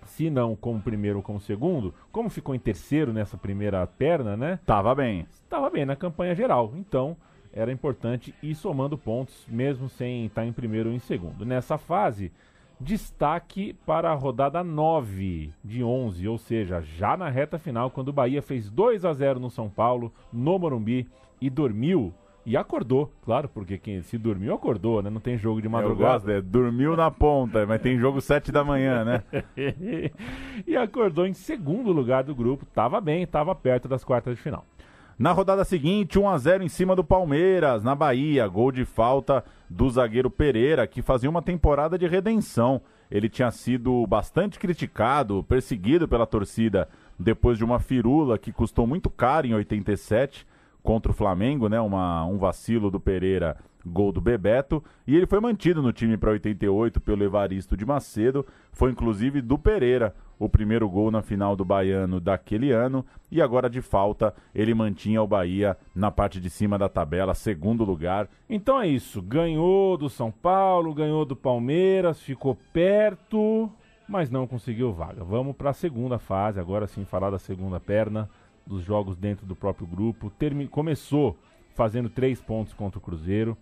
se 0.04 0.30
não 0.30 0.56
como 0.56 0.80
primeiro 0.80 1.18
ou 1.18 1.22
como 1.22 1.40
segundo, 1.40 1.94
como 2.10 2.28
ficou 2.28 2.54
em 2.54 2.58
terceiro 2.58 3.12
nessa 3.12 3.36
primeira 3.36 3.86
perna, 3.86 4.36
né? 4.36 4.58
Tava 4.66 4.94
bem. 4.94 5.26
Estava 5.30 5.70
bem 5.70 5.84
na 5.84 5.96
campanha 5.96 6.34
geral. 6.34 6.72
Então, 6.76 7.16
era 7.52 7.70
importante 7.70 8.34
ir 8.42 8.54
somando 8.54 8.96
pontos, 8.96 9.46
mesmo 9.48 9.88
sem 9.88 10.26
estar 10.26 10.44
em 10.46 10.52
primeiro 10.52 10.88
ou 10.88 10.94
em 10.94 10.98
segundo. 10.98 11.44
Nessa 11.44 11.76
fase, 11.78 12.32
destaque 12.82 13.74
para 13.86 14.10
a 14.10 14.14
rodada 14.14 14.62
9 14.64 15.52
de 15.64 15.82
11, 15.82 16.28
ou 16.28 16.36
seja, 16.36 16.82
já 16.82 17.16
na 17.16 17.28
reta 17.28 17.58
final, 17.58 17.90
quando 17.90 18.08
o 18.08 18.12
Bahia 18.12 18.42
fez 18.42 18.68
2 18.68 19.04
a 19.04 19.12
0 19.12 19.38
no 19.38 19.50
São 19.50 19.68
Paulo, 19.68 20.12
no 20.32 20.58
Morumbi, 20.58 21.08
e 21.40 21.48
dormiu. 21.48 22.12
E 22.44 22.56
acordou, 22.56 23.08
claro, 23.24 23.48
porque 23.48 23.78
quem 23.78 24.02
se 24.02 24.18
dormiu 24.18 24.52
acordou, 24.52 25.00
né? 25.00 25.08
Não 25.08 25.20
tem 25.20 25.38
jogo 25.38 25.60
de 25.60 25.68
Eu 25.68 25.70
madrugada. 25.70 26.14
gosto, 26.14 26.30
é, 26.30 26.42
dormiu 26.42 26.96
na 26.96 27.08
ponta, 27.08 27.64
mas 27.64 27.80
tem 27.80 27.96
jogo 27.96 28.20
7 28.20 28.50
da 28.50 28.64
manhã, 28.64 29.04
né? 29.04 29.22
e 30.66 30.76
acordou 30.76 31.24
em 31.24 31.32
segundo 31.32 31.92
lugar 31.92 32.24
do 32.24 32.34
grupo. 32.34 32.66
Tava 32.66 33.00
bem, 33.00 33.24
tava 33.28 33.54
perto 33.54 33.86
das 33.86 34.02
quartas 34.02 34.34
de 34.34 34.42
final. 34.42 34.64
Na 35.16 35.30
rodada 35.30 35.62
seguinte, 35.62 36.18
1 36.18 36.28
a 36.28 36.36
0 36.36 36.64
em 36.64 36.68
cima 36.68 36.96
do 36.96 37.04
Palmeiras, 37.04 37.84
na 37.84 37.94
Bahia, 37.94 38.48
gol 38.48 38.72
de 38.72 38.84
falta 38.84 39.44
do 39.72 39.88
zagueiro 39.90 40.30
Pereira, 40.30 40.86
que 40.86 41.02
fazia 41.02 41.30
uma 41.30 41.42
temporada 41.42 41.98
de 41.98 42.06
redenção. 42.06 42.80
Ele 43.10 43.28
tinha 43.28 43.50
sido 43.50 44.06
bastante 44.06 44.58
criticado, 44.58 45.42
perseguido 45.44 46.06
pela 46.06 46.26
torcida 46.26 46.88
depois 47.18 47.58
de 47.58 47.64
uma 47.64 47.78
firula 47.78 48.38
que 48.38 48.52
custou 48.52 48.86
muito 48.86 49.08
caro 49.10 49.46
em 49.46 49.54
87 49.54 50.46
contra 50.82 51.10
o 51.10 51.14
Flamengo, 51.14 51.68
né? 51.68 51.80
Uma, 51.80 52.24
um 52.24 52.38
vacilo 52.38 52.90
do 52.90 53.00
Pereira, 53.00 53.56
gol 53.84 54.12
do 54.12 54.20
Bebeto, 54.20 54.82
e 55.06 55.16
ele 55.16 55.26
foi 55.26 55.40
mantido 55.40 55.82
no 55.82 55.92
time 55.92 56.16
para 56.16 56.30
88 56.30 57.00
pelo 57.00 57.24
Evaristo 57.24 57.76
de 57.76 57.84
Macedo, 57.84 58.46
foi 58.72 58.90
inclusive 58.90 59.40
do 59.40 59.58
Pereira 59.58 60.14
o 60.38 60.48
primeiro 60.48 60.88
gol 60.88 61.10
na 61.10 61.22
final 61.22 61.54
do 61.54 61.64
Baiano 61.64 62.18
daquele 62.18 62.72
ano, 62.72 63.06
e 63.30 63.40
agora 63.40 63.70
de 63.70 63.80
falta 63.80 64.34
ele 64.52 64.74
mantinha 64.74 65.22
o 65.22 65.26
Bahia 65.26 65.76
na 65.94 66.10
parte 66.10 66.40
de 66.40 66.50
cima 66.50 66.76
da 66.76 66.88
tabela, 66.88 67.32
segundo 67.32 67.84
lugar. 67.84 68.28
Então 68.50 68.80
é 68.80 68.88
isso. 68.88 69.22
Ganhou 69.22 69.96
do 69.96 70.10
São 70.10 70.32
Paulo, 70.32 70.94
ganhou 70.94 71.24
do 71.24 71.36
Palmeiras, 71.36 72.20
ficou 72.20 72.56
perto, 72.72 73.70
mas 74.08 74.30
não 74.30 74.46
conseguiu 74.46 74.92
vaga. 74.92 75.22
Vamos 75.22 75.54
para 75.54 75.70
a 75.70 75.74
segunda 75.74 76.18
fase, 76.18 76.58
agora 76.58 76.88
sim 76.88 77.04
falar 77.04 77.30
da 77.30 77.38
segunda 77.38 77.78
perna 77.78 78.28
dos 78.66 78.82
jogos 78.82 79.16
dentro 79.16 79.46
do 79.46 79.54
próprio 79.54 79.86
grupo. 79.86 80.30
Termi 80.30 80.66
começou 80.66 81.36
fazendo 81.74 82.08
três 82.08 82.40
pontos 82.40 82.72
contra 82.72 82.98
o 82.98 83.02
Cruzeiro. 83.02 83.56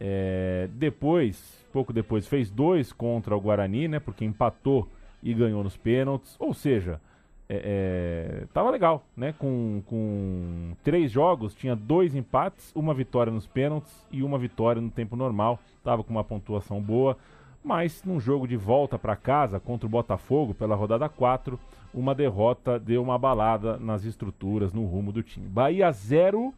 É, 0.00 0.68
depois, 0.72 1.66
pouco 1.72 1.92
depois, 1.92 2.26
fez 2.26 2.50
dois 2.50 2.92
contra 2.92 3.36
o 3.36 3.40
Guarani, 3.40 3.88
né? 3.88 3.98
Porque 3.98 4.24
empatou 4.24 4.88
e 5.22 5.34
ganhou 5.34 5.62
nos 5.64 5.76
pênaltis. 5.76 6.36
Ou 6.38 6.54
seja, 6.54 7.00
é, 7.48 8.42
é, 8.42 8.46
tava 8.52 8.70
legal, 8.70 9.04
né? 9.16 9.34
Com, 9.38 9.82
com 9.86 10.76
três 10.84 11.10
jogos, 11.10 11.54
tinha 11.54 11.74
dois 11.74 12.14
empates, 12.14 12.70
uma 12.74 12.94
vitória 12.94 13.32
nos 13.32 13.46
pênaltis 13.46 14.06
e 14.10 14.22
uma 14.22 14.38
vitória 14.38 14.80
no 14.80 14.90
tempo 14.90 15.16
normal. 15.16 15.58
Tava 15.82 16.04
com 16.04 16.10
uma 16.10 16.24
pontuação 16.24 16.80
boa. 16.80 17.16
Mas 17.64 18.02
num 18.04 18.20
jogo 18.20 18.46
de 18.46 18.56
volta 18.56 18.98
para 18.98 19.16
casa 19.16 19.58
contra 19.58 19.86
o 19.86 19.90
Botafogo 19.90 20.54
pela 20.54 20.76
rodada 20.76 21.08
4, 21.08 21.58
uma 21.92 22.14
derrota 22.14 22.78
deu 22.78 23.02
uma 23.02 23.18
balada 23.18 23.76
nas 23.78 24.04
estruturas, 24.04 24.72
no 24.72 24.84
rumo 24.84 25.10
do 25.10 25.22
time. 25.22 25.48
Bahia 25.48 25.90
0, 25.90 26.54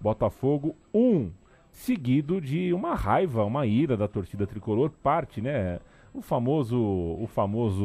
Botafogo 0.00 0.76
1, 0.92 1.00
um, 1.00 1.32
seguido 1.76 2.40
de 2.40 2.72
uma 2.72 2.94
raiva, 2.94 3.44
uma 3.44 3.66
ira 3.66 3.98
da 3.98 4.08
torcida 4.08 4.46
tricolor, 4.46 4.90
parte, 5.02 5.42
né? 5.42 5.78
O 6.14 6.22
famoso, 6.22 6.78
o 6.78 7.28
famoso, 7.34 7.84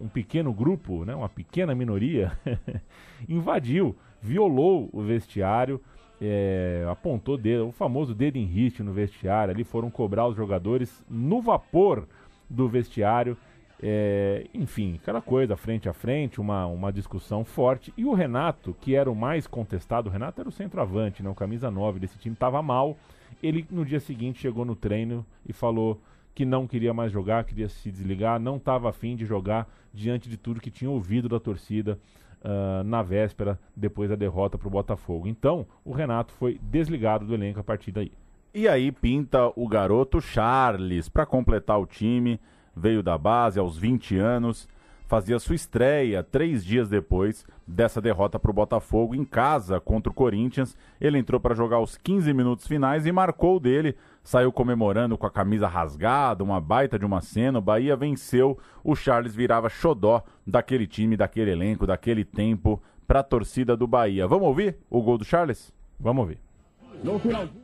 um 0.00 0.08
pequeno 0.12 0.54
grupo, 0.54 1.04
né? 1.04 1.14
Uma 1.14 1.28
pequena 1.28 1.74
minoria 1.74 2.32
invadiu, 3.28 3.94
violou 4.22 4.88
o 4.90 5.02
vestiário, 5.02 5.78
é, 6.18 6.86
apontou 6.90 7.36
dedo, 7.36 7.68
o 7.68 7.72
famoso 7.72 8.14
dedo 8.14 8.36
em 8.36 8.46
riste 8.46 8.82
no 8.82 8.94
vestiário. 8.94 9.52
Ali 9.52 9.64
foram 9.64 9.90
cobrar 9.90 10.26
os 10.26 10.34
jogadores 10.34 11.04
no 11.06 11.42
vapor 11.42 12.08
do 12.48 12.66
vestiário. 12.66 13.36
É, 13.82 14.46
enfim, 14.54 14.98
aquela 15.02 15.20
coisa 15.20 15.56
frente 15.56 15.88
a 15.88 15.92
frente, 15.92 16.40
uma, 16.40 16.66
uma 16.66 16.92
discussão 16.92 17.44
forte. 17.44 17.92
E 17.96 18.04
o 18.04 18.14
Renato, 18.14 18.74
que 18.80 18.94
era 18.94 19.10
o 19.10 19.14
mais 19.14 19.46
contestado, 19.46 20.08
o 20.08 20.12
Renato 20.12 20.40
era 20.40 20.48
o 20.48 20.52
centroavante, 20.52 21.22
não, 21.22 21.34
camisa 21.34 21.70
9 21.70 21.98
desse 21.98 22.18
time, 22.18 22.34
estava 22.34 22.62
mal. 22.62 22.96
Ele 23.42 23.66
no 23.70 23.84
dia 23.84 24.00
seguinte 24.00 24.40
chegou 24.40 24.64
no 24.64 24.74
treino 24.74 25.24
e 25.46 25.52
falou 25.52 26.00
que 26.34 26.44
não 26.44 26.66
queria 26.66 26.92
mais 26.92 27.12
jogar, 27.12 27.44
queria 27.44 27.68
se 27.68 27.90
desligar, 27.90 28.40
não 28.40 28.56
estava 28.56 28.88
afim 28.88 29.14
de 29.14 29.24
jogar 29.24 29.68
diante 29.92 30.28
de 30.28 30.36
tudo 30.36 30.60
que 30.60 30.70
tinha 30.70 30.90
ouvido 30.90 31.28
da 31.28 31.38
torcida 31.38 31.98
uh, 32.42 32.82
na 32.84 33.02
véspera, 33.02 33.58
depois 33.74 34.10
da 34.10 34.16
derrota 34.16 34.58
para 34.58 34.66
o 34.66 34.70
Botafogo. 34.70 35.28
Então, 35.28 35.66
o 35.84 35.92
Renato 35.92 36.32
foi 36.32 36.58
desligado 36.62 37.24
do 37.24 37.34
elenco 37.34 37.60
a 37.60 37.64
partir 37.64 37.92
daí. 37.92 38.10
E 38.52 38.68
aí 38.68 38.92
pinta 38.92 39.52
o 39.56 39.66
garoto 39.66 40.20
Charles 40.20 41.08
para 41.08 41.26
completar 41.26 41.80
o 41.80 41.86
time, 41.86 42.38
veio 42.76 43.02
da 43.02 43.16
base 43.16 43.58
aos 43.58 43.78
20 43.78 44.16
anos, 44.16 44.68
fazia 45.06 45.38
sua 45.38 45.54
estreia 45.54 46.22
três 46.22 46.64
dias 46.64 46.88
depois 46.88 47.46
dessa 47.66 48.00
derrota 48.00 48.38
para 48.38 48.50
o 48.50 48.54
Botafogo 48.54 49.14
em 49.14 49.24
casa 49.24 49.80
contra 49.80 50.10
o 50.10 50.14
Corinthians. 50.14 50.76
Ele 51.00 51.18
entrou 51.18 51.40
para 51.40 51.54
jogar 51.54 51.80
os 51.80 51.96
15 51.96 52.32
minutos 52.32 52.66
finais 52.66 53.06
e 53.06 53.12
marcou 53.12 53.56
o 53.56 53.60
dele. 53.60 53.96
Saiu 54.22 54.50
comemorando 54.50 55.16
com 55.18 55.26
a 55.26 55.30
camisa 55.30 55.68
rasgada, 55.68 56.42
uma 56.42 56.60
baita 56.60 56.98
de 56.98 57.04
uma 57.04 57.20
cena. 57.20 57.58
O 57.58 57.62
Bahia 57.62 57.94
venceu. 57.94 58.58
O 58.82 58.96
Charles 58.96 59.34
virava 59.34 59.68
xodó 59.68 60.22
daquele 60.46 60.86
time, 60.86 61.16
daquele 61.16 61.50
elenco, 61.50 61.86
daquele 61.86 62.24
tempo 62.24 62.82
para 63.06 63.20
a 63.20 63.24
torcida 63.24 63.76
do 63.76 63.86
Bahia. 63.86 64.26
Vamos 64.26 64.48
ouvir 64.48 64.76
o 64.88 65.02
gol 65.02 65.18
do 65.18 65.24
Charles? 65.24 65.72
Vamos 66.00 66.22
ouvir. 66.22 66.38
No 67.02 67.18
finalzinho, 67.18 67.63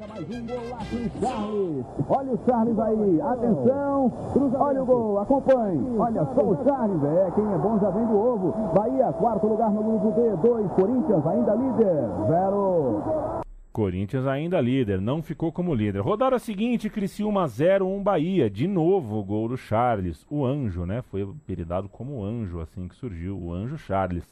mais 0.00 0.30
um 0.30 0.46
golaço 0.46 0.94
em 0.96 1.10
Charles. 1.20 1.86
Olha 2.08 2.32
o 2.32 2.40
Charles 2.46 2.78
aí, 2.78 3.20
atenção. 3.20 4.12
Olha 4.58 4.82
o 4.82 4.86
gol, 4.86 5.18
acompanhe. 5.20 5.98
Olha 5.98 6.24
só 6.34 6.42
o 6.42 6.64
Charles, 6.64 7.04
é, 7.04 7.30
quem 7.32 7.44
é 7.44 7.58
bom 7.58 7.78
já 7.78 7.90
vem 7.90 8.06
do 8.06 8.18
ovo. 8.18 8.52
Bahia, 8.74 9.12
quarto 9.12 9.46
lugar 9.46 9.70
no 9.70 9.82
grupo 9.82 10.12
B, 10.12 10.48
2, 10.48 10.72
Corinthians 10.72 11.26
ainda 11.26 11.54
líder, 11.54 12.26
zero. 12.26 13.42
Corinthians 13.70 14.26
ainda 14.26 14.60
líder, 14.60 15.00
não 15.00 15.22
ficou 15.22 15.52
como 15.52 15.74
líder. 15.74 16.00
Rodada 16.00 16.38
seguinte, 16.38 16.90
Criciúma 16.90 17.46
0, 17.46 17.86
1 17.86 18.02
Bahia. 18.02 18.50
De 18.50 18.66
novo 18.66 19.18
o 19.18 19.24
gol 19.24 19.48
do 19.48 19.56
Charles, 19.56 20.26
o 20.30 20.44
Anjo, 20.44 20.86
né? 20.86 21.02
Foi 21.02 21.22
apelidado 21.22 21.88
como 21.88 22.24
Anjo 22.24 22.60
assim 22.60 22.88
que 22.88 22.94
surgiu, 22.94 23.38
o 23.38 23.52
Anjo 23.52 23.76
Charles. 23.76 24.24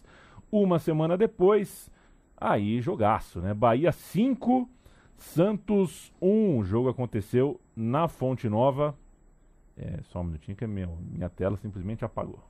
Uma 0.50 0.78
semana 0.78 1.16
depois, 1.16 1.90
aí 2.36 2.80
jogaço, 2.80 3.40
né? 3.40 3.54
Bahia 3.54 3.92
5, 3.92 4.68
Santos 5.20 6.12
1. 6.20 6.58
O 6.58 6.64
jogo 6.64 6.88
aconteceu 6.88 7.60
na 7.76 8.08
Fonte 8.08 8.48
Nova. 8.48 8.96
É, 9.76 10.00
só 10.04 10.20
um 10.20 10.24
minutinho 10.24 10.56
que 10.56 10.66
meu, 10.66 10.98
minha 11.00 11.28
tela 11.28 11.56
simplesmente 11.56 12.04
apagou. 12.04 12.40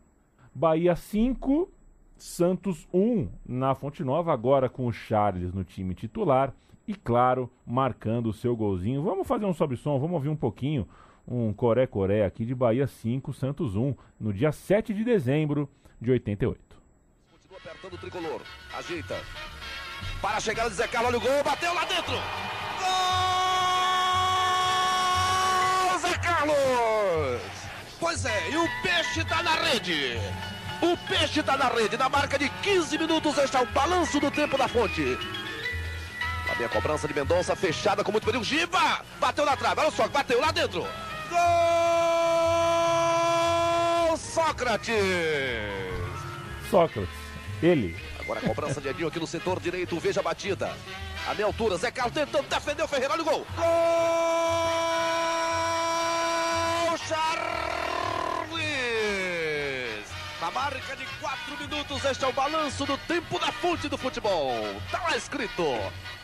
Bahia 0.55 0.97
5, 0.97 1.71
Santos 2.17 2.89
1 2.93 3.29
na 3.47 3.75
Fonte 3.75 4.03
Nova, 4.03 4.33
agora 4.33 4.69
com 4.69 4.87
o 4.87 4.93
Charles 4.93 5.53
no 5.53 5.63
time 5.63 5.95
titular 5.95 6.55
e, 6.89 6.95
claro, 6.95 7.51
marcando 7.67 8.29
o 8.29 8.33
seu 8.33 8.57
golzinho. 8.57 9.03
Vamos 9.03 9.27
fazer 9.29 9.45
um 9.45 9.53
sobe-som, 9.53 9.99
vamos 9.99 10.15
ouvir 10.15 10.29
um 10.29 10.37
pouquinho 10.37 10.89
um 11.27 11.53
Coré-Coré 11.53 12.25
aqui 12.25 12.45
de 12.45 12.55
Bahia 12.55 12.87
5, 12.87 13.33
Santos 13.33 13.77
1, 13.77 13.95
no 14.19 14.33
dia 14.33 14.51
7 14.51 14.93
de 14.93 15.05
dezembro 15.05 15.69
de 16.01 16.11
88. 16.11 16.61
Continua 17.31 17.59
apertando 17.59 17.95
o 17.95 17.99
tricolor. 17.99 18.41
Ajeita. 18.77 19.17
Para 20.21 20.37
a 20.37 20.41
chegada 20.41 20.71
de 20.71 20.77
Zé 20.77 20.89
Carlos, 20.89 21.11
olha 21.11 21.19
o 21.19 21.21
gol, 21.21 21.45
bateu 21.45 21.73
lá 21.75 21.85
dentro. 21.85 22.15
Zé 26.11 26.19
Carlos! 26.19 27.41
Pois 28.01 28.25
é, 28.25 28.51
e 28.51 28.57
o 28.57 28.69
peixe 28.83 29.25
tá 29.25 29.43
na 29.43 29.55
rede. 29.55 30.19
O 30.83 30.97
peixe 31.07 31.43
tá 31.43 31.57
na 31.57 31.69
rede. 31.69 31.97
Na 31.97 32.09
marca 32.09 32.39
de 32.39 32.49
15 32.49 32.99
minutos 32.99 33.39
está 33.39 33.61
o 33.63 33.67
balanço 33.67 34.19
do 34.19 34.31
tempo 34.31 34.59
da 34.59 34.67
fonte. 34.67 35.19
A 36.49 36.69
cobrança 36.69 37.07
de 37.09 37.15
Mendonça, 37.15 37.57
fechada 37.57 38.05
com 38.05 38.13
muito 38.13 38.25
perigo. 38.25 38.45
Giba! 38.45 39.03
Bateu 39.19 39.47
na 39.47 39.57
trave, 39.57 39.81
olha 39.81 39.91
só, 39.91 40.07
bateu 40.09 40.39
lá 40.41 40.51
dentro. 40.51 40.87
Gol! 41.31 41.39
Sócrates! 44.19 44.95
Sócrates, 46.71 47.09
ele. 47.63 47.97
Agora 48.21 48.41
a 48.41 48.43
cobrança 48.43 48.79
de 48.81 48.89
Edinho 48.89 49.09
aqui 49.09 49.19
no 49.19 49.27
setor 49.27 49.59
direito, 49.59 49.99
veja 49.99 50.21
a 50.21 50.23
batida. 50.23 50.77
A 51.27 51.35
meia 51.35 51.47
altura, 51.47 51.79
Zé 51.79 51.91
Carlos 51.91 52.13
tentando 52.15 52.47
defender 52.47 52.83
o 52.83 52.89
Ferreira, 52.89 53.15
olha 53.15 53.23
o 53.23 53.25
gol. 53.25 53.47
Gol! 53.57 54.80
Charles! 57.11 58.55
Na 60.41 60.49
marca 60.53 60.95
de 60.95 61.05
4 61.21 61.59
minutos, 61.59 62.05
este 62.05 62.25
é 62.25 62.29
o 62.29 62.33
balanço 62.33 62.87
do 62.87 62.97
tempo 62.99 63.37
da 63.41 63.51
fonte 63.51 63.89
do 63.89 63.99
futebol. 63.99 64.55
Tá 64.93 65.03
lá 65.03 65.17
escrito. 65.17 65.65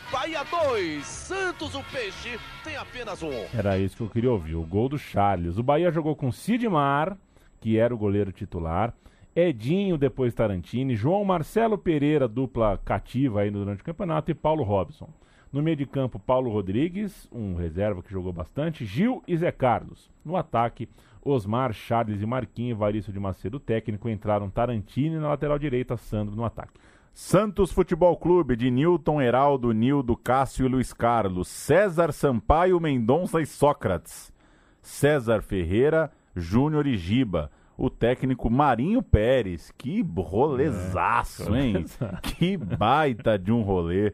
Bahia 0.09 0.45
2, 0.45 1.05
Santos 1.05 1.75
o 1.75 1.83
Peixe 1.91 2.39
tem 2.63 2.77
apenas 2.77 3.21
um. 3.21 3.33
Era 3.53 3.77
isso 3.77 3.97
que 3.97 4.03
eu 4.03 4.09
queria 4.09 4.31
ouvir, 4.31 4.55
o 4.55 4.63
gol 4.63 4.87
do 4.87 4.97
Charles. 4.97 5.57
O 5.57 5.63
Bahia 5.63 5.91
jogou 5.91 6.15
com 6.15 6.31
Sidmar, 6.31 7.17
que 7.59 7.77
era 7.77 7.93
o 7.93 7.97
goleiro 7.97 8.31
titular, 8.31 8.93
Edinho, 9.35 9.97
depois 9.97 10.33
Tarantini, 10.33 10.95
João 10.95 11.25
Marcelo 11.25 11.77
Pereira, 11.77 12.29
dupla 12.29 12.79
cativa 12.85 13.41
aí 13.41 13.51
durante 13.51 13.81
o 13.81 13.85
campeonato, 13.85 14.31
e 14.31 14.33
Paulo 14.33 14.63
Robson. 14.63 15.09
No 15.57 15.63
meio 15.63 15.75
de 15.75 15.87
campo, 15.87 16.19
Paulo 16.19 16.51
Rodrigues, 16.51 17.27
um 17.31 17.55
reserva 17.55 18.03
que 18.03 18.11
jogou 18.11 18.31
bastante, 18.31 18.85
Gil 18.85 19.23
e 19.27 19.35
Zé 19.35 19.51
Carlos. 19.51 20.07
No 20.23 20.37
ataque, 20.37 20.87
Osmar, 21.25 21.73
Charles 21.73 22.21
e 22.21 22.27
Marquinhos, 22.27 22.77
Varício 22.77 23.11
de 23.11 23.19
Macedo 23.19 23.59
técnico, 23.59 24.07
entraram 24.07 24.51
Tarantini 24.51 25.17
na 25.17 25.29
lateral 25.29 25.57
direita, 25.57 25.97
Sandro 25.97 26.35
no 26.35 26.45
ataque. 26.45 26.79
Santos 27.11 27.71
Futebol 27.71 28.15
Clube 28.17 28.55
de 28.55 28.69
Newton, 28.69 29.19
Heraldo, 29.19 29.71
Nildo, 29.71 30.15
Cássio 30.15 30.67
e 30.67 30.69
Luiz 30.69 30.93
Carlos, 30.93 31.47
César 31.47 32.13
Sampaio, 32.13 32.79
Mendonça 32.79 33.41
e 33.41 33.45
Sócrates, 33.47 34.31
César 34.79 35.41
Ferreira, 35.41 36.11
Júnior 36.35 36.85
e 36.85 36.95
Giba, 36.95 37.49
o 37.75 37.89
técnico 37.89 38.47
Marinho 38.47 39.01
Pérez, 39.01 39.73
que 39.75 40.03
rolezaço, 40.03 41.55
É, 41.55 41.61
hein? 41.61 41.85
Que 42.21 42.55
baita 42.55 43.39
de 43.39 43.51
um 43.51 43.63
rolê 43.63 44.13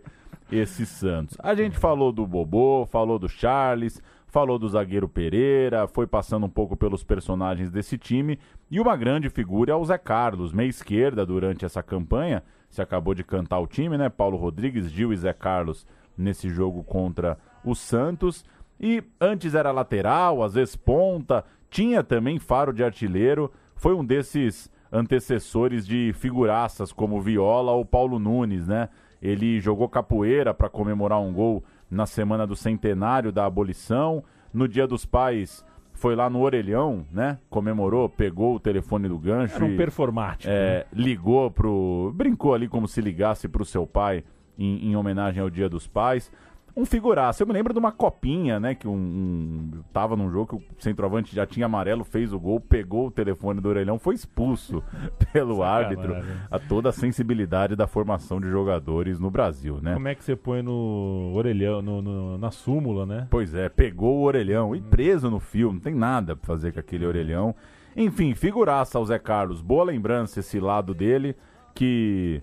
esse 0.51 0.85
Santos. 0.85 1.37
A 1.41 1.55
gente 1.55 1.77
falou 1.77 2.11
do 2.11 2.25
Bobô, 2.25 2.85
falou 2.85 3.17
do 3.17 3.29
Charles, 3.29 4.01
falou 4.27 4.57
do 4.57 4.67
zagueiro 4.67 5.07
Pereira, 5.07 5.87
foi 5.87 6.07
passando 6.07 6.45
um 6.45 6.49
pouco 6.49 6.75
pelos 6.75 7.03
personagens 7.03 7.69
desse 7.69 7.97
time 7.97 8.39
e 8.69 8.79
uma 8.79 8.95
grande 8.95 9.29
figura 9.29 9.73
é 9.73 9.75
o 9.75 9.85
Zé 9.85 9.97
Carlos, 9.97 10.51
meia 10.51 10.67
esquerda 10.67 11.25
durante 11.25 11.65
essa 11.65 11.83
campanha. 11.83 12.43
Você 12.69 12.81
acabou 12.81 13.13
de 13.13 13.23
cantar 13.23 13.59
o 13.59 13.67
time, 13.67 13.95
né? 13.97 14.09
Paulo 14.09 14.35
Rodrigues, 14.35 14.89
Gil 14.89 15.13
e 15.13 15.17
Zé 15.17 15.33
Carlos 15.33 15.85
nesse 16.17 16.49
jogo 16.49 16.83
contra 16.83 17.37
o 17.63 17.75
Santos. 17.75 18.43
E 18.79 19.03
antes 19.21 19.53
era 19.53 19.71
lateral, 19.71 20.41
às 20.41 20.55
vezes 20.55 20.75
ponta, 20.75 21.45
tinha 21.69 22.03
também 22.03 22.39
faro 22.39 22.73
de 22.73 22.83
artilheiro. 22.83 23.51
Foi 23.75 23.93
um 23.93 24.03
desses 24.03 24.71
antecessores 24.91 25.85
de 25.85 26.11
figuraças 26.13 26.91
como 26.91 27.21
Viola 27.21 27.71
ou 27.71 27.85
Paulo 27.85 28.17
Nunes, 28.17 28.67
né? 28.67 28.89
Ele 29.23 29.61
jogou 29.61 29.87
capoeira 29.87 30.53
para 30.53 30.67
comemorar 30.67 31.21
um 31.21 31.31
gol 31.31 31.63
na 31.89 32.05
semana 32.05 32.45
do 32.45 32.57
centenário 32.57 33.31
da 33.31 33.45
abolição. 33.45 34.21
No 34.53 34.67
Dia 34.67 34.85
dos 34.85 35.05
Pais, 35.05 35.65
foi 35.93 36.13
lá 36.13 36.29
no 36.29 36.41
Orelhão, 36.41 37.05
né? 37.09 37.39
Comemorou, 37.49 38.09
pegou 38.09 38.55
o 38.55 38.59
telefone 38.59 39.07
do 39.07 39.17
gancho. 39.17 39.55
Era 39.55 39.63
um 39.63 39.69
e- 39.69 39.77
performático. 39.77 40.51
né? 40.51 40.59
é, 40.59 40.85
ligou 40.91 41.49
pro. 41.49 42.11
Brincou 42.13 42.53
ali 42.53 42.67
como 42.67 42.85
se 42.85 42.99
ligasse 42.99 43.47
pro 43.47 43.63
seu 43.63 43.87
pai 43.87 44.25
em, 44.59 44.89
em 44.89 44.95
homenagem 44.97 45.41
ao 45.41 45.49
Dia 45.49 45.69
dos 45.69 45.87
Pais. 45.87 46.29
Um 46.75 46.85
figuraço. 46.85 47.43
Eu 47.43 47.47
me 47.47 47.53
lembro 47.53 47.71
de 47.71 47.77
uma 47.77 47.91
copinha, 47.91 48.59
né? 48.59 48.73
Que 48.73 48.87
um, 48.87 48.93
um- 48.95 49.83
Tava 49.93 50.15
num 50.15 50.31
jogo 50.31 50.47
que 50.47 50.55
o 50.55 50.63
centroavante 50.83 51.35
já 51.35 51.45
tinha 51.45 51.67
amarelo, 51.67 52.03
fez 52.03 52.33
o 52.33 52.39
gol, 52.39 52.59
pegou 52.59 53.07
o 53.07 53.11
telefone 53.11 53.61
do 53.61 53.69
orelhão, 53.69 53.99
foi 53.99 54.15
expulso 54.15 54.81
pelo 55.31 55.61
árbitro. 55.61 56.15
A 56.49 56.57
toda 56.57 56.89
a 56.89 56.91
sensibilidade 56.91 57.75
da 57.75 57.85
formação 57.85 58.41
de 58.41 58.49
jogadores 58.49 59.19
no 59.19 59.29
Brasil, 59.29 59.79
né? 59.83 59.93
Como 59.93 60.07
é 60.07 60.15
que 60.15 60.23
você 60.23 60.35
põe 60.35 60.63
no 60.63 61.31
orelhão, 61.35 61.79
no, 61.81 62.01
no- 62.01 62.37
na 62.39 62.49
súmula, 62.49 63.05
né? 63.05 63.27
Pois 63.29 63.53
é, 63.53 63.69
pegou 63.69 64.17
o 64.17 64.23
orelhão 64.23 64.75
e 64.75 64.81
preso 64.81 65.29
no 65.29 65.39
fio, 65.39 65.71
não 65.71 65.79
tem 65.79 65.93
nada 65.93 66.35
pra 66.35 66.47
fazer 66.47 66.71
com 66.73 66.79
aquele 66.79 67.05
orelhão. 67.05 67.53
Enfim, 67.95 68.33
figuraça 68.33 68.97
ao 68.97 69.05
Zé 69.05 69.19
Carlos. 69.19 69.61
Boa 69.61 69.83
lembrança 69.83 70.39
esse 70.39 70.59
lado 70.59 70.95
dele, 70.95 71.35
que 71.75 72.41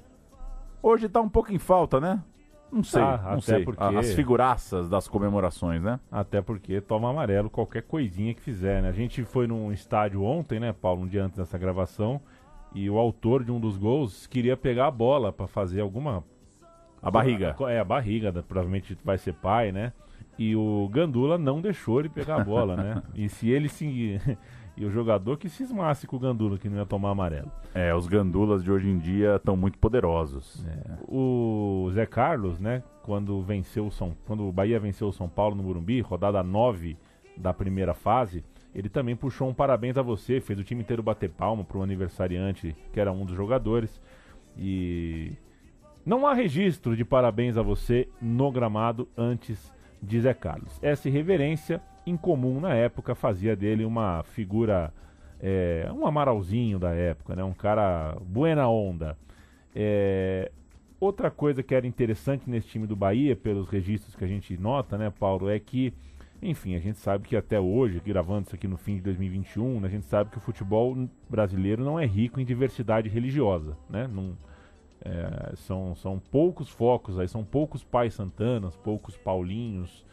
hoje 0.80 1.08
tá 1.08 1.20
um 1.20 1.28
pouco 1.28 1.52
em 1.52 1.58
falta, 1.58 1.98
né? 2.00 2.22
Não 2.72 2.84
sei, 2.84 3.00
Tá, 3.00 3.18
não 3.24 3.30
até 3.32 3.40
sei. 3.40 3.64
porque- 3.64 3.82
As 3.82 4.12
figuraças 4.14 4.88
das 4.88 5.08
comemorações, 5.08 5.82
né? 5.82 5.98
Até 6.10 6.40
porque 6.40 6.80
toma 6.80 7.10
amarelo 7.10 7.50
qualquer 7.50 7.82
coisinha 7.82 8.32
que 8.32 8.40
fizer, 8.40 8.80
né? 8.82 8.88
A 8.88 8.92
gente 8.92 9.24
foi 9.24 9.46
num 9.46 9.72
estádio 9.72 10.22
ontem, 10.22 10.60
né, 10.60 10.72
Paulo, 10.72 11.02
um 11.02 11.06
dia 11.08 11.24
antes 11.24 11.38
dessa 11.38 11.58
gravação, 11.58 12.20
e 12.74 12.88
o 12.88 12.96
autor 12.98 13.42
de 13.42 13.50
um 13.50 13.58
dos 13.58 13.76
gols 13.76 14.26
queria 14.28 14.56
pegar 14.56 14.86
a 14.86 14.90
bola 14.90 15.32
pra 15.32 15.48
fazer 15.48 15.80
alguma 15.80 16.22
A 17.02 17.10
barriga. 17.10 17.56
É, 17.68 17.80
a 17.80 17.84
barriga, 17.84 18.30
né? 18.30 18.42
provavelmente 18.46 18.96
vai 19.04 19.18
ser 19.18 19.32
pai, 19.34 19.72
né? 19.72 19.92
E 20.38 20.54
o 20.54 20.88
Gandula 20.92 21.36
não 21.36 21.60
deixou 21.60 21.98
ele 22.00 22.08
pegar 22.08 22.40
a 22.40 22.44
bola, 22.44 22.76
né? 22.76 23.02
E 23.14 23.28
se 23.28 23.50
ele 23.50 23.68
se. 23.68 24.20
E 24.76 24.84
o 24.84 24.90
jogador 24.90 25.36
que 25.36 25.48
cismasse 25.48 26.06
com 26.06 26.16
o 26.16 26.18
Gandula, 26.18 26.58
que 26.58 26.68
não 26.68 26.78
ia 26.78 26.86
tomar 26.86 27.10
amarelo. 27.10 27.50
É, 27.74 27.94
os 27.94 28.06
gandulas 28.06 28.62
de 28.62 28.70
hoje 28.70 28.88
em 28.88 28.98
dia 28.98 29.36
estão 29.36 29.56
muito 29.56 29.78
poderosos. 29.78 30.64
O 31.06 31.90
Zé 31.92 32.06
Carlos, 32.06 32.58
né? 32.58 32.82
Quando 33.02 33.40
venceu 33.42 33.86
o 33.86 33.90
São. 33.90 34.16
Quando 34.26 34.48
o 34.48 34.52
Bahia 34.52 34.80
venceu 34.80 35.08
o 35.08 35.12
São 35.12 35.28
Paulo 35.28 35.54
no 35.54 35.62
Morumbi, 35.62 36.00
rodada 36.00 36.42
9 36.42 36.96
da 37.36 37.52
primeira 37.52 37.94
fase, 37.94 38.44
ele 38.74 38.88
também 38.88 39.16
puxou 39.16 39.48
um 39.48 39.54
parabéns 39.54 39.96
a 39.96 40.02
você, 40.02 40.40
fez 40.40 40.58
o 40.58 40.64
time 40.64 40.82
inteiro 40.82 41.02
bater 41.02 41.30
palma 41.30 41.64
pro 41.64 41.82
aniversariante, 41.82 42.76
que 42.92 43.00
era 43.00 43.12
um 43.12 43.24
dos 43.24 43.36
jogadores. 43.36 44.00
E 44.56 45.32
não 46.04 46.26
há 46.26 46.34
registro 46.34 46.96
de 46.96 47.04
parabéns 47.04 47.56
a 47.56 47.62
você 47.62 48.08
no 48.20 48.50
gramado 48.50 49.08
antes 49.16 49.72
de 50.02 50.20
Zé 50.20 50.32
Carlos. 50.32 50.78
Essa 50.82 51.08
irreverência, 51.08 51.82
incomum 52.06 52.60
na 52.60 52.74
época, 52.74 53.14
fazia 53.14 53.54
dele 53.56 53.84
uma 53.84 54.22
figura 54.22 54.92
É, 55.42 55.88
um 55.94 56.06
amaralzinho 56.06 56.78
da 56.78 56.90
época, 56.90 57.34
né? 57.34 57.42
Um 57.42 57.54
cara 57.54 58.14
buena 58.20 58.68
onda. 58.68 59.16
É, 59.74 60.52
outra 61.00 61.30
coisa 61.30 61.62
que 61.62 61.74
era 61.74 61.86
interessante 61.86 62.48
nesse 62.50 62.68
time 62.68 62.86
do 62.86 62.94
Bahia, 62.94 63.34
pelos 63.34 63.66
registros 63.66 64.14
que 64.14 64.22
a 64.24 64.28
gente 64.28 64.54
nota, 64.58 64.98
né, 64.98 65.10
Paulo, 65.10 65.48
é 65.48 65.58
que, 65.58 65.94
enfim, 66.42 66.74
a 66.74 66.78
gente 66.78 66.98
sabe 66.98 67.26
que 67.26 67.36
até 67.36 67.58
hoje, 67.58 68.00
gravando 68.04 68.48
isso 68.48 68.54
aqui 68.54 68.68
no 68.68 68.76
fim 68.76 68.96
de 68.96 69.02
2021, 69.02 69.80
né, 69.80 69.88
a 69.88 69.90
gente 69.90 70.04
sabe 70.06 70.30
que 70.30 70.36
o 70.36 70.40
futebol 70.42 70.94
brasileiro 71.28 71.82
não 71.84 71.98
é 71.98 72.04
rico 72.04 72.38
em 72.38 72.44
diversidade 72.44 73.08
religiosa, 73.08 73.76
né? 73.88 74.06
Não, 74.06 74.36
é, 75.02 75.56
são, 75.56 75.94
são 75.96 76.18
poucos 76.30 76.68
focos 76.68 77.18
aí, 77.18 77.28
são 77.28 77.42
poucos 77.44 77.82
pais 77.82 78.12
santanas, 78.12 78.76
poucos 78.76 79.16
paulinhos 79.16 80.04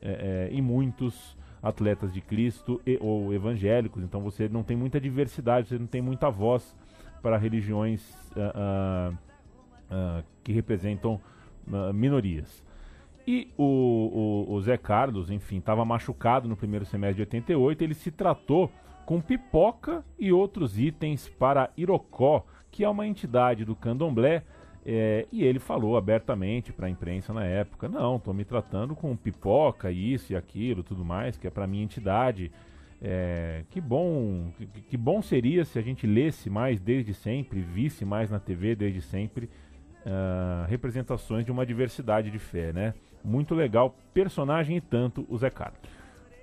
é, 0.00 0.48
é, 0.50 0.54
e 0.54 0.60
muitos 0.60 1.36
atletas 1.62 2.12
de 2.12 2.20
Cristo 2.20 2.80
e, 2.86 2.98
ou 3.00 3.32
evangélicos. 3.32 4.02
Então 4.02 4.20
você 4.20 4.48
não 4.48 4.62
tem 4.62 4.76
muita 4.76 5.00
diversidade, 5.00 5.68
você 5.68 5.78
não 5.78 5.86
tem 5.86 6.02
muita 6.02 6.30
voz 6.30 6.76
para 7.22 7.38
religiões 7.38 8.02
uh, 8.36 9.10
uh, 9.10 9.14
uh, 9.14 10.24
que 10.42 10.52
representam 10.52 11.18
minorias. 11.94 12.62
E 13.26 13.50
o, 13.56 14.44
o, 14.48 14.52
o, 14.52 14.60
Zé 14.60 14.76
Carlos, 14.76 15.30
enfim, 15.30 15.56
estava 15.56 15.82
machucado 15.82 16.46
no 16.46 16.54
primeiro 16.54 16.84
semestre 16.84 17.16
de 17.16 17.22
88. 17.22 17.82
Ele 17.82 17.94
se 17.94 18.10
tratou 18.10 18.70
com 19.06 19.18
pipoca 19.18 20.04
e 20.18 20.30
outros 20.30 20.78
itens 20.78 21.26
para 21.26 21.70
Irocó, 21.74 22.44
que 22.70 22.84
é 22.84 22.88
uma 22.88 23.06
entidade 23.06 23.64
do 23.64 23.74
candomblé. 23.74 24.44
É, 24.86 25.26
e 25.32 25.42
ele 25.42 25.58
falou 25.58 25.96
abertamente 25.96 26.70
para 26.72 26.86
a 26.86 26.90
imprensa 26.90 27.32
na 27.32 27.44
época: 27.44 27.88
não, 27.88 28.16
estou 28.16 28.34
me 28.34 28.44
tratando 28.44 28.94
com 28.94 29.16
pipoca, 29.16 29.90
isso 29.90 30.32
e 30.32 30.36
aquilo, 30.36 30.82
tudo 30.82 31.04
mais, 31.04 31.36
que 31.36 31.46
é 31.46 31.50
para 31.50 31.66
minha 31.66 31.84
entidade. 31.84 32.52
É, 33.02 33.64
que 33.70 33.80
bom, 33.80 34.52
que, 34.56 34.66
que, 34.66 34.96
bom 34.96 35.20
seria 35.20 35.64
se 35.64 35.78
a 35.78 35.82
gente 35.82 36.06
lesse 36.06 36.48
mais 36.48 36.80
desde 36.80 37.12
sempre, 37.12 37.60
visse 37.60 38.04
mais 38.04 38.30
na 38.30 38.38
TV 38.38 38.74
desde 38.74 39.02
sempre 39.02 39.50
uh, 40.06 40.66
representações 40.68 41.44
de 41.44 41.52
uma 41.52 41.66
diversidade 41.66 42.30
de 42.30 42.38
fé, 42.38 42.72
né? 42.72 42.94
Muito 43.22 43.54
legal, 43.54 43.94
personagem 44.14 44.76
e 44.76 44.80
tanto 44.80 45.26
o 45.28 45.36
Zé 45.36 45.50
Carlos. 45.50 45.78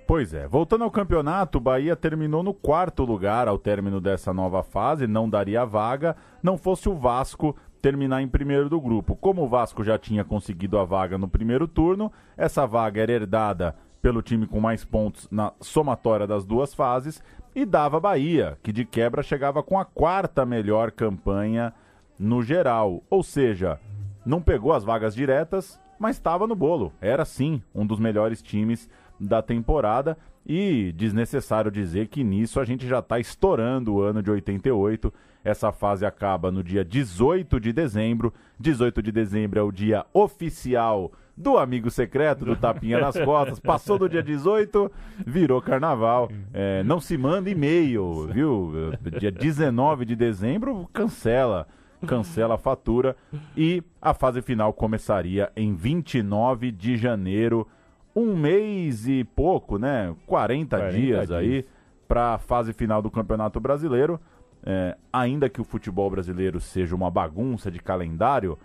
Pois 0.06 0.34
é, 0.34 0.46
voltando 0.46 0.84
ao 0.84 0.90
campeonato, 0.90 1.58
o 1.58 1.60
Bahia 1.60 1.96
terminou 1.96 2.42
no 2.42 2.52
quarto 2.52 3.04
lugar 3.04 3.48
ao 3.48 3.58
término 3.58 4.00
dessa 4.00 4.32
nova 4.32 4.62
fase, 4.62 5.06
não 5.06 5.28
daria 5.28 5.64
vaga, 5.64 6.16
não 6.42 6.58
fosse 6.58 6.88
o 6.88 6.94
Vasco 6.94 7.56
terminar 7.82 8.22
em 8.22 8.28
primeiro 8.28 8.70
do 8.70 8.80
grupo. 8.80 9.16
Como 9.16 9.42
o 9.42 9.48
Vasco 9.48 9.82
já 9.82 9.98
tinha 9.98 10.24
conseguido 10.24 10.78
a 10.78 10.84
vaga 10.84 11.18
no 11.18 11.28
primeiro 11.28 11.66
turno, 11.66 12.12
essa 12.36 12.64
vaga 12.64 13.02
era 13.02 13.12
herdada 13.12 13.74
pelo 14.00 14.22
time 14.22 14.46
com 14.46 14.60
mais 14.60 14.84
pontos 14.84 15.28
na 15.30 15.52
somatória 15.60 16.26
das 16.26 16.44
duas 16.44 16.72
fases 16.72 17.22
e 17.54 17.64
dava 17.64 18.00
Bahia, 18.00 18.56
que 18.62 18.72
de 18.72 18.84
quebra 18.84 19.22
chegava 19.22 19.62
com 19.62 19.78
a 19.78 19.84
quarta 19.84 20.46
melhor 20.46 20.92
campanha 20.92 21.74
no 22.18 22.42
geral. 22.42 23.02
Ou 23.10 23.22
seja, 23.22 23.78
não 24.24 24.40
pegou 24.40 24.72
as 24.72 24.84
vagas 24.84 25.14
diretas, 25.14 25.80
mas 25.98 26.16
estava 26.16 26.46
no 26.46 26.54
bolo. 26.54 26.92
Era 27.00 27.24
sim 27.24 27.62
um 27.74 27.84
dos 27.84 27.98
melhores 27.98 28.40
times 28.40 28.88
da 29.20 29.42
temporada. 29.42 30.16
E 30.44 30.92
desnecessário 30.96 31.70
dizer 31.70 32.08
que 32.08 32.24
nisso 32.24 32.58
a 32.58 32.64
gente 32.64 32.88
já 32.88 32.98
está 32.98 33.20
estourando 33.20 33.94
o 33.94 34.00
ano 34.00 34.22
de 34.22 34.30
88. 34.30 35.12
Essa 35.44 35.72
fase 35.72 36.06
acaba 36.06 36.50
no 36.50 36.62
dia 36.62 36.84
18 36.84 37.58
de 37.58 37.72
dezembro. 37.72 38.32
18 38.58 39.02
de 39.02 39.10
dezembro 39.10 39.58
é 39.58 39.62
o 39.62 39.72
dia 39.72 40.06
oficial 40.12 41.12
do 41.36 41.58
amigo 41.58 41.90
secreto, 41.90 42.44
do 42.44 42.54
tapinha 42.54 43.00
nas 43.00 43.18
costas. 43.24 43.58
Passou 43.58 43.98
do 43.98 44.08
dia 44.08 44.22
18, 44.22 44.90
virou 45.26 45.60
carnaval. 45.60 46.30
É, 46.52 46.82
não 46.84 47.00
se 47.00 47.16
manda 47.16 47.50
e-mail, 47.50 48.28
viu? 48.32 48.72
Dia 49.18 49.32
19 49.32 50.04
de 50.04 50.14
dezembro, 50.14 50.88
cancela. 50.92 51.66
Cancela 52.06 52.54
a 52.54 52.58
fatura. 52.58 53.16
E 53.56 53.82
a 54.00 54.14
fase 54.14 54.42
final 54.42 54.72
começaria 54.72 55.50
em 55.56 55.74
29 55.74 56.70
de 56.70 56.96
janeiro 56.96 57.66
um 58.14 58.36
mês 58.36 59.08
e 59.08 59.24
pouco, 59.24 59.78
né? 59.78 60.14
40, 60.26 60.76
40 60.76 60.96
dias, 60.98 61.28
dias, 61.28 61.30
aí 61.30 61.64
para 62.06 62.34
a 62.34 62.38
fase 62.38 62.74
final 62.74 63.00
do 63.00 63.10
Campeonato 63.10 63.58
Brasileiro. 63.58 64.20
É, 64.64 64.96
ainda 65.12 65.48
que 65.48 65.60
o 65.60 65.64
futebol 65.64 66.08
brasileiro 66.08 66.60
seja 66.60 66.94
uma 66.94 67.10
bagunça 67.10 67.70
de 67.70 67.80
calendário, 67.80 68.58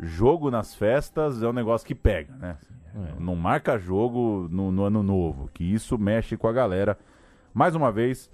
jogo 0.00 0.50
nas 0.50 0.74
festas 0.74 1.42
é 1.42 1.48
um 1.48 1.52
negócio 1.52 1.86
que 1.86 1.94
pega, 1.94 2.34
né? 2.36 2.56
É. 2.94 3.20
Não 3.20 3.34
marca 3.34 3.76
jogo 3.76 4.48
no, 4.50 4.70
no, 4.70 4.84
ano 4.84 5.02
novo, 5.02 5.50
que 5.52 5.64
isso 5.64 5.98
mexe 5.98 6.36
com 6.36 6.46
a 6.46 6.52
galera. 6.52 6.96
Mais 7.52 7.74
uma 7.74 7.90
vez, 7.90 8.30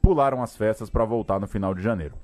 pularam 0.00 0.42
as 0.42 0.56
festas 0.56 0.88
para 0.88 1.04
voltar 1.04 1.40
no 1.40 1.46
final 1.48 1.74
de 1.74 1.82
janeiro. 1.82 2.14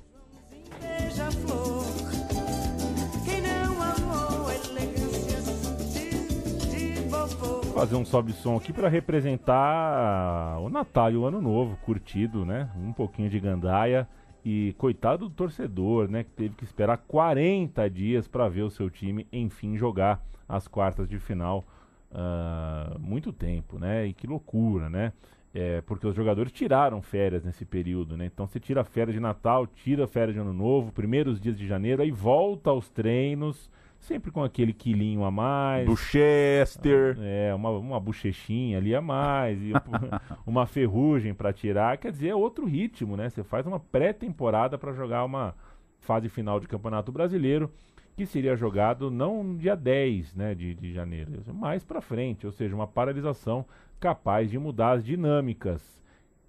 fazer 7.72 7.96
um 7.96 8.04
sobe-som 8.04 8.56
aqui 8.56 8.72
para 8.72 8.88
representar 8.88 10.58
o 10.60 10.68
Natal 10.68 11.10
e 11.10 11.16
o 11.16 11.24
Ano 11.24 11.40
Novo, 11.40 11.76
curtido, 11.78 12.44
né? 12.44 12.70
Um 12.76 12.92
pouquinho 12.92 13.28
de 13.28 13.40
gandaia. 13.40 14.06
E 14.44 14.74
coitado 14.76 15.28
do 15.28 15.34
torcedor, 15.34 16.10
né? 16.10 16.24
Que 16.24 16.30
teve 16.30 16.54
que 16.54 16.64
esperar 16.64 16.96
40 16.98 17.88
dias 17.88 18.26
para 18.26 18.48
ver 18.48 18.62
o 18.62 18.70
seu 18.70 18.90
time, 18.90 19.26
enfim, 19.32 19.76
jogar 19.76 20.20
as 20.48 20.66
quartas 20.66 21.08
de 21.08 21.18
final. 21.18 21.64
Uh, 22.10 22.98
muito 22.98 23.32
tempo, 23.32 23.78
né? 23.78 24.06
E 24.06 24.12
que 24.12 24.26
loucura, 24.26 24.90
né? 24.90 25.12
É, 25.54 25.82
porque 25.82 26.06
os 26.06 26.14
jogadores 26.16 26.50
tiraram 26.50 27.02
férias 27.02 27.44
nesse 27.44 27.64
período, 27.64 28.16
né? 28.16 28.24
Então 28.26 28.46
você 28.46 28.58
tira 28.58 28.82
férias 28.84 29.14
de 29.14 29.20
Natal, 29.20 29.66
tira 29.66 30.06
férias 30.06 30.34
de 30.34 30.40
Ano 30.40 30.52
Novo, 30.52 30.92
primeiros 30.92 31.38
dias 31.38 31.56
de 31.58 31.66
janeiro, 31.66 32.02
aí 32.02 32.10
volta 32.10 32.70
aos 32.70 32.88
treinos 32.88 33.70
sempre 34.02 34.30
com 34.30 34.42
aquele 34.42 34.72
quilinho 34.72 35.24
a 35.24 35.30
mais. 35.30 35.86
Do 35.86 35.96
Chester. 35.96 37.16
É, 37.20 37.54
uma, 37.54 37.70
uma 37.70 38.00
bochechinha 38.00 38.78
ali 38.78 38.94
a 38.94 39.00
mais, 39.00 39.60
e 39.60 39.72
uma 40.46 40.66
ferrugem 40.66 41.32
para 41.32 41.52
tirar. 41.52 41.96
Quer 41.98 42.12
dizer, 42.12 42.28
é 42.28 42.34
outro 42.34 42.66
ritmo, 42.66 43.16
né? 43.16 43.28
Você 43.28 43.42
faz 43.42 43.66
uma 43.66 43.78
pré-temporada 43.78 44.76
para 44.76 44.92
jogar 44.92 45.24
uma 45.24 45.54
fase 46.00 46.28
final 46.28 46.58
de 46.58 46.66
Campeonato 46.66 47.12
Brasileiro, 47.12 47.70
que 48.16 48.26
seria 48.26 48.56
jogado 48.56 49.10
não 49.10 49.42
no 49.42 49.56
dia 49.56 49.76
10 49.76 50.34
né, 50.34 50.54
de, 50.54 50.74
de 50.74 50.92
janeiro, 50.92 51.30
mais 51.54 51.84
para 51.84 52.00
frente, 52.00 52.44
ou 52.44 52.52
seja, 52.52 52.74
uma 52.74 52.86
paralisação 52.86 53.64
capaz 54.00 54.50
de 54.50 54.58
mudar 54.58 54.92
as 54.92 55.04
dinâmicas. 55.04 55.80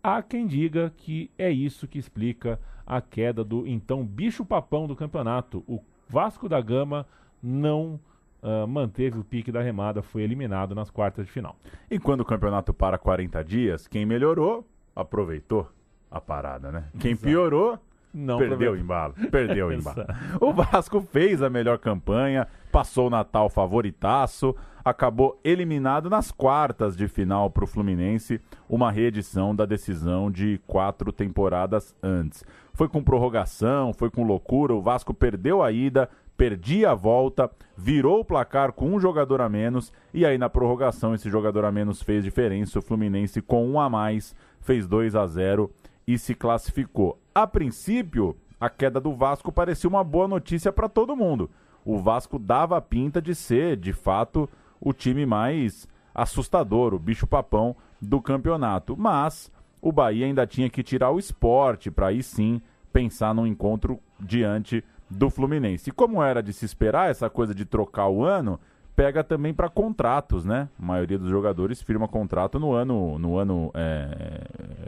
Há 0.01 0.21
quem 0.21 0.47
diga 0.47 0.91
que 0.97 1.31
é 1.37 1.49
isso 1.51 1.87
que 1.87 1.99
explica 1.99 2.59
a 2.85 2.99
queda 2.99 3.43
do 3.43 3.65
então 3.65 4.03
bicho-papão 4.03 4.87
do 4.87 4.95
campeonato, 4.95 5.63
o 5.67 5.79
Vasco 6.09 6.49
da 6.49 6.59
Gama 6.59 7.07
não 7.43 7.99
uh, 8.41 8.67
manteve 8.67 9.19
o 9.19 9.23
pique 9.23 9.51
da 9.51 9.61
remada, 9.61 10.01
foi 10.01 10.21
eliminado 10.21 10.73
nas 10.73 10.89
quartas 10.89 11.25
de 11.25 11.31
final. 11.31 11.55
E 11.91 11.99
quando 11.99 12.21
o 12.21 12.25
campeonato 12.25 12.73
para 12.73 12.97
40 12.97 13.43
dias, 13.43 13.87
quem 13.87 14.05
melhorou, 14.05 14.65
aproveitou 14.95 15.69
a 16.09 16.21
parada, 16.21 16.71
né? 16.71 16.85
Quem 16.99 17.11
Exato. 17.11 17.27
piorou, 17.27 17.79
não 18.13 18.37
perdeu 18.37 18.73
o 18.73 18.77
embalo. 18.77 19.15
Perdeu 19.31 19.67
o 19.67 19.73
embalo. 19.73 20.05
o 20.39 20.53
Vasco 20.53 21.01
fez 21.01 21.41
a 21.41 21.49
melhor 21.49 21.79
campanha, 21.79 22.47
passou 22.71 23.07
o 23.07 23.09
Natal 23.09 23.49
favoritaço, 23.49 24.55
acabou 24.85 25.39
eliminado 25.43 26.09
nas 26.09 26.31
quartas 26.31 26.95
de 26.95 27.07
final 27.07 27.49
para 27.49 27.63
o 27.63 27.67
Fluminense, 27.67 28.39
uma 28.69 28.91
reedição 28.91 29.55
da 29.55 29.65
decisão 29.65 30.29
de 30.29 30.59
quatro 30.67 31.11
temporadas 31.11 31.95
antes. 32.03 32.43
Foi 32.73 32.87
com 32.87 33.03
prorrogação, 33.03 33.93
foi 33.93 34.09
com 34.09 34.23
loucura, 34.23 34.73
o 34.73 34.81
Vasco 34.81 35.13
perdeu 35.13 35.63
a 35.63 35.71
ida, 35.71 36.09
perdia 36.37 36.91
a 36.91 36.95
volta, 36.95 37.49
virou 37.77 38.19
o 38.19 38.25
placar 38.25 38.73
com 38.73 38.91
um 38.91 38.99
jogador 38.99 39.41
a 39.41 39.49
menos 39.49 39.91
e 40.13 40.25
aí 40.25 40.37
na 40.37 40.49
prorrogação 40.49 41.13
esse 41.13 41.29
jogador 41.29 41.65
a 41.65 41.71
menos 41.71 42.01
fez 42.01 42.23
diferença. 42.23 42.79
O 42.79 42.81
Fluminense 42.81 43.41
com 43.41 43.67
um 43.67 43.79
a 43.79 43.89
mais 43.89 44.35
fez 44.59 44.87
2 44.87 45.15
a 45.15 45.25
0 45.27 45.71
e 46.07 46.17
se 46.17 46.35
classificou. 46.35 47.19
A 47.33 47.47
princípio, 47.47 48.35
a 48.59 48.69
queda 48.69 48.99
do 48.99 49.13
Vasco 49.13 49.51
parecia 49.51 49.89
uma 49.89 50.03
boa 50.03 50.27
notícia 50.27 50.71
para 50.71 50.89
todo 50.89 51.15
mundo. 51.15 51.49
O 51.85 51.97
Vasco 51.97 52.39
dava 52.39 52.77
a 52.77 52.81
pinta 52.81 53.21
de 53.21 53.35
ser, 53.35 53.75
de 53.77 53.91
fato, 53.91 54.49
o 54.79 54.93
time 54.93 55.25
mais 55.25 55.87
assustador, 56.13 56.93
o 56.93 56.99
bicho-papão 56.99 57.75
do 58.01 58.21
campeonato. 58.21 58.95
Mas 58.97 59.51
o 59.81 59.91
Bahia 59.91 60.25
ainda 60.25 60.47
tinha 60.47 60.69
que 60.69 60.83
tirar 60.83 61.11
o 61.11 61.19
esporte 61.19 61.91
para 61.91 62.07
aí 62.07 62.23
sim 62.23 62.61
pensar 62.91 63.33
num 63.33 63.47
encontro 63.47 63.99
diante 64.19 64.83
do 65.13 65.29
Fluminense. 65.29 65.89
E 65.89 65.93
como 65.93 66.21
era 66.21 66.41
de 66.41 66.51
se 66.51 66.65
esperar, 66.65 67.09
essa 67.09 67.29
coisa 67.29 67.53
de 67.53 67.65
trocar 67.65 68.07
o 68.07 68.23
ano 68.23 68.59
pega 68.95 69.23
também 69.23 69.53
para 69.53 69.69
contratos, 69.69 70.45
né? 70.45 70.69
A 70.79 70.85
maioria 70.85 71.17
dos 71.17 71.29
jogadores 71.29 71.81
firma 71.81 72.07
contrato 72.07 72.59
no 72.59 72.73
ano, 72.73 73.17
no 73.17 73.37
ano 73.37 73.71
é, 73.73 74.45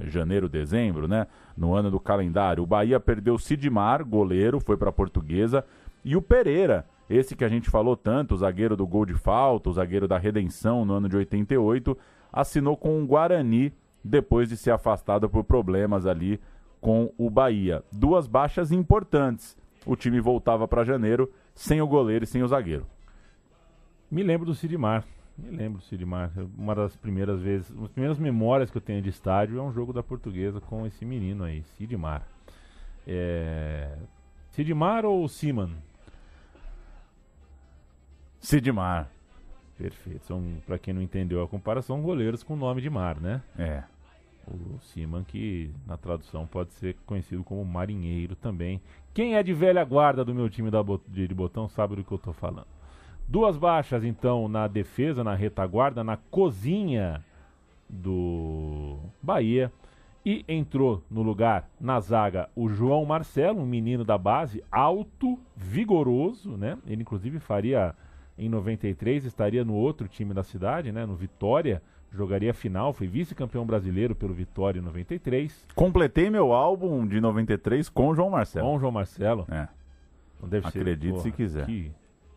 janeiro, 0.08 0.48
dezembro, 0.48 1.08
né? 1.08 1.28
No 1.58 1.74
ano 1.74 1.90
do 1.90 2.00
calendário. 2.00 2.64
O 2.64 2.68
Bahia 2.68 3.00
perdeu 3.00 3.36
o 3.36 3.40
Sidmar, 3.40 4.06
goleiro, 4.06 4.60
foi 4.60 4.78
para 4.78 4.92
Portuguesa, 4.92 5.66
e 6.04 6.16
o 6.16 6.22
Pereira, 6.22 6.86
esse 7.10 7.36
que 7.36 7.44
a 7.44 7.50
gente 7.50 7.70
falou 7.70 7.98
tanto, 7.98 8.36
o 8.36 8.38
zagueiro 8.38 8.76
do 8.76 8.86
gol 8.86 9.06
de 9.06 9.16
falta, 9.16 9.70
o 9.70 9.74
zagueiro 9.74 10.08
da 10.08 10.18
redenção 10.18 10.86
no 10.86 10.94
ano 10.94 11.10
de 11.10 11.18
88, 11.18 11.98
assinou 12.32 12.78
com 12.78 13.02
o 13.02 13.08
Guarani 13.08 13.74
depois 14.04 14.50
de 14.50 14.56
ser 14.56 14.70
afastado 14.70 15.28
por 15.28 15.44
problemas 15.44 16.06
ali 16.06 16.40
com 16.80 17.12
o 17.18 17.28
Bahia. 17.28 17.84
Duas 17.92 18.28
baixas 18.28 18.72
importantes. 18.72 19.58
O 19.86 19.96
time 19.96 20.20
voltava 20.20 20.68
para 20.68 20.84
janeiro 20.84 21.32
sem 21.54 21.82
o 21.82 21.88
goleiro 21.88 22.24
e 22.24 22.28
sem 22.28 22.42
o 22.42 22.48
zagueiro. 22.48 22.86
Me 24.10 24.24
lembro 24.24 24.46
do 24.46 24.56
Sidmar. 24.56 25.06
Me 25.38 25.50
lembro 25.50 25.80
do 25.80 25.84
Sidmar. 25.84 26.32
Uma 26.58 26.74
das 26.74 26.96
primeiras 26.96 27.42
vezes, 27.42 27.70
uma 27.72 27.84
das 27.84 27.92
primeiras 27.92 28.18
memórias 28.18 28.72
que 28.72 28.78
eu 28.78 28.82
tenho 28.82 29.02
de 29.02 29.10
estádio 29.10 29.60
é 29.60 29.62
um 29.62 29.72
jogo 29.72 29.92
da 29.92 30.02
portuguesa 30.02 30.62
com 30.62 30.86
esse 30.86 31.06
menino 31.06 31.44
aí, 31.44 31.64
Sidmar. 31.78 32.26
É... 33.06 33.96
Sidmar 34.52 35.06
ou 35.06 35.28
Siman? 35.28 35.72
Sidmar. 38.40 39.10
Perfeito. 39.78 40.26
São, 40.26 40.42
pra 40.66 40.80
quem 40.80 40.94
não 40.94 41.02
entendeu 41.02 41.44
a 41.44 41.48
comparação, 41.48 42.02
goleiros 42.02 42.42
com 42.42 42.56
nome 42.56 42.82
de 42.82 42.90
mar, 42.90 43.20
né? 43.20 43.42
É. 43.58 43.84
O 44.48 44.80
Siman, 44.80 45.24
que 45.24 45.72
na 45.86 45.98
tradução 45.98 46.48
pode 46.48 46.72
ser 46.74 46.96
conhecido 47.06 47.44
como 47.44 47.66
marinheiro 47.66 48.36
também. 48.36 48.80
Quem 49.16 49.38
é 49.38 49.41
de 49.41 49.53
velha 49.53 49.82
guarda 49.86 50.26
do 50.26 50.36
meu 50.36 50.49
time 50.49 50.70
da 50.70 50.84
de, 51.07 51.26
de 51.26 51.34
botão 51.34 51.70
sabe 51.70 51.95
do 51.95 52.03
que 52.03 52.11
eu 52.11 52.18
tô 52.18 52.34
falando. 52.34 52.68
Duas 53.26 53.55
baixas, 53.55 54.03
então, 54.03 54.49
na 54.49 54.68
defesa, 54.68 55.24
na 55.24 55.34
retaguarda, 55.34 56.03
na 56.03 56.18
cozinha 56.18 57.24
do 57.89 58.97
Bahia. 59.24 59.72
E 60.26 60.43
entrou 60.49 61.01
no 61.09 61.22
lugar, 61.22 61.70
na 61.80 61.97
zaga, 62.01 62.49
o 62.53 62.68
João 62.68 63.05
Marcelo, 63.05 63.61
um 63.61 63.66
menino 63.66 64.03
da 64.03 64.18
base, 64.18 64.61
alto, 64.70 65.39
vigoroso, 65.55 66.57
né? 66.57 66.78
Ele, 66.86 67.03
inclusive, 67.03 67.39
faria 67.39 67.95
em 68.38 68.49
93, 68.49 69.24
estaria 69.24 69.63
no 69.63 69.76
outro 69.76 70.09
time 70.09 70.34
da 70.34 70.43
cidade, 70.43 70.91
né? 70.91 71.05
No 71.05 71.16
Vitória. 71.16 71.82
Jogaria 72.16 72.51
a 72.51 72.53
final, 72.53 72.93
foi 72.93 73.07
vice-campeão 73.07 73.66
brasileiro 73.66 74.16
pelo 74.16 74.34
Vitória 74.34 74.80
em 74.80 74.82
93. 74.82 75.68
Completei 75.76 76.30
meu 76.30 76.53
álbum 76.53 77.05
de 77.05 77.20
93 77.20 77.89
com 77.89 78.09
o 78.09 78.16
João 78.16 78.30
Marcelo. 78.30 78.68
Com 78.68 78.76
o 78.76 78.80
João 78.80 78.91
Marcelo. 78.91 79.45
É. 79.49 79.68
Então 80.38 80.49
deve 80.49 80.72
ser, 80.72 80.80
Acredite 80.80 81.20
se 81.20 81.32
quiser. 81.32 81.66
que 81.66 81.91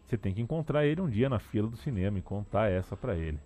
Você 0.07 0.17
tem 0.17 0.33
que 0.35 0.41
encontrar 0.41 0.87
ele 0.87 1.01
um 1.01 1.09
dia 1.09 1.29
na 1.29 1.39
fila 1.39 1.69
do 1.69 1.77
cinema 1.77 2.19
e 2.19 2.23
contar 2.23 2.71
essa 2.71 2.97
pra 2.97 3.15
ele. 3.15 3.39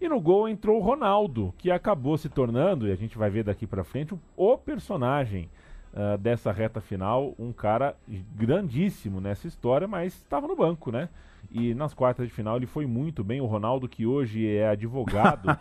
E 0.00 0.08
no 0.08 0.20
gol 0.20 0.48
entrou 0.48 0.78
o 0.78 0.82
Ronaldo, 0.82 1.54
que 1.58 1.70
acabou 1.70 2.16
se 2.16 2.28
tornando, 2.28 2.88
e 2.88 2.92
a 2.92 2.96
gente 2.96 3.18
vai 3.18 3.28
ver 3.28 3.44
daqui 3.44 3.66
pra 3.66 3.84
frente, 3.84 4.14
o 4.36 4.56
personagem 4.56 5.50
ah, 5.94 6.16
dessa 6.16 6.52
reta 6.52 6.80
final. 6.80 7.34
Um 7.38 7.52
cara 7.52 7.96
grandíssimo 8.34 9.20
nessa 9.20 9.46
história, 9.46 9.88
mas 9.88 10.14
estava 10.14 10.46
no 10.46 10.56
banco, 10.56 10.90
né? 10.90 11.08
E 11.50 11.74
nas 11.74 11.94
quartas 11.94 12.26
de 12.26 12.32
final 12.32 12.56
ele 12.56 12.66
foi 12.66 12.86
muito 12.86 13.22
bem. 13.24 13.40
O 13.40 13.46
Ronaldo, 13.46 13.88
que 13.88 14.06
hoje 14.06 14.46
é 14.46 14.68
advogado, 14.68 15.48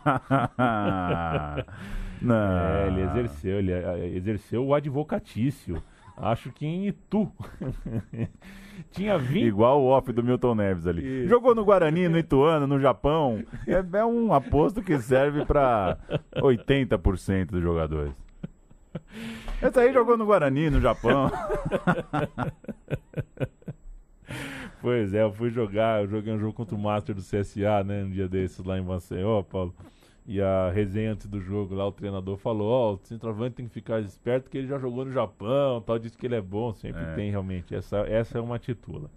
Não. 2.22 2.36
É, 2.36 2.88
ele 2.88 3.02
exerceu, 3.02 3.60
ele 3.60 3.72
eh, 3.72 4.12
exerceu 4.16 4.66
o 4.66 4.74
advocatício. 4.74 5.82
Acho 6.18 6.52
que 6.52 6.66
em 6.66 6.88
Itu. 6.88 7.32
Tinha 8.92 9.18
20. 9.18 9.46
Igual 9.46 9.82
o 9.82 9.88
off 9.88 10.12
do 10.12 10.24
Milton 10.24 10.56
Neves 10.56 10.86
ali. 10.86 11.22
Isso. 11.22 11.30
Jogou 11.30 11.56
no 11.56 11.64
Guarani, 11.64 12.10
no 12.10 12.18
Ituano, 12.18 12.68
no 12.68 12.80
Japão. 12.80 13.44
É, 13.66 13.98
é 13.98 14.06
um 14.06 14.34
aposto 14.34 14.82
que 14.82 14.98
serve 15.00 15.46
para 15.46 15.98
80% 16.36 17.52
dos 17.52 17.62
jogadores. 17.62 18.14
Esse 19.62 19.80
aí 19.80 19.94
jogou 19.94 20.18
no 20.18 20.26
Guarani, 20.26 20.70
no 20.70 20.82
Japão. 20.82 21.32
Pois 24.82 25.14
é, 25.14 25.24
eu 25.24 25.32
fui 25.34 25.50
jogar, 25.50 26.02
eu 26.02 26.08
joguei 26.08 26.34
um 26.34 26.40
jogo 26.40 26.54
contra 26.54 26.76
o 26.76 26.80
Master 26.80 27.14
do 27.14 27.22
CSA, 27.22 27.84
né? 27.84 28.04
Um 28.04 28.10
dia 28.10 28.28
desses 28.30 28.64
lá 28.64 28.78
em 28.78 28.82
Maceió, 28.82 29.42
Paulo. 29.44 29.74
E 30.26 30.40
a 30.40 30.70
resenha 30.70 31.14
antes 31.14 31.28
do 31.28 31.42
jogo 31.42 31.74
lá, 31.74 31.88
o 31.88 31.92
treinador 31.92 32.38
falou, 32.38 32.70
ó, 32.70 32.94
o 32.94 33.00
centroavante 33.04 33.56
tem 33.56 33.68
que 33.68 33.74
ficar 33.74 34.00
esperto 34.00 34.50
que 34.50 34.58
ele 34.58 34.68
já 34.68 34.78
jogou 34.78 35.04
no 35.04 35.12
Japão, 35.12 35.82
tal, 35.82 35.98
disse 35.98 36.16
que 36.18 36.28
ele 36.28 36.36
é 36.36 36.42
bom, 36.42 36.72
sempre 36.74 37.02
É. 37.02 37.16
tem 37.16 37.32
realmente. 37.32 37.74
Essa, 37.76 37.98
essa 38.08 38.38
é 38.38 38.42
uma 38.42 38.60
titula. 38.60 39.10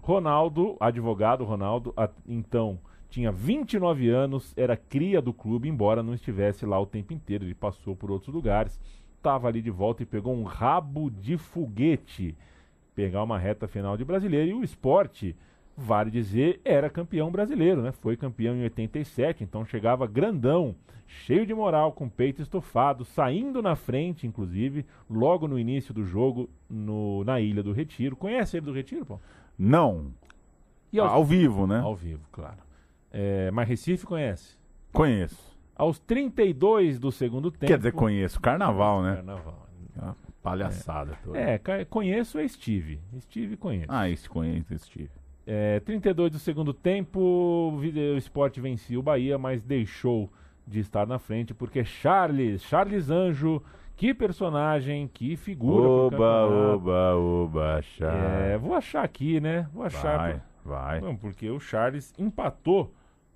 Ronaldo, 0.00 0.76
advogado 0.80 1.44
Ronaldo, 1.44 1.92
a- 1.96 2.08
então 2.26 2.78
tinha 3.10 3.30
29 3.30 4.08
anos, 4.08 4.52
era 4.56 4.76
cria 4.76 5.20
do 5.22 5.32
clube, 5.32 5.68
embora 5.68 6.02
não 6.02 6.14
estivesse 6.14 6.66
lá 6.66 6.80
o 6.80 6.86
tempo 6.86 7.12
inteiro, 7.12 7.44
ele 7.44 7.54
passou 7.54 7.94
por 7.94 8.10
outros 8.10 8.34
lugares, 8.34 8.80
estava 9.16 9.46
ali 9.48 9.62
de 9.62 9.70
volta 9.70 10.02
e 10.02 10.06
pegou 10.06 10.34
um 10.34 10.42
rabo 10.44 11.10
de 11.10 11.36
foguete 11.36 12.34
pegar 12.94 13.22
uma 13.22 13.38
reta 13.38 13.66
final 13.68 13.96
de 13.96 14.04
brasileiro 14.04 14.50
e 14.50 14.54
o 14.54 14.62
esporte, 14.64 15.36
vale 15.76 16.10
dizer, 16.10 16.60
era 16.64 16.88
campeão 16.88 17.30
brasileiro, 17.30 17.82
né? 17.82 17.92
Foi 17.92 18.16
campeão 18.16 18.54
em 18.54 18.62
87, 18.62 19.42
então 19.42 19.64
chegava 19.64 20.06
grandão, 20.06 20.74
cheio 21.06 21.44
de 21.44 21.52
moral, 21.54 21.92
com 21.92 22.08
peito 22.08 22.40
estofado, 22.40 23.04
saindo 23.04 23.60
na 23.60 23.74
frente, 23.76 24.26
inclusive, 24.26 24.86
logo 25.10 25.46
no 25.48 25.58
início 25.58 25.92
do 25.92 26.04
jogo 26.04 26.48
no, 26.70 27.24
na 27.24 27.40
Ilha 27.40 27.62
do 27.62 27.72
Retiro. 27.72 28.16
Conhece 28.16 28.56
ele 28.56 28.66
do 28.66 28.72
Retiro, 28.72 29.04
pô? 29.04 29.18
Não. 29.58 30.12
Aos- 30.96 31.10
Ao 31.12 31.24
vivo, 31.24 31.66
né? 31.66 31.80
Ao 31.80 31.94
vivo, 31.96 32.22
claro. 32.30 32.58
É, 33.12 33.50
mas 33.50 33.68
Recife 33.68 34.06
conhece. 34.06 34.56
Conheço. 34.92 35.54
Aos 35.76 35.98
32 35.98 37.00
do 37.00 37.10
segundo 37.10 37.50
tempo. 37.50 37.66
Quer 37.66 37.78
dizer, 37.78 37.92
conheço. 37.92 38.40
Carnaval, 38.40 39.02
né? 39.02 39.16
Carnaval. 39.16 39.66
Ah, 39.98 40.14
Palhaçada. 40.44 41.18
É, 41.32 41.58
ca- 41.58 41.84
conheço 41.86 42.38
é 42.38 42.46
Steve. 42.46 43.00
Steve 43.20 43.56
conheço. 43.56 43.86
Ah, 43.88 44.08
esse 44.10 44.28
conheço, 44.28 44.78
Steve. 44.78 45.10
É, 45.46 45.80
32 45.80 46.32
do 46.32 46.38
segundo 46.38 46.72
tempo, 46.72 47.18
o 47.18 47.78
Video 47.78 48.16
Sport 48.18 48.58
vencia 48.60 48.98
o 48.98 49.02
Bahia, 49.02 49.36
mas 49.38 49.62
deixou 49.62 50.30
de 50.66 50.80
estar 50.80 51.06
na 51.06 51.18
frente 51.18 51.52
porque 51.52 51.84
Charles, 51.84 52.62
Charles 52.62 53.10
Anjo, 53.10 53.62
que 53.96 54.12
personagem, 54.14 55.08
que 55.12 55.36
figura. 55.36 55.88
Oba, 55.88 56.46
oba, 56.46 57.14
oba, 57.16 57.82
chá. 57.82 58.12
É, 58.12 58.58
vou 58.58 58.74
achar 58.74 59.02
aqui, 59.04 59.40
né? 59.40 59.68
Vou 59.72 59.82
achar. 59.84 60.16
Vai, 60.18 60.42
vai. 60.64 61.00
Não, 61.00 61.16
porque 61.16 61.48
o 61.50 61.60
Charles 61.60 62.12
empatou 62.18 62.92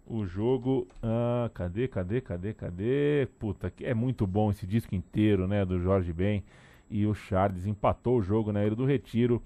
o 0.06 0.24
jogo. 0.26 0.88
Ah, 1.02 1.50
cadê, 1.52 1.86
cadê, 1.88 2.20
cadê, 2.20 2.52
cadê? 2.54 3.28
Puta, 3.38 3.70
que 3.70 3.84
é 3.84 3.92
muito 3.94 4.26
bom 4.26 4.50
esse 4.50 4.66
disco 4.66 4.94
inteiro, 4.94 5.46
né? 5.46 5.64
Do 5.64 5.78
Jorge 5.80 6.12
Ben. 6.12 6.42
E 6.90 7.06
o 7.06 7.14
Charles 7.14 7.66
empatou 7.66 8.18
o 8.18 8.22
jogo 8.22 8.52
na 8.52 8.64
Ilha 8.64 8.74
do 8.74 8.84
Retiro. 8.84 9.42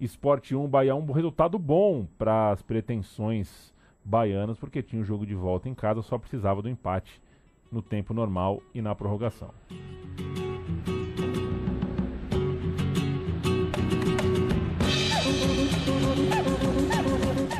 Esporte 0.00 0.54
1, 0.54 0.68
Bahia 0.68 0.94
1, 0.94 0.98
um 0.98 1.12
resultado 1.12 1.58
bom 1.58 2.06
para 2.18 2.50
as 2.50 2.62
pretensões 2.62 3.72
baianas, 4.04 4.58
porque 4.58 4.82
tinha 4.82 5.00
o 5.00 5.04
jogo 5.04 5.24
de 5.24 5.34
volta 5.34 5.68
em 5.68 5.74
casa, 5.74 6.02
só 6.02 6.18
precisava 6.18 6.60
do 6.60 6.68
empate 6.68 7.22
no 7.70 7.80
tempo 7.80 8.12
normal 8.12 8.62
e 8.74 8.82
na 8.82 8.94
prorrogação. 8.94 9.50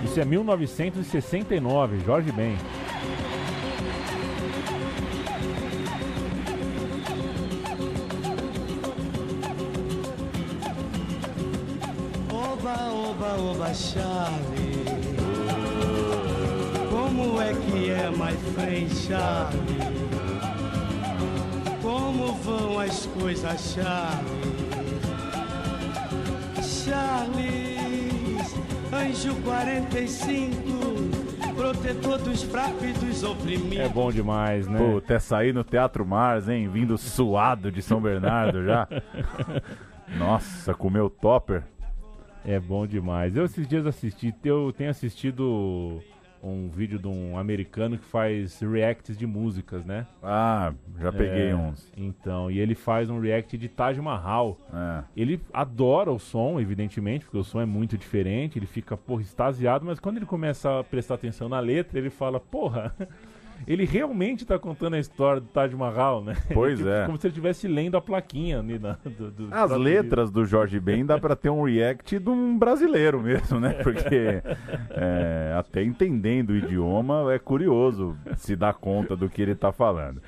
Isso 0.05 0.21
é 0.21 0.25
1969, 0.25 1.99
Jorge 2.01 2.31
Ben. 2.31 2.57
Oba, 13.35 13.43
oba, 13.43 13.51
oba, 13.51 13.75
Charlie. 13.75 14.85
Como 16.91 17.43
é 17.43 17.53
que 17.53 17.91
é, 17.91 18.09
my 18.11 18.33
friend 18.55 18.95
Charlie? 18.95 19.61
Como 21.83 22.33
vão 22.35 22.79
as 22.79 23.07
coisas, 23.07 23.75
Charlie? 23.75 24.55
Charles, 26.63 28.55
anjo 28.93 29.35
45, 29.43 31.55
protetor 31.57 32.19
dos 32.19 32.45
fracos 32.45 32.83
e 32.83 32.93
dos 32.93 33.25
oprimidos. 33.25 33.79
É 33.79 33.89
bom 33.89 34.13
demais, 34.13 34.69
né? 34.69 34.79
Pô, 34.79 34.99
até 34.99 35.19
sair 35.19 35.53
no 35.53 35.65
Teatro 35.65 36.07
Mars, 36.07 36.49
hein? 36.49 36.69
Vindo 36.69 36.97
suado 36.97 37.73
de 37.73 37.83
São 37.83 38.01
Bernardo 38.01 38.65
já. 38.65 38.87
Nossa, 40.17 40.73
comeu 40.75 41.11
topper. 41.11 41.65
É 42.45 42.61
bom 42.61 42.87
demais. 42.87 43.37
Eu 43.37 43.45
esses 43.45 43.67
dias 43.67 43.87
assisti, 43.87 44.35
eu 44.45 44.73
tenho 44.77 44.91
assistido 44.91 46.03
um 46.43 46.69
vídeo 46.69 46.99
de 46.99 47.09
um 47.09 47.39
americano 47.39 47.97
que 47.97 48.05
faz 48.05 48.61
reacts 48.61 49.17
de 49.17 49.27
músicas, 49.27 49.83
né? 49.87 50.07
Ah, 50.23 50.75
já 51.01 51.11
peguei 51.11 51.49
É, 51.49 51.57
uns. 51.57 51.91
Então, 51.97 52.51
e 52.51 52.59
ele 52.59 52.75
faz 52.75 53.09
um 53.09 53.19
react 53.19 53.57
de 53.57 53.67
Taj 53.67 53.99
Mahal. 53.99 54.59
É. 54.71 55.05
Ele 55.17 55.41
adora 55.53 56.13
o 56.13 56.19
som, 56.19 56.61
evidentemente, 56.61 57.25
porque 57.25 57.39
o 57.39 57.45
som 57.45 57.63
é 57.63 57.65
muito 57.67 57.97
diferente, 57.97 58.59
ele 58.59 58.67
fica, 58.67 58.95
porra, 58.95 59.23
extasiado, 59.23 59.87
mas 59.87 59.99
quando 59.99 60.19
ele 60.19 60.27
começa 60.27 60.81
a 60.81 60.85
prestar 60.85 61.15
atenção 61.15 61.49
na 61.49 61.61
letra, 61.61 61.99
ele 61.99 62.11
fala, 62.11 62.39
porra, 62.39 62.95
ele 63.67 63.85
realmente 63.85 64.45
tá 64.45 64.59
contando 64.59 64.95
a 64.95 64.99
história 64.99 65.41
do 65.41 65.47
Taj 65.49 65.75
Mahal, 65.75 66.23
né? 66.23 66.37
Pois 66.53 66.79
Tipo, 66.79 66.91
é. 66.91 67.07
Como 67.07 67.19
se 67.19 67.27
ele 67.27 67.33
estivesse 67.33 67.69
lendo 67.69 67.97
a 67.97 68.01
plaquinha 68.01 68.59
ali 68.59 68.79
na, 68.79 68.99
do, 69.05 69.31
do 69.31 69.49
As 69.51 69.71
letras 69.71 70.31
do 70.31 70.45
Jorge 70.45 70.79
Ben 70.79 71.05
dá 71.05 71.19
pra 71.19 71.35
ter 71.35 71.51
um 71.51 71.63
react 71.63 72.19
de 72.19 72.29
um 72.31 72.59
brasileiro 72.59 73.21
mesmo, 73.21 73.59
né? 73.59 73.73
Porque 73.83 74.43
é, 74.91 75.55
até 75.59 75.83
entendendo 75.83 76.51
o 76.51 76.57
idioma 76.57 77.33
é 77.33 77.39
curioso 77.39 78.17
se 78.37 78.55
dar 78.55 78.75
conta 78.75 79.17
do 79.17 79.29
que 79.29 79.43
ele 79.43 79.55
tá 79.55 79.73
falando. 79.73 80.21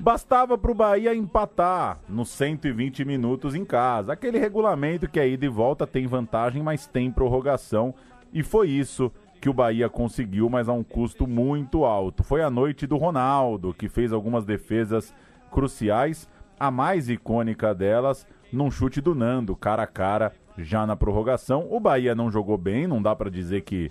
Bastava 0.00 0.56
pro 0.56 0.74
Bahia 0.74 1.12
empatar 1.12 1.98
nos 2.08 2.28
120 2.28 3.04
minutos 3.04 3.54
em 3.54 3.64
casa. 3.64 4.12
Aquele 4.12 4.38
regulamento 4.38 5.08
que 5.08 5.18
a 5.18 5.26
ida 5.26 5.44
e 5.44 5.48
volta 5.48 5.86
tem 5.86 6.06
vantagem, 6.06 6.62
mas 6.62 6.86
tem 6.86 7.10
prorrogação. 7.10 7.92
E 8.32 8.44
foi 8.44 8.68
isso 8.68 9.10
que 9.40 9.48
o 9.48 9.52
Bahia 9.52 9.88
conseguiu, 9.88 10.48
mas 10.48 10.68
a 10.68 10.72
um 10.72 10.82
custo 10.82 11.26
muito 11.26 11.84
alto. 11.84 12.22
Foi 12.24 12.42
a 12.42 12.50
noite 12.50 12.86
do 12.86 12.96
Ronaldo, 12.96 13.74
que 13.74 13.88
fez 13.88 14.12
algumas 14.12 14.44
defesas 14.44 15.14
cruciais, 15.50 16.28
a 16.58 16.70
mais 16.70 17.08
icônica 17.08 17.74
delas, 17.74 18.26
num 18.52 18.70
chute 18.70 19.00
do 19.00 19.14
Nando, 19.14 19.54
cara 19.54 19.84
a 19.84 19.86
cara, 19.86 20.32
já 20.56 20.86
na 20.86 20.96
prorrogação. 20.96 21.66
O 21.70 21.78
Bahia 21.78 22.14
não 22.14 22.30
jogou 22.30 22.58
bem, 22.58 22.86
não 22.86 23.00
dá 23.00 23.14
para 23.14 23.30
dizer 23.30 23.62
que, 23.62 23.90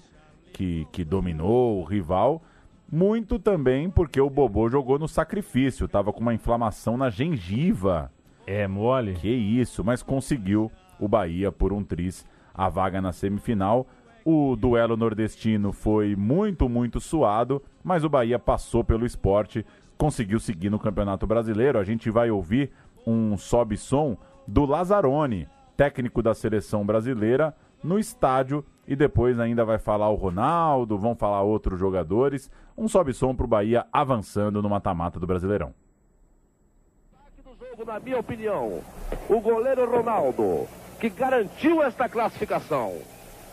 que, 0.53 0.85
que 0.91 1.03
dominou 1.03 1.79
o 1.79 1.83
rival. 1.83 2.41
Muito 2.91 3.37
também 3.37 3.89
porque 3.89 4.19
o 4.19 4.29
Bobô 4.29 4.69
jogou 4.69 4.97
no 4.97 5.07
sacrifício, 5.07 5.87
tava 5.87 6.13
com 6.13 6.21
uma 6.21 6.33
inflamação 6.33 6.97
na 6.97 7.09
gengiva. 7.09 8.11
É 8.45 8.67
mole? 8.67 9.13
Que 9.13 9.29
isso, 9.29 9.83
mas 9.83 10.01
conseguiu 10.01 10.71
o 10.99 11.07
Bahia 11.07 11.51
por 11.51 11.73
um 11.73 11.83
tris 11.83 12.25
a 12.53 12.69
vaga 12.69 13.01
na 13.01 13.11
semifinal. 13.11 13.85
O 14.29 14.57
duelo 14.57 14.97
nordestino 14.97 15.71
foi 15.71 16.13
muito, 16.13 16.67
muito 16.67 16.99
suado, 16.99 17.63
mas 17.81 18.03
o 18.03 18.09
Bahia 18.09 18.37
passou 18.37 18.83
pelo 18.83 19.05
esporte, 19.05 19.65
conseguiu 19.97 20.37
seguir 20.37 20.69
no 20.69 20.77
Campeonato 20.77 21.25
Brasileiro. 21.25 21.79
A 21.79 21.83
gente 21.85 22.09
vai 22.09 22.29
ouvir 22.29 22.69
um 23.05 23.37
sobe-som 23.37 24.17
do 24.45 24.65
Lazzaroni, 24.65 25.47
técnico 25.77 26.21
da 26.21 26.33
seleção 26.33 26.85
brasileira, 26.85 27.55
no 27.81 27.97
estádio 27.97 28.65
e 28.85 28.97
depois 28.97 29.39
ainda 29.39 29.63
vai 29.63 29.77
falar 29.77 30.09
o 30.09 30.15
Ronaldo, 30.15 30.97
vão 30.97 31.15
falar 31.15 31.43
outros 31.43 31.79
jogadores. 31.79 32.51
Um 32.77 32.89
sobe-som 32.89 33.33
para 33.33 33.45
o 33.45 33.47
Bahia 33.47 33.87
avançando 33.93 34.61
no 34.61 34.69
mata-mata 34.69 35.21
do 35.21 35.25
Brasileirão. 35.25 35.73
na 37.85 37.97
minha 38.01 38.19
opinião, 38.19 38.81
o 39.29 39.39
goleiro 39.39 39.89
Ronaldo, 39.89 40.67
que 40.99 41.07
garantiu 41.09 41.81
esta 41.81 42.09
classificação 42.09 42.97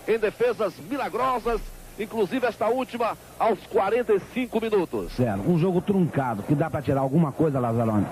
em 0.07 0.19
defesas 0.19 0.75
milagrosas, 0.89 1.61
inclusive 1.99 2.47
esta 2.47 2.69
última 2.69 3.17
aos 3.39 3.59
45 3.67 4.61
minutos. 4.61 5.13
Zero. 5.17 5.43
Um 5.49 5.59
jogo 5.59 5.81
truncado, 5.81 6.43
que 6.43 6.55
dá 6.55 6.69
para 6.69 6.83
tirar 6.83 7.01
alguma 7.01 7.33
coisa, 7.33 7.61
Lazarone? 7.61 8.07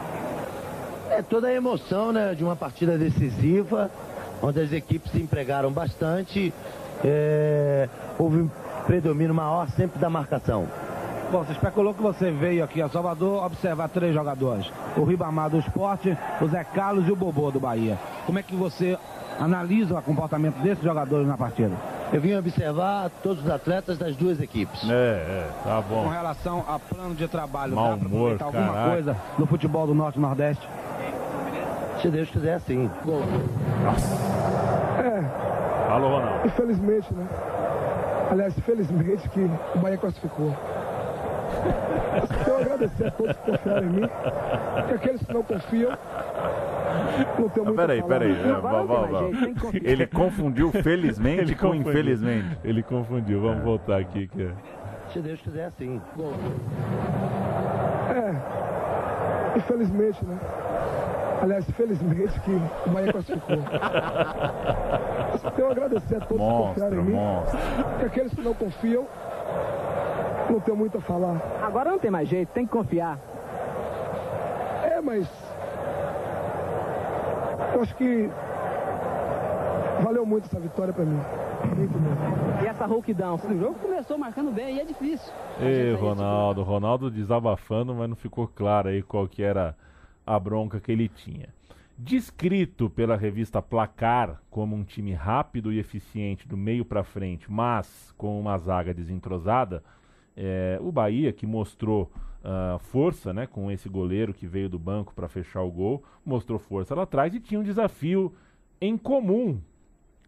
É 1.11 1.21
toda 1.23 1.49
a 1.49 1.53
emoção 1.53 2.13
né, 2.13 2.35
de 2.35 2.43
uma 2.43 2.57
partida 2.57 2.97
decisiva, 2.97 3.91
onde 4.43 4.61
as 4.61 4.73
equipes 4.73 5.13
se 5.13 5.21
empregaram 5.21 5.71
bastante. 5.71 6.53
É, 7.05 7.89
houve 8.19 8.39
um 8.39 8.51
predomínio 8.87 9.35
maior 9.35 9.69
sempre 9.71 10.01
da 10.01 10.09
marcação. 10.09 10.67
Bom, 11.31 11.45
você 11.45 11.53
especulou 11.53 11.95
que 11.95 12.03
você 12.03 12.31
veio 12.31 12.63
aqui 12.63 12.83
a 12.83 12.89
Salvador 12.91 13.45
observar 13.45 13.89
três 13.89 14.15
jogadores. 14.15 14.71
O 14.97 15.03
Ribamar 15.03 15.49
do 15.49 15.59
Esporte, 15.59 16.17
o 16.41 16.47
Zé 16.47 16.63
Carlos 16.63 17.09
e 17.09 17.11
o 17.11 17.17
Bobô 17.17 17.51
do 17.51 17.59
Bahia. 17.59 17.99
Como 18.27 18.39
é 18.39 18.43
que 18.43 18.55
você 18.55 18.99
analisa 19.41 19.99
o 19.99 20.03
comportamento 20.03 20.57
desses 20.57 20.83
jogadores 20.85 21.27
na 21.27 21.37
partida? 21.37 21.75
Eu 22.13 22.21
vim 22.21 22.35
observar 22.37 23.11
todos 23.23 23.43
os 23.45 23.51
atletas 23.51 23.97
das 23.97 24.15
duas 24.17 24.41
equipes. 24.41 24.83
É, 24.89 24.93
é, 24.93 25.49
tá 25.65 25.83
Com 25.89 25.95
bom. 26.05 26.09
relação 26.09 26.63
a 26.69 26.79
plano 26.79 27.15
de 27.15 27.27
trabalho, 27.27 27.75
Mau 27.75 27.91
dá 27.93 27.97
pra 27.97 28.07
humor, 28.07 28.33
aproveitar 28.35 28.45
alguma 28.45 28.67
caralho. 28.75 28.93
coisa 28.93 29.17
no 29.39 29.47
futebol 29.47 29.87
do 29.87 29.95
Norte 29.95 30.19
e 30.19 30.21
Nordeste? 30.23 30.69
Se 32.03 32.09
Deus 32.11 32.29
quiser, 32.31 32.61
sim. 32.61 32.91
Alô, 35.91 36.09
Ronaldo. 36.09 36.47
Infelizmente, 36.47 37.13
né? 37.15 37.27
Aliás, 38.31 38.55
felizmente 38.61 39.29
que 39.29 39.41
o 39.75 39.79
Bahia 39.79 39.97
classificou. 39.99 40.55
Eu 42.15 42.45
quero 42.45 42.57
agradecer 42.61 43.07
a 43.07 43.11
todos 43.11 43.37
que 43.37 43.51
confiaram 43.51 43.87
em 43.87 43.91
mim. 43.91 44.09
Que 44.89 44.95
aqueles 44.95 45.23
que 45.23 45.33
não 45.33 45.43
confiam, 45.43 45.93
não 47.39 47.49
tenho 47.49 47.67
muito 47.67 47.77
Peraí, 47.77 48.01
a 48.01 48.05
peraí. 48.05 48.33
é, 48.33 48.53
vá. 48.61 48.85
Ele 49.83 50.07
confundiu 50.07 50.71
felizmente 50.83 51.41
Ele 51.43 51.55
com 51.55 51.69
confundiu. 51.69 51.91
infelizmente. 51.91 52.59
Ele 52.65 52.83
confundiu. 52.83 53.41
Vamos 53.41 53.63
voltar 53.65 53.99
aqui. 54.01 54.27
Que... 54.29 54.43
é- 54.45 54.53
Se 55.13 55.21
Deus 55.21 55.41
quiser, 55.41 55.71
sim. 55.73 56.01
É, 58.15 59.57
infelizmente, 59.59 60.25
né? 60.25 60.39
Aliás, 61.43 61.69
felizmente 61.73 62.39
que 62.41 62.51
o 62.53 62.91
Bahia 62.93 63.13
classificou. 63.13 63.57
Eu 65.45 65.51
quero 65.51 65.71
agradecer 65.73 66.17
a 66.17 66.21
todos 66.21 66.43
que 66.47 66.53
confiaram 66.53 66.95
em 66.95 66.99
Monstro, 66.99 67.03
mim. 67.05 67.13
monstro. 67.15 67.59
Que 67.99 68.05
aqueles 68.07 68.33
que 68.35 68.41
não 68.43 68.55
confiam, 68.55 69.07
não 70.49 70.61
tenho 70.61 70.77
muito 70.77 70.99
a 70.99 71.01
falar. 71.01 71.37
Agora 71.61 71.91
não 71.91 71.99
tem 71.99 72.11
mais 72.13 72.29
jeito, 72.29 72.49
tem 72.51 72.65
que 72.65 72.71
confiar. 72.73 73.19
É, 74.85 75.01
mas. 75.01 75.27
Acho 77.83 77.97
que. 77.97 78.31
Valeu 80.05 80.25
muito 80.25 80.45
essa 80.45 80.61
vitória 80.61 80.93
pra 80.93 81.05
mim. 81.05 81.21
Muito 81.77 81.99
mesmo. 81.99 82.63
E 82.63 82.67
essa 82.67 82.87
rouquidão? 82.87 83.35
O 83.35 83.59
jogo 83.59 83.75
começou 83.75 84.17
marcando 84.17 84.53
bem 84.53 84.77
e 84.77 84.81
é 84.81 84.85
difícil. 84.85 85.33
Ei, 85.61 85.93
Ronaldo. 85.95 86.63
Ronaldo 86.63 87.11
desabafando, 87.11 87.93
mas 87.93 88.09
não 88.09 88.15
ficou 88.15 88.47
claro 88.47 88.89
aí 88.89 89.03
qual 89.03 89.27
que 89.27 89.43
era 89.43 89.77
a 90.25 90.39
bronca 90.39 90.79
que 90.79 90.93
ele 90.93 91.09
tinha. 91.09 91.49
Descrito 91.99 92.89
pela 92.89 93.17
revista 93.17 93.61
Placar 93.61 94.41
como 94.49 94.77
um 94.77 94.85
time 94.85 95.13
rápido 95.13 95.73
e 95.73 95.81
eficiente 95.81 96.47
do 96.47 96.57
meio 96.57 96.85
para 96.85 97.03
frente, 97.03 97.51
mas 97.51 98.15
com 98.17 98.41
uma 98.41 98.57
zaga 98.59 98.95
desentrosada, 98.95 99.83
é, 100.37 100.79
o 100.81 100.93
Bahia, 100.93 101.33
que 101.33 101.47
mostrou 101.47 102.11
ah, 102.45 102.79
força 102.81 103.33
né, 103.33 103.47
com 103.47 103.71
esse 103.71 103.89
goleiro 103.89 104.33
que 104.35 104.47
veio 104.47 104.69
do 104.69 104.79
banco 104.79 105.15
para 105.15 105.29
fechar 105.29 105.63
o 105.63 105.71
gol, 105.71 106.03
mostrou 106.25 106.59
força 106.59 106.95
lá 106.95 107.03
atrás 107.03 107.35
e 107.35 107.41
tinha 107.41 107.61
um 107.61 107.65
desafio 107.65 108.33
em 108.81 108.97
comum 108.99 109.61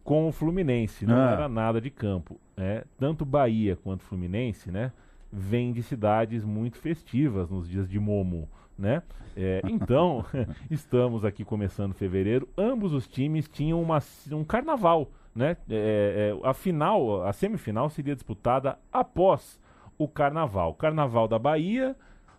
com 0.03 0.27
o 0.27 0.31
Fluminense, 0.31 1.05
não 1.05 1.15
Ah. 1.17 1.31
era 1.31 1.49
nada 1.49 1.81
de 1.81 1.89
campo. 1.89 2.39
né? 2.57 2.83
Tanto 2.97 3.25
Bahia 3.25 3.75
quanto 3.75 4.03
Fluminense, 4.03 4.71
né, 4.71 4.91
vêm 5.29 5.73
de 5.73 5.83
cidades 5.83 6.45
muito 6.45 6.77
festivas 6.77 7.49
nos 7.49 7.67
dias 7.67 7.89
de 7.89 7.99
Momo, 7.99 8.47
né? 8.79 9.03
É, 9.35 9.61
então, 9.67 10.23
estamos 10.71 11.25
aqui 11.25 11.43
começando 11.43 11.93
fevereiro, 11.93 12.47
ambos 12.57 12.93
os 12.93 13.07
times 13.07 13.49
tinham 13.49 13.81
uma, 13.81 13.99
um 14.31 14.43
carnaval, 14.45 15.09
né? 15.35 15.57
É, 15.69 16.31
é, 16.33 16.47
a 16.47 16.53
final, 16.53 17.23
a 17.23 17.33
semifinal 17.33 17.89
seria 17.89 18.13
disputada 18.15 18.77
após 18.93 19.59
o 19.97 20.07
carnaval. 20.07 20.73
Carnaval 20.73 21.27
da 21.27 21.39
Bahia 21.39 21.95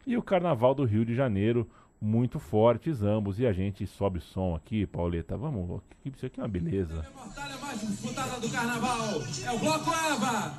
e 0.07 0.17
o 0.17 0.23
carnaval 0.23 0.75
do 0.75 0.85
Rio 0.85 1.05
de 1.05 1.15
Janeiro, 1.15 1.69
muito 2.01 2.39
fortes 2.39 3.03
ambos. 3.03 3.39
E 3.39 3.47
a 3.47 3.53
gente 3.53 3.87
sobe 3.87 4.21
som 4.21 4.55
aqui, 4.55 4.87
Pauleta. 4.87 5.37
Vamos, 5.37 5.81
isso 6.05 6.27
aqui 6.27 6.41
é 6.41 6.43
uma 6.43 6.49
beleza. 6.49 7.05
batalha 7.15 7.57
mais 7.59 7.81
disputada 7.81 8.41
do 8.41 8.51
carnaval 8.51 9.23
é 9.45 9.53
o 9.53 9.59
Bloco 9.59 9.91
Eva. 9.91 10.59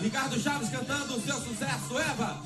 Ricardo 0.00 0.38
Chaves 0.38 0.70
cantando 0.70 1.14
o 1.14 1.20
seu 1.20 1.34
sucesso, 1.34 1.98
Eva. 1.98 2.40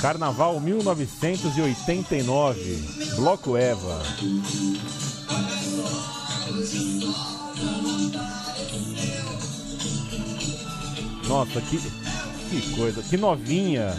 Carnaval 0.00 0.58
1989, 0.58 3.14
Bloco 3.16 3.56
Eva. 3.56 4.02
Nossa, 11.32 11.62
que, 11.62 11.78
que 11.78 12.76
coisa, 12.76 13.02
que 13.02 13.16
novinha. 13.16 13.96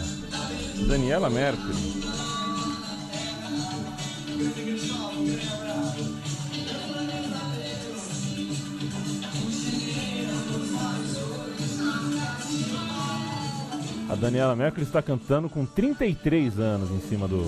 Daniela 0.86 1.28
Mercury. 1.28 1.74
A 14.08 14.14
Daniela 14.14 14.54
Mercury 14.54 14.84
está 14.84 15.02
cantando 15.02 15.48
com 15.48 15.66
33 15.66 16.60
anos 16.60 16.88
em 16.92 17.00
cima 17.00 17.26
do, 17.26 17.42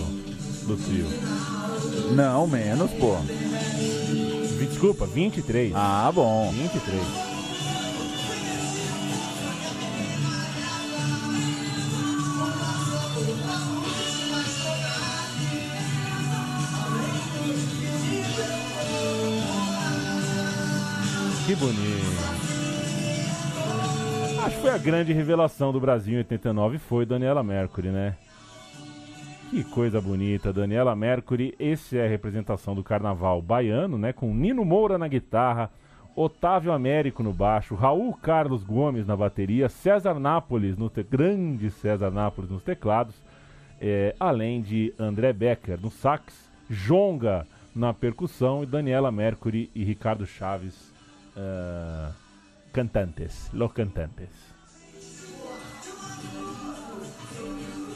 do 0.66 0.76
trio. 0.84 1.06
Não, 2.12 2.48
menos, 2.48 2.90
pô. 2.90 3.14
Desculpa, 4.58 5.06
23. 5.06 5.72
Ah, 5.76 6.10
bom. 6.12 6.50
23. 6.50 7.35
Que 21.46 21.54
bonito. 21.54 21.76
Acho 24.44 24.56
que 24.56 24.62
foi 24.62 24.70
a 24.70 24.78
grande 24.78 25.12
revelação 25.12 25.72
do 25.72 25.78
Brasil 25.78 26.14
em 26.14 26.18
89 26.18 26.78
foi 26.78 27.06
Daniela 27.06 27.40
Mercury, 27.40 27.90
né? 27.90 28.16
Que 29.50 29.62
coisa 29.62 30.00
bonita, 30.00 30.52
Daniela 30.52 30.96
Mercury. 30.96 31.54
Esse 31.56 31.98
é 31.98 32.04
a 32.04 32.08
representação 32.08 32.74
do 32.74 32.82
carnaval 32.82 33.40
baiano, 33.40 33.96
né? 33.96 34.12
Com 34.12 34.34
Nino 34.34 34.64
Moura 34.64 34.98
na 34.98 35.06
guitarra, 35.06 35.70
Otávio 36.16 36.72
Américo 36.72 37.22
no 37.22 37.32
baixo, 37.32 37.76
Raul 37.76 38.12
Carlos 38.14 38.64
Gomes 38.64 39.06
na 39.06 39.16
bateria, 39.16 39.68
César 39.68 40.18
Nápoles, 40.18 40.76
no 40.76 40.90
te... 40.90 41.04
grande 41.04 41.70
César 41.70 42.10
Nápoles 42.10 42.50
nos 42.50 42.64
teclados, 42.64 43.14
é, 43.80 44.16
além 44.18 44.60
de 44.60 44.92
André 44.98 45.32
Becker 45.32 45.78
no 45.80 45.92
sax, 45.92 46.50
Jonga 46.68 47.46
na 47.72 47.94
percussão 47.94 48.64
e 48.64 48.66
Daniela 48.66 49.12
Mercury 49.12 49.70
e 49.76 49.84
Ricardo 49.84 50.26
Chaves 50.26 50.85
uh, 51.36 52.12
cantantes, 52.72 53.50
los 53.52 53.72
cantantes. 53.72 54.28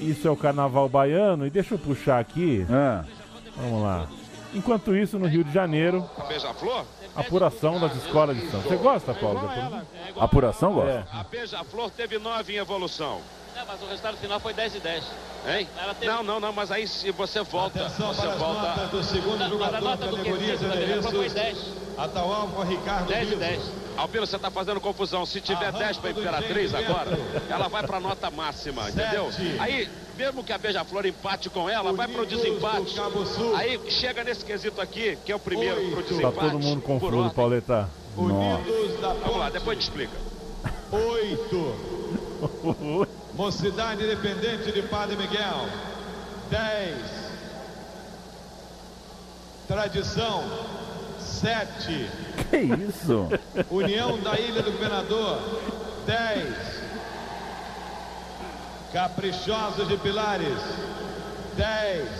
Isso 0.01 0.26
é 0.26 0.30
o 0.30 0.36
carnaval 0.36 0.88
baiano 0.88 1.47
e 1.47 1.51
deixa 1.51 1.74
eu 1.74 1.78
puxar 1.78 2.18
aqui. 2.18 2.66
Ah. 2.70 3.05
Vamos 3.57 3.82
lá. 3.82 4.09
Enquanto 4.53 4.97
isso, 4.97 5.18
no 5.18 5.26
Rio 5.26 5.45
de 5.45 5.53
Janeiro, 5.53 6.09
apuração 7.14 7.78
das 7.78 7.95
escolas 7.97 8.36
de 8.36 8.51
samba. 8.51 8.62
Você 8.64 8.76
gosta, 8.76 9.14
Paulo? 9.14 9.41
da 9.41 9.47
apuração? 9.47 9.84
Apuração, 10.18 10.72
gosta? 10.72 10.91
É. 10.91 11.05
A 11.12 11.24
Beija-Flor 11.24 11.91
teve 11.91 12.18
9 12.18 12.53
em 12.53 12.57
evolução. 12.57 13.20
É, 13.61 13.65
mas 13.67 13.83
o 13.83 13.87
resultado 13.87 14.17
final 14.17 14.41
foi 14.41 14.55
10 14.55 14.75
e 14.77 14.81
10. 14.81 15.05
Hein? 15.47 15.69
Teve- 15.99 16.13
Não, 16.13 16.23
não, 16.23 16.41
não, 16.41 16.53
mas 16.53 16.71
aí 16.71 16.87
se 16.89 17.11
você 17.11 17.43
volta, 17.43 17.85
Atenção 17.87 18.13
você 18.15 18.27
volta. 18.29 18.63
notas 18.69 18.91
do 18.91 19.03
segundo 19.05 19.39
Mas 19.39 19.47
a 19.47 19.49
jogador 19.51 19.81
nota 19.83 20.07
do 20.07 20.17
categoria 20.17 20.57
da 20.57 20.69
Beija-Flor 20.77 21.13
foi 21.13 21.29
Generissos. 21.29 21.33
10. 21.35 21.59
Atual 21.99 22.49
Ricardo 22.67 23.07
10 23.09 23.23
e 23.23 23.25
Vivo. 23.31 23.41
10. 23.41 23.63
Albino, 23.97 24.27
você 24.27 24.37
está 24.37 24.51
fazendo 24.51 24.81
confusão. 24.81 25.27
Se 25.27 25.41
tiver 25.41 25.67
Arranca 25.67 25.79
10 25.79 25.97
para 25.99 26.13
do 26.13 26.21
Imperatriz 26.21 26.75
agora, 26.75 27.19
ela 27.51 27.69
vai 27.69 27.83
para 27.87 28.01
nota 28.01 28.31
máxima, 28.31 28.89
entendeu? 28.89 29.31
Sete. 29.31 29.57
Aí, 29.59 29.91
mesmo 30.17 30.43
que 30.43 30.53
a 30.53 30.59
Beija-Flor 30.59 31.05
empate 31.05 31.51
com 31.51 31.69
ela, 31.69 31.93
vai 31.93 32.09
para 32.09 32.21
o 32.23 32.25
Unidos 32.25 32.43
desempate. 32.43 32.95
do. 32.95 33.57
Aí 33.57 33.79
chega 33.91 34.25
nesse 34.25 34.43
quesito 34.45 34.81
aqui, 34.81 35.19
que 35.25 35.33
é 35.33 35.37
o 35.37 35.41
primeiro 35.41 35.77
para 35.77 35.85
o 35.85 35.97
Oito. 35.97 36.03
Tá 36.03 36.09
desempate. 36.09 36.51
todo 36.53 36.59
mundo 36.61 36.81
confuso. 36.83 37.31
Pauleta. 37.35 37.91
Unidos 38.17 39.01
da 39.01 39.09
Vamos 39.13 39.37
lá, 39.37 39.45
Ponte. 39.47 39.53
depois 39.53 39.79
te 39.79 39.83
explica. 39.83 40.17
Oito. 40.93 41.91
Mocidade 43.41 44.05
Independente 44.05 44.70
de 44.70 44.82
Padre 44.82 45.16
Miguel. 45.16 45.66
Dez. 46.51 46.99
Tradição. 49.66 50.45
Sete. 51.18 52.11
Que 52.51 52.59
isso? 52.59 53.30
União 53.70 54.18
da 54.18 54.38
Ilha 54.38 54.62
do 54.62 54.72
Governador. 54.72 55.41
Dez. 56.05 56.55
Caprichosos 58.93 59.88
de 59.88 59.97
Pilares. 59.97 60.59
Dez. 61.57 62.11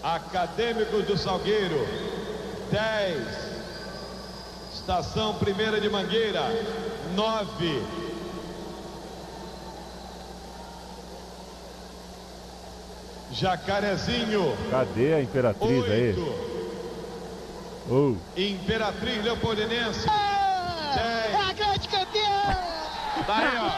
Acadêmicos 0.00 1.04
do 1.06 1.18
Salgueiro. 1.18 1.84
Dez. 2.70 3.26
Estação 4.72 5.34
Primeira 5.40 5.80
de 5.80 5.90
Mangueira. 5.90 6.42
Nove. 7.16 8.01
Jacarezinho. 13.32 14.56
Cadê 14.70 15.14
a 15.14 15.22
Imperatriz 15.22 15.84
aí? 15.90 16.08
Oito. 16.10 16.52
Oh. 17.90 18.14
Imperatriz 18.38 19.24
Leopoldinense. 19.24 20.06
É 20.08 21.34
a 21.34 21.52
grande 21.52 21.88
campeã! 21.88 22.56
Daí, 23.26 23.56
ó. 23.58 23.70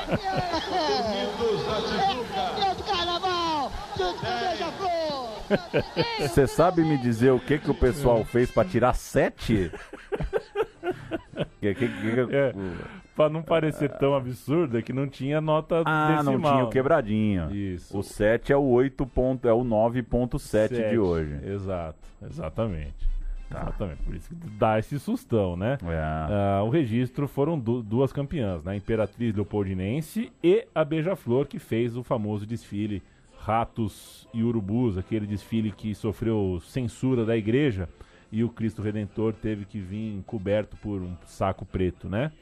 Unidos 1.06 1.66
da 1.66 1.76
Tijuca. 1.80 2.70
É 2.70 2.74
do 2.74 2.82
carnaval! 2.84 3.72
Junto 3.96 4.18
com 4.20 4.26
o 4.26 4.38
Beija-Flor! 4.40 6.28
Você 6.28 6.46
sabe 6.46 6.82
me 6.82 6.98
dizer 6.98 7.30
o 7.30 7.40
que, 7.40 7.58
que 7.58 7.70
o 7.70 7.74
pessoal 7.74 8.24
fez 8.24 8.50
pra 8.50 8.64
tirar 8.64 8.94
sete? 8.94 9.70
Que- 11.60 11.74
que- 11.74 11.88
que- 11.88 12.36
É, 12.36 12.52
pra 13.14 13.28
não 13.28 13.42
parecer 13.42 13.90
tão 13.98 14.14
absurdo, 14.14 14.76
é 14.78 14.82
que 14.82 14.92
não 14.92 15.06
tinha 15.08 15.40
nota 15.40 15.82
Ah, 15.86 16.16
decimal. 16.16 16.34
não 16.40 16.52
tinha 16.52 16.64
o 16.64 16.70
quebradinho. 16.70 17.54
Isso. 17.54 17.96
O 17.96 18.02
7 18.02 18.52
é 18.52 18.56
o 18.56 18.62
8 18.64 19.06
ponto, 19.06 19.46
é 19.48 19.52
o 19.52 19.62
9.7 19.64 20.90
de 20.90 20.98
hoje. 20.98 21.38
Exato, 21.44 21.98
exatamente. 22.24 23.14
Exatamente, 23.50 24.02
por 24.02 24.14
isso 24.16 24.28
que 24.30 24.34
dá 24.58 24.78
esse 24.80 24.98
sustão, 24.98 25.56
né? 25.56 25.78
É. 25.84 25.98
Ah, 26.00 26.62
o 26.64 26.70
registro 26.70 27.28
foram 27.28 27.56
du- 27.58 27.82
duas 27.82 28.12
campeãs, 28.12 28.64
né? 28.64 28.72
a 28.72 28.76
Imperatriz 28.76 29.32
Leopoldinense 29.34 30.32
e 30.42 30.66
a 30.74 30.84
Beija-Flor, 30.84 31.46
que 31.46 31.58
fez 31.60 31.96
o 31.96 32.02
famoso 32.02 32.44
desfile 32.46 33.00
Ratos 33.38 34.26
e 34.32 34.42
Urubus, 34.42 34.96
aquele 34.98 35.26
desfile 35.26 35.70
que 35.70 35.94
sofreu 35.94 36.58
censura 36.64 37.24
da 37.26 37.36
igreja 37.36 37.88
e 38.32 38.42
o 38.42 38.48
Cristo 38.48 38.80
Redentor 38.82 39.34
teve 39.34 39.64
que 39.66 39.78
vir 39.78 40.20
coberto 40.26 40.76
por 40.78 41.02
um 41.02 41.14
saco 41.26 41.64
preto, 41.64 42.08
né? 42.08 42.32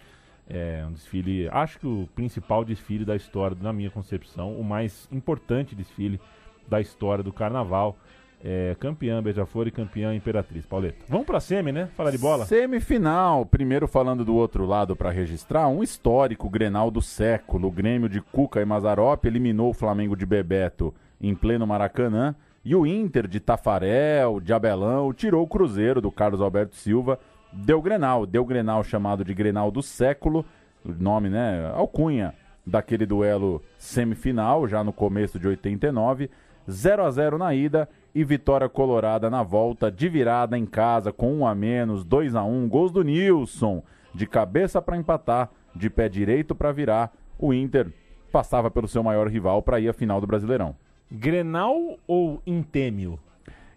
É 0.54 0.84
um 0.86 0.92
desfile, 0.92 1.48
acho 1.50 1.78
que 1.78 1.86
o 1.86 2.06
principal 2.14 2.62
desfile 2.62 3.06
da 3.06 3.16
história, 3.16 3.56
na 3.58 3.72
minha 3.72 3.90
concepção, 3.90 4.52
o 4.52 4.62
mais 4.62 5.08
importante 5.10 5.74
desfile 5.74 6.20
da 6.68 6.78
história 6.78 7.24
do 7.24 7.32
carnaval. 7.32 7.96
É, 8.44 8.76
campeã 8.80 9.22
Beija-Flor 9.22 9.68
e 9.68 9.70
campeã 9.70 10.12
Imperatriz. 10.14 10.66
Pauleta. 10.66 10.98
Vamos 11.08 11.26
pra 11.26 11.38
semi, 11.38 11.70
né? 11.70 11.88
Falar 11.96 12.10
de 12.10 12.18
bola? 12.18 12.44
Semifinal, 12.44 13.46
primeiro 13.46 13.86
falando 13.86 14.24
do 14.24 14.34
outro 14.34 14.66
lado 14.66 14.96
para 14.96 15.10
registrar, 15.10 15.68
um 15.68 15.82
histórico 15.82 16.50
Grenal 16.50 16.90
do 16.90 17.00
século. 17.00 17.68
O 17.68 17.70
Grêmio 17.70 18.08
de 18.08 18.20
Cuca 18.20 18.60
e 18.60 18.64
Mazarop 18.64 19.24
eliminou 19.24 19.70
o 19.70 19.74
Flamengo 19.74 20.16
de 20.16 20.26
Bebeto 20.26 20.92
em 21.20 21.34
pleno 21.34 21.66
Maracanã. 21.66 22.34
E 22.64 22.74
o 22.74 22.86
Inter 22.86 23.26
de 23.26 23.40
Tafarel, 23.40 24.40
de 24.40 24.52
Abelão, 24.52 25.12
tirou 25.12 25.44
o 25.44 25.48
Cruzeiro 25.48 26.00
do 26.00 26.10
Carlos 26.10 26.40
Alberto 26.40 26.76
Silva. 26.76 27.18
Deu 27.52 27.82
Grenal, 27.82 28.24
deu 28.24 28.44
Grenal 28.44 28.82
chamado 28.82 29.24
de 29.24 29.34
Grenal 29.34 29.70
do 29.70 29.82
século. 29.82 30.44
Nome, 30.84 31.28
né? 31.28 31.70
Alcunha 31.74 32.34
daquele 32.66 33.04
duelo 33.04 33.62
semifinal, 33.76 34.66
já 34.66 34.82
no 34.82 34.92
começo 34.92 35.38
de 35.38 35.46
89. 35.46 36.30
0 36.70 37.04
a 37.04 37.10
0 37.10 37.38
na 37.38 37.54
ida 37.54 37.88
e 38.14 38.24
vitória 38.24 38.68
colorada 38.68 39.28
na 39.28 39.42
volta 39.42 39.90
de 39.90 40.08
virada 40.08 40.56
em 40.56 40.64
casa 40.64 41.12
com 41.12 41.32
um 41.34 41.46
a 41.46 41.54
menos, 41.54 42.04
2 42.04 42.34
a 42.34 42.44
1 42.44 42.68
gols 42.68 42.92
do 42.92 43.02
Nilson, 43.02 43.82
de 44.14 44.26
cabeça 44.26 44.80
para 44.80 44.96
empatar, 44.96 45.50
de 45.74 45.90
pé 45.90 46.08
direito 46.08 46.54
para 46.54 46.72
virar. 46.72 47.12
O 47.38 47.52
Inter 47.52 47.92
passava 48.30 48.70
pelo 48.70 48.88
seu 48.88 49.02
maior 49.02 49.28
rival 49.28 49.62
para 49.62 49.80
ir 49.80 49.88
à 49.88 49.92
final 49.92 50.20
do 50.20 50.26
Brasileirão. 50.26 50.76
Grenal 51.10 51.76
ou 52.06 52.40
Intêmio? 52.46 53.18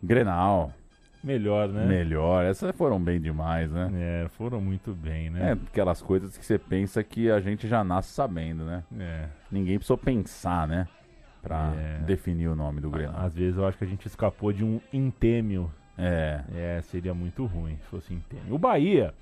Grenal. 0.01 0.71
Melhor, 1.25 1.67
né? 1.69 1.85
Melhor, 1.85 2.45
essas 2.45 2.71
foram 2.75 2.99
bem 3.01 3.19
demais, 3.19 3.71
né? 3.71 3.89
É, 3.95 4.27
foram 4.29 4.61
muito 4.61 4.93
bem, 4.93 5.29
né? 5.31 5.49
É, 5.49 5.51
aquelas 5.53 6.01
coisas 6.01 6.37
que 6.37 6.45
você 6.45 6.59
pensa 6.59 7.03
que 7.03 7.31
a 7.31 7.39
gente 7.39 7.67
já 7.67 7.83
nasce 7.83 8.13
sabendo, 8.13 8.63
né? 8.63 8.83
É. 8.99 9.25
Ninguém 9.51 9.77
precisou 9.77 9.97
pensar, 9.97 10.67
né? 10.67 10.87
Pra 11.41 11.73
É. 11.75 11.99
definir 12.05 12.47
o 12.47 12.55
nome 12.55 12.79
do 12.79 12.89
Grenal. 12.89 13.21
Às 13.25 13.33
vezes 13.35 13.57
eu 13.57 13.67
acho 13.67 13.77
que 13.77 13.83
a 13.83 13.87
gente 13.87 14.05
escapou 14.07 14.53
de 14.53 14.63
um 14.63 14.79
Intêmio. 14.93 15.71
É. 15.97 16.41
É, 16.53 16.81
seria 16.83 17.13
muito 17.13 17.45
ruim 17.45 17.75
se 17.77 17.87
fosse 17.87 18.13
Intêmio. 18.13 18.53
O 18.53 18.57
Bahia, 18.59 19.13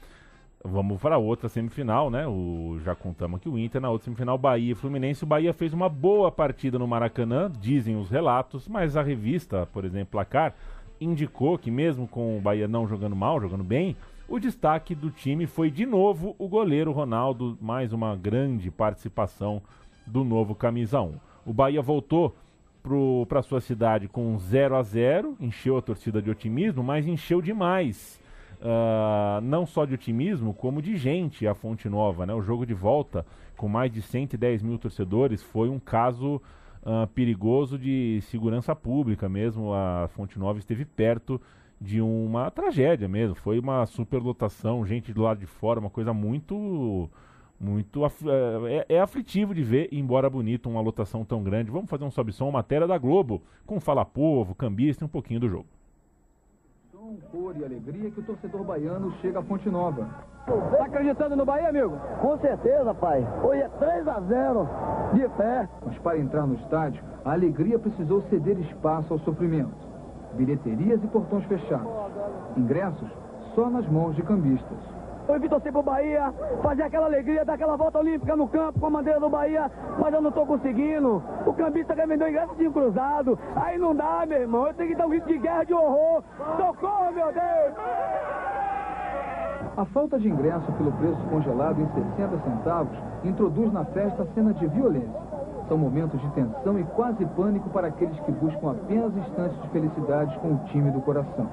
vamos 0.64 1.00
para 1.02 1.18
outra 1.18 1.48
semifinal, 1.48 2.10
né? 2.10 2.26
O, 2.28 2.80
já 2.84 2.96
contamos 2.96 3.38
aqui 3.40 3.48
o 3.48 3.58
Inter 3.60 3.80
na 3.82 3.90
outra 3.90 4.06
semifinal, 4.06 4.38
Bahia 4.38 4.72
e 4.72 4.76
Fluminense. 4.76 5.24
O 5.24 5.28
Bahia 5.28 5.54
fez 5.54 5.74
uma 5.74 5.88
boa 5.90 6.32
partida 6.32 6.80
no 6.80 6.88
Maracanã, 6.88 7.52
dizem 7.62 7.96
os 7.96 8.10
relatos, 8.10 8.68
mas 8.68 8.96
a 8.98 9.04
revista, 9.04 9.66
por 9.68 9.86
exemplo, 9.86 10.08
Placar, 10.12 10.54
indicou 11.00 11.58
que 11.58 11.72
mesmo 11.72 12.08
com 12.08 12.38
o 12.38 12.42
Bahia 12.42 12.68
não 12.68 12.88
jogando 12.88 13.16
mal, 13.16 13.40
jogando 13.40 13.64
bem, 13.64 13.96
o 14.28 14.40
destaque 14.40 14.96
do 14.96 15.12
time 15.12 15.46
foi 15.46 15.70
de 15.70 15.86
novo 15.86 16.36
o 16.40 16.48
goleiro 16.48 16.92
Ronaldo, 16.92 17.58
mais 17.62 17.92
uma 17.94 18.16
grande 18.16 18.72
participação 18.72 19.62
do 20.06 20.24
novo 20.24 20.56
camisa 20.56 21.02
1. 21.02 21.16
O 21.46 21.54
Bahia 21.54 21.82
voltou 21.82 22.36
para 23.28 23.42
sua 23.42 23.62
cidade 23.62 24.08
com 24.08 24.38
0 24.38 24.76
a 24.76 24.84
0 24.84 25.38
encheu 25.40 25.78
a 25.78 25.82
torcida 25.82 26.22
de 26.22 26.30
otimismo, 26.30 26.84
mas 26.84 27.08
encheu 27.08 27.42
demais. 27.42 28.20
Ah, 28.66 29.42
não 29.44 29.66
só 29.66 29.84
de 29.84 29.94
otimismo, 29.94 30.54
como 30.54 30.82
de 30.82 30.96
gente 30.96 31.46
a 31.46 31.54
Fonte 31.54 31.90
Nova. 31.90 32.26
Né? 32.26 32.34
O 32.34 32.42
jogo 32.42 32.66
de 32.66 32.74
volta, 32.74 33.26
com 33.58 33.68
mais 33.68 33.92
de 33.92 34.02
110 34.02 34.64
mil 34.64 34.78
torcedores, 34.78 35.44
foi 35.44 35.70
um 35.70 35.80
caso 35.80 36.42
ah, 36.86 37.08
perigoso 37.14 37.78
de 37.78 38.20
segurança 38.24 38.76
pública 38.76 39.28
mesmo. 39.30 39.74
A 39.74 40.08
Fonte 40.10 40.38
Nova 40.40 40.60
esteve 40.60 40.86
perto 40.86 41.40
de 41.80 42.00
uma 42.02 42.50
tragédia 42.52 43.08
mesmo. 43.08 43.36
Foi 43.36 43.60
uma 43.60 43.86
superlotação, 43.86 44.86
gente 44.86 45.14
do 45.14 45.22
lado 45.22 45.40
de 45.40 45.46
fora, 45.46 45.80
uma 45.80 45.90
coisa 45.90 46.14
muito 46.14 47.10
muito 47.60 48.04
af- 48.04 48.26
é, 48.90 48.96
é 48.96 49.00
aflitivo 49.00 49.56
de 49.56 49.64
ver, 49.64 49.88
embora 49.92 50.30
bonito, 50.30 50.70
uma 50.70 50.82
lotação 50.82 51.24
tão 51.24 51.42
grande. 51.42 51.72
Vamos 51.72 51.90
fazer 51.90 52.04
um 52.04 52.12
sobe 52.12 52.34
som, 52.34 52.52
matéria 52.52 52.86
da 52.88 52.98
Globo, 52.98 53.42
com 53.66 53.80
Fala 53.80 54.04
Povo, 54.04 54.54
Cambista 54.54 55.04
e 55.04 55.06
um 55.06 55.10
pouquinho 55.10 55.40
do 55.40 55.48
jogo. 55.48 55.68
Com 57.14 57.38
cor 57.38 57.56
e 57.58 57.64
alegria 57.64 58.10
que 58.10 58.20
o 58.22 58.24
torcedor 58.24 58.64
baiano 58.64 59.12
chega 59.22 59.38
à 59.38 59.44
Fonte 59.44 59.70
Nova. 59.70 60.08
Tá 60.48 60.86
acreditando 60.86 61.36
no 61.36 61.46
Bahia, 61.46 61.70
amigo? 61.70 61.96
Com 62.20 62.40
certeza, 62.40 62.92
pai. 62.96 63.24
Hoje 63.44 63.62
é 63.62 63.68
3 63.68 64.08
a 64.08 64.20
0 64.20 64.70
de 65.14 65.30
fé. 65.38 65.70
Mas 65.86 65.96
para 66.00 66.18
entrar 66.18 66.48
no 66.48 66.56
estádio, 66.56 67.04
a 67.24 67.34
alegria 67.34 67.78
precisou 67.78 68.24
ceder 68.30 68.60
espaço 68.62 69.14
ao 69.14 69.20
sofrimento. 69.20 69.76
Bilheterias 70.34 71.04
e 71.04 71.08
portões 71.08 71.46
fechados. 71.46 71.88
Ingressos 72.58 73.12
só 73.54 73.70
nas 73.70 73.88
mãos 73.88 74.16
de 74.16 74.24
cambistas. 74.24 74.93
Eu 75.28 75.40
vim 75.40 75.48
torcer 75.48 75.72
pro 75.72 75.82
Bahia, 75.82 76.34
fazer 76.62 76.84
aquela 76.84 77.06
alegria, 77.06 77.46
dar 77.46 77.54
aquela 77.54 77.78
volta 77.78 78.00
olímpica 78.00 78.36
no 78.36 78.48
campo 78.48 78.80
com 78.80 78.88
a 78.88 78.90
bandeira 78.90 79.20
do 79.20 79.30
Bahia, 79.30 79.72
mas 79.98 80.14
eu 80.14 80.22
não 80.22 80.32
tô 80.32 80.46
conseguindo. 80.46 81.24
O 81.46 81.54
cambista 81.54 81.96
quer 81.96 82.08
vender 82.08 82.26
o 82.26 82.30
ingresso 82.30 82.56
de 82.56 82.70
cruzado. 82.70 83.40
Aí 83.56 83.78
não 83.78 83.96
dá, 83.96 84.26
meu 84.28 84.42
irmão. 84.42 84.68
Eu 84.68 84.74
tenho 84.74 84.90
que 84.90 84.96
dar 84.96 85.06
um 85.06 85.10
grito 85.10 85.28
de 85.28 85.38
guerra, 85.38 85.64
de 85.64 85.74
horror. 85.74 86.24
Socorro, 86.58 87.12
meu 87.14 87.32
Deus! 87.32 87.74
A 89.76 89.86
falta 89.86 90.20
de 90.20 90.30
ingresso 90.30 90.72
pelo 90.74 90.92
preço 90.92 91.18
congelado 91.32 91.82
em 91.82 91.88
60 91.88 92.38
centavos 92.44 92.98
introduz 93.24 93.74
na 93.74 93.86
festa 93.86 94.28
cena 94.36 94.54
de 94.54 94.68
violência. 94.68 95.20
São 95.68 95.78
momentos 95.78 96.22
de 96.22 96.30
tensão 96.32 96.78
e 96.78 96.84
quase 96.84 97.26
pânico 97.28 97.70
para 97.70 97.88
aqueles 97.88 98.20
que 98.20 98.32
buscam 98.34 98.72
apenas 98.72 99.16
instantes 99.16 99.60
de 99.62 99.70
felicidade 99.70 100.38
com 100.40 100.50
o 100.50 100.60
time 100.66 100.92
do 100.92 101.02
coração. 101.02 101.48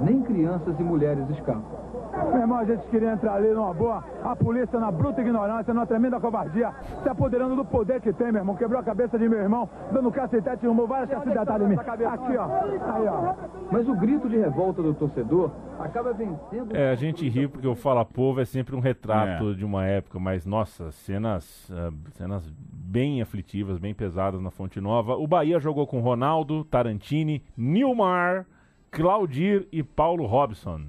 Nem 0.00 0.22
crianças 0.22 0.78
e 0.78 0.82
mulheres 0.82 1.28
escapam. 1.30 1.83
Meu 2.32 2.40
irmão, 2.40 2.58
a 2.58 2.64
gente 2.64 2.86
queria 2.88 3.12
entrar 3.12 3.34
ali 3.34 3.48
numa 3.48 3.72
boa, 3.72 4.04
a 4.22 4.36
polícia 4.36 4.78
na 4.78 4.90
bruta 4.90 5.20
ignorância, 5.20 5.72
numa 5.74 5.86
tremenda 5.86 6.20
covardia, 6.20 6.72
se 7.02 7.08
apoderando 7.08 7.56
do 7.56 7.64
poder 7.64 8.00
que 8.00 8.12
tem, 8.12 8.32
meu 8.32 8.40
irmão. 8.40 8.56
Quebrou 8.56 8.80
a 8.80 8.84
cabeça 8.84 9.18
de 9.18 9.28
meu 9.28 9.38
irmão, 9.38 9.68
dando 9.92 10.10
cacetete, 10.10 10.62
derrubou 10.62 10.86
várias 10.86 11.10
cacetadas 11.10 11.62
em 11.66 11.70
mim. 11.70 11.76
Aqui, 11.76 12.36
ó. 12.36 12.44
Aí, 12.44 13.06
ó. 13.06 13.34
Mas 13.70 13.88
o 13.88 13.94
grito 13.94 14.28
de 14.28 14.36
revolta 14.36 14.82
do 14.82 14.94
torcedor 14.94 15.50
acaba 15.78 16.12
vencendo... 16.12 16.74
É, 16.74 16.90
a 16.90 16.94
gente 16.94 17.28
ri 17.28 17.48
porque 17.48 17.66
o 17.66 17.74
Fala 17.74 18.04
Povo 18.04 18.40
é 18.40 18.44
sempre 18.44 18.74
um 18.74 18.80
retrato 18.80 19.54
de 19.54 19.64
uma 19.64 19.84
época, 19.84 20.18
mas 20.18 20.46
nossa, 20.46 20.90
cenas, 20.92 21.70
ah, 21.72 21.90
cenas 22.12 22.48
bem 22.50 23.20
aflitivas, 23.20 23.78
bem 23.78 23.94
pesadas 23.94 24.40
na 24.40 24.50
Fonte 24.50 24.80
Nova. 24.80 25.14
O 25.14 25.26
Bahia 25.26 25.58
jogou 25.58 25.86
com 25.86 26.00
Ronaldo, 26.00 26.64
Tarantini, 26.64 27.42
Nilmar, 27.56 28.46
Claudir 28.90 29.66
e 29.72 29.82
Paulo 29.82 30.26
Robson. 30.26 30.80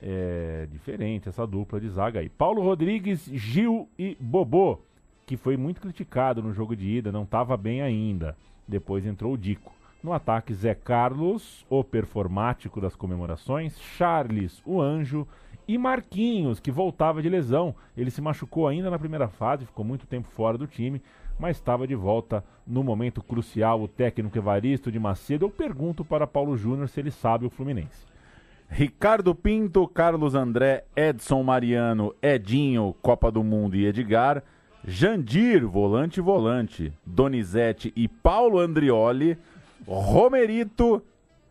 É 0.00 0.68
diferente 0.70 1.28
essa 1.28 1.46
dupla 1.46 1.80
de 1.80 1.88
zaga 1.88 2.20
aí. 2.20 2.28
Paulo 2.28 2.62
Rodrigues, 2.62 3.24
Gil 3.32 3.88
e 3.98 4.16
Bobô, 4.20 4.78
que 5.26 5.36
foi 5.36 5.56
muito 5.56 5.80
criticado 5.80 6.42
no 6.42 6.52
jogo 6.52 6.76
de 6.76 6.88
ida, 6.88 7.10
não 7.10 7.24
estava 7.24 7.56
bem 7.56 7.82
ainda. 7.82 8.36
Depois 8.66 9.04
entrou 9.04 9.32
o 9.32 9.38
Dico. 9.38 9.72
No 10.02 10.12
ataque, 10.12 10.54
Zé 10.54 10.74
Carlos, 10.74 11.66
o 11.68 11.82
performático 11.82 12.80
das 12.80 12.94
comemorações, 12.94 13.76
Charles, 13.80 14.62
o 14.64 14.80
anjo, 14.80 15.26
e 15.66 15.76
Marquinhos, 15.76 16.60
que 16.60 16.70
voltava 16.70 17.20
de 17.20 17.28
lesão. 17.28 17.74
Ele 17.96 18.10
se 18.10 18.22
machucou 18.22 18.68
ainda 18.68 18.90
na 18.90 18.98
primeira 18.98 19.28
fase, 19.28 19.66
ficou 19.66 19.84
muito 19.84 20.06
tempo 20.06 20.28
fora 20.28 20.56
do 20.56 20.66
time, 20.66 21.02
mas 21.38 21.56
estava 21.56 21.86
de 21.86 21.94
volta 21.94 22.42
no 22.66 22.82
momento 22.82 23.22
crucial. 23.22 23.82
O 23.82 23.88
técnico 23.88 24.38
Evaristo 24.38 24.90
de 24.90 24.98
Macedo. 24.98 25.44
Eu 25.44 25.50
pergunto 25.50 26.04
para 26.04 26.26
Paulo 26.26 26.56
Júnior 26.56 26.88
se 26.88 27.00
ele 27.00 27.10
sabe 27.10 27.44
o 27.44 27.50
Fluminense. 27.50 28.06
Ricardo 28.68 29.34
Pinto, 29.34 29.88
Carlos 29.88 30.34
André, 30.34 30.84
Edson 30.94 31.42
Mariano, 31.42 32.14
Edinho, 32.22 32.94
Copa 33.02 33.30
do 33.30 33.42
Mundo 33.42 33.74
e 33.74 33.86
Edgar, 33.86 34.42
Jandir, 34.86 35.66
volante 35.66 36.20
volante, 36.20 36.92
Donizete 37.04 37.92
e 37.96 38.06
Paulo 38.06 38.58
Andrioli, 38.58 39.36
Romerito, 39.86 41.02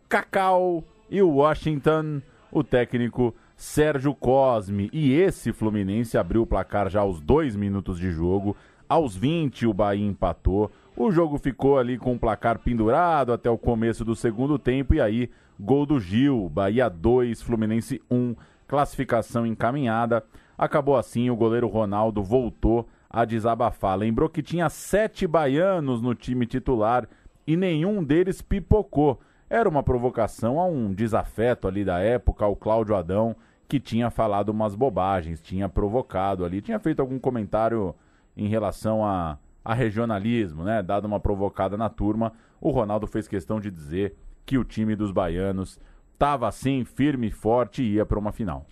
Cacau 0.08 0.82
e 1.10 1.20
Washington, 1.20 2.22
o 2.50 2.64
técnico 2.64 3.34
Sérgio 3.56 4.14
Cosme. 4.14 4.88
E 4.92 5.12
esse 5.12 5.52
Fluminense 5.52 6.16
abriu 6.16 6.42
o 6.42 6.46
placar 6.46 6.88
já 6.88 7.00
aos 7.00 7.20
dois 7.20 7.54
minutos 7.56 7.98
de 7.98 8.10
jogo. 8.10 8.56
Aos 8.88 9.14
20 9.14 9.66
o 9.66 9.74
Bahia 9.74 10.06
empatou. 10.06 10.70
O 11.00 11.12
jogo 11.12 11.38
ficou 11.38 11.78
ali 11.78 11.96
com 11.96 12.16
o 12.16 12.18
placar 12.18 12.58
pendurado 12.58 13.32
até 13.32 13.48
o 13.48 13.56
começo 13.56 14.04
do 14.04 14.16
segundo 14.16 14.58
tempo 14.58 14.92
e 14.94 15.00
aí 15.00 15.30
gol 15.56 15.86
do 15.86 16.00
Gil, 16.00 16.48
Bahia 16.48 16.88
2, 16.88 17.40
Fluminense 17.40 18.02
1, 18.10 18.34
classificação 18.66 19.46
encaminhada. 19.46 20.24
Acabou 20.58 20.96
assim, 20.96 21.30
o 21.30 21.36
goleiro 21.36 21.68
Ronaldo 21.68 22.20
voltou 22.20 22.88
a 23.08 23.24
desabafar. 23.24 23.96
Lembrou 23.96 24.28
que 24.28 24.42
tinha 24.42 24.68
sete 24.68 25.24
baianos 25.24 26.02
no 26.02 26.16
time 26.16 26.44
titular 26.46 27.08
e 27.46 27.56
nenhum 27.56 28.02
deles 28.02 28.42
pipocou. 28.42 29.20
Era 29.48 29.68
uma 29.68 29.84
provocação 29.84 30.58
a 30.58 30.66
um 30.66 30.92
desafeto 30.92 31.68
ali 31.68 31.84
da 31.84 32.00
época, 32.00 32.44
ao 32.44 32.56
Cláudio 32.56 32.96
Adão, 32.96 33.36
que 33.68 33.78
tinha 33.78 34.10
falado 34.10 34.48
umas 34.48 34.74
bobagens, 34.74 35.40
tinha 35.40 35.68
provocado 35.68 36.44
ali, 36.44 36.60
tinha 36.60 36.80
feito 36.80 36.98
algum 36.98 37.20
comentário 37.20 37.94
em 38.36 38.48
relação 38.48 39.04
a, 39.04 39.38
a 39.68 39.74
regionalismo, 39.74 40.64
né? 40.64 40.82
Dado 40.82 41.04
uma 41.04 41.20
provocada 41.20 41.76
na 41.76 41.90
turma, 41.90 42.32
o 42.58 42.70
Ronaldo 42.70 43.06
fez 43.06 43.28
questão 43.28 43.60
de 43.60 43.70
dizer 43.70 44.16
que 44.46 44.56
o 44.56 44.64
time 44.64 44.96
dos 44.96 45.12
baianos 45.12 45.78
estava 46.14 46.48
assim, 46.48 46.86
firme 46.86 47.26
e 47.26 47.30
forte 47.30 47.82
e 47.82 47.96
ia 47.96 48.06
para 48.06 48.18
uma 48.18 48.32
final. 48.32 48.64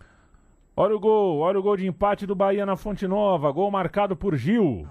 Olha 0.75 0.97
o 0.97 0.99
gol, 1.01 1.41
olha 1.41 1.59
o 1.59 1.63
gol 1.63 1.77
de 1.77 1.87
empate 1.87 2.27
do 2.27 2.35
Bahia 2.35 2.65
na 2.65 2.77
Fonte 2.77 3.07
Nova, 3.07 3.53
gol 3.53 3.71
marcado 3.71 4.17
por 4.17 4.35
Gil. 4.37 4.89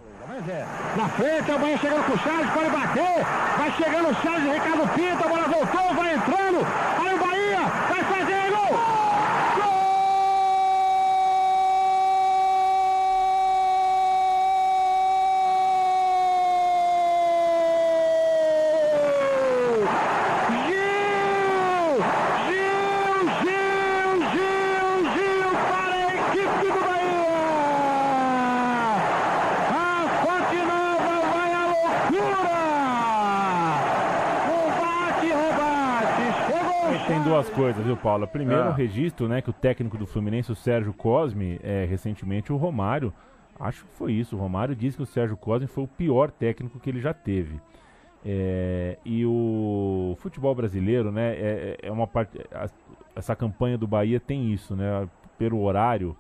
Na 0.96 1.10
frente, 1.10 1.52
o 1.52 1.58
Bahia 1.60 1.78
chegando 1.80 2.06
com 2.06 2.14
o 2.14 2.18
Charles, 2.20 2.52
pode 2.52 2.70
bater. 2.70 3.26
Vai 3.58 3.72
chegando 3.72 4.10
o 4.10 4.14
Charles, 4.16 4.54
Ricardo 4.54 4.88
Pinto, 4.94 5.24
a 5.24 5.28
bola 5.28 5.48
voltou, 5.48 5.96
vai 5.96 6.14
entrando. 6.14 6.60
Olha 7.00 7.16
o 7.16 7.20
Bahia, 7.20 7.66
vai 7.90 8.04
fazer 8.04 8.52
gol! 8.52 8.78
Gil! 20.66 21.96
Gil, 22.46 23.20
Gil, 23.42 24.10
Gil, 24.34 24.90
Gil 25.14 25.50
para 25.70 25.96
a 25.96 25.98
equipe 26.14 26.60
do 26.62 26.80
Bahia! 26.84 27.26
A 29.72 29.74
Fonte 30.22 30.58
Nova 30.58 31.16
vai 31.34 31.52
à 31.54 31.56
loucura! 31.68 32.44
O 34.52 34.56
bate-rebate 34.82 36.28
chegou! 36.48 37.08
Tem 37.08 37.20
duas 37.24 37.45
coisas, 37.56 37.86
viu, 37.86 37.96
Paulo? 37.98 38.28
Primeiro, 38.28 38.64
Ah. 38.64 38.70
o 38.70 38.74
registro, 38.74 39.28
né, 39.28 39.42
que 39.42 39.50
o 39.50 39.54
técnico 39.54 39.98
do 39.98 40.06
Fluminense, 40.06 40.52
o 40.52 40.56
Sérgio 40.56 40.94
Cosme, 40.94 41.60
é, 41.64 41.86
recentemente 41.86 42.52
o 42.52 42.58
Romário, 42.58 43.14
acho 43.60 43.86
que 43.86 43.92
foi 43.98 44.14
isso, 44.14 44.36
o 44.36 44.40
Romário 44.40 44.76
disse 44.76 44.98
que 44.98 45.04
o 45.04 45.06
Sérgio 45.06 45.38
Cosme 45.38 45.68
foi 45.68 45.84
o 45.84 45.88
pior 45.88 46.30
técnico 46.32 46.80
que 46.80 46.90
ele 46.90 47.00
já 47.00 47.14
teve. 47.14 47.60
É, 48.26 48.98
e 49.06 49.26
o 49.26 50.16
futebol 50.20 50.54
brasileiro, 50.56 51.12
né, 51.12 51.34
é, 51.36 51.78
é 51.84 51.92
uma 51.92 52.08
parte, 52.08 52.40
a- 52.52 52.68
essa 53.16 53.36
campanha 53.36 53.78
do 53.78 53.88
Bahia 53.88 54.20
tem 54.20 54.52
isso, 54.52 54.76
né, 54.76 55.08
pelo 55.38 55.62
horário, 55.62 56.16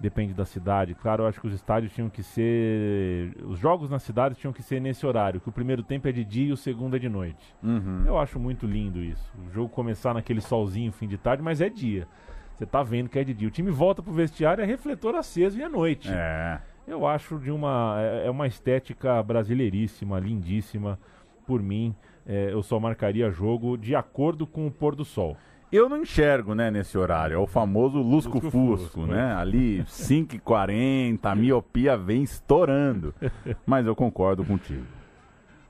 depende 0.00 0.32
da 0.32 0.46
cidade. 0.46 0.94
Claro, 0.94 1.24
eu 1.24 1.28
acho 1.28 1.40
que 1.40 1.46
os 1.46 1.52
estádios 1.52 1.92
tinham 1.92 2.08
que 2.08 2.22
ser, 2.22 3.36
os 3.44 3.58
jogos 3.58 3.90
nas 3.90 4.02
cidades 4.02 4.38
tinham 4.38 4.52
que 4.52 4.62
ser 4.62 4.80
nesse 4.80 5.06
horário, 5.06 5.40
que 5.40 5.48
o 5.48 5.52
primeiro 5.52 5.82
tempo 5.82 6.08
é 6.08 6.12
de 6.12 6.24
dia 6.24 6.48
e 6.48 6.52
o 6.52 6.56
segundo 6.56 6.96
é 6.96 6.98
de 6.98 7.08
noite. 7.08 7.54
Uhum. 7.62 8.04
Eu 8.06 8.18
acho 8.18 8.40
muito 8.40 8.66
lindo 8.66 9.02
isso. 9.02 9.30
O 9.46 9.50
jogo 9.50 9.68
começar 9.68 10.14
naquele 10.14 10.40
solzinho, 10.40 10.90
fim 10.90 11.06
de 11.06 11.18
tarde, 11.18 11.42
mas 11.42 11.60
é 11.60 11.68
dia. 11.68 12.08
Você 12.54 12.64
tá 12.66 12.82
vendo 12.82 13.08
que 13.08 13.18
é 13.18 13.24
de 13.24 13.34
dia. 13.34 13.48
O 13.48 13.50
time 13.50 13.70
volta 13.70 14.02
pro 14.02 14.12
vestiário, 14.12 14.62
é 14.62 14.66
refletor 14.66 15.14
aceso 15.14 15.58
e 15.58 15.62
é 15.62 15.68
noite. 15.68 16.10
É. 16.10 16.60
Eu 16.86 17.06
acho 17.06 17.38
de 17.38 17.50
uma. 17.50 17.96
É 18.00 18.26
é 18.26 18.30
uma 18.30 18.46
estética 18.46 19.22
brasileiríssima, 19.22 20.18
lindíssima. 20.18 20.98
Por 21.46 21.62
mim, 21.62 21.94
é, 22.26 22.52
eu 22.52 22.62
só 22.62 22.78
marcaria 22.78 23.30
jogo 23.30 23.76
de 23.76 23.94
acordo 23.94 24.46
com 24.46 24.66
o 24.66 24.70
pôr 24.70 24.94
do 24.94 25.04
sol. 25.04 25.36
Eu 25.72 25.88
não 25.88 26.02
enxergo, 26.02 26.54
né, 26.54 26.70
nesse 26.70 26.98
horário. 26.98 27.34
É 27.34 27.38
o 27.38 27.46
famoso 27.46 27.98
lusco-fusco, 27.98 29.06
né? 29.06 29.34
Ali, 29.34 29.84
5h40, 29.84 31.18
a 31.22 31.34
miopia 31.34 31.96
vem 31.96 32.24
estourando. 32.24 33.14
Mas 33.64 33.86
eu 33.86 33.94
concordo 33.94 34.44
contigo. 34.44 34.84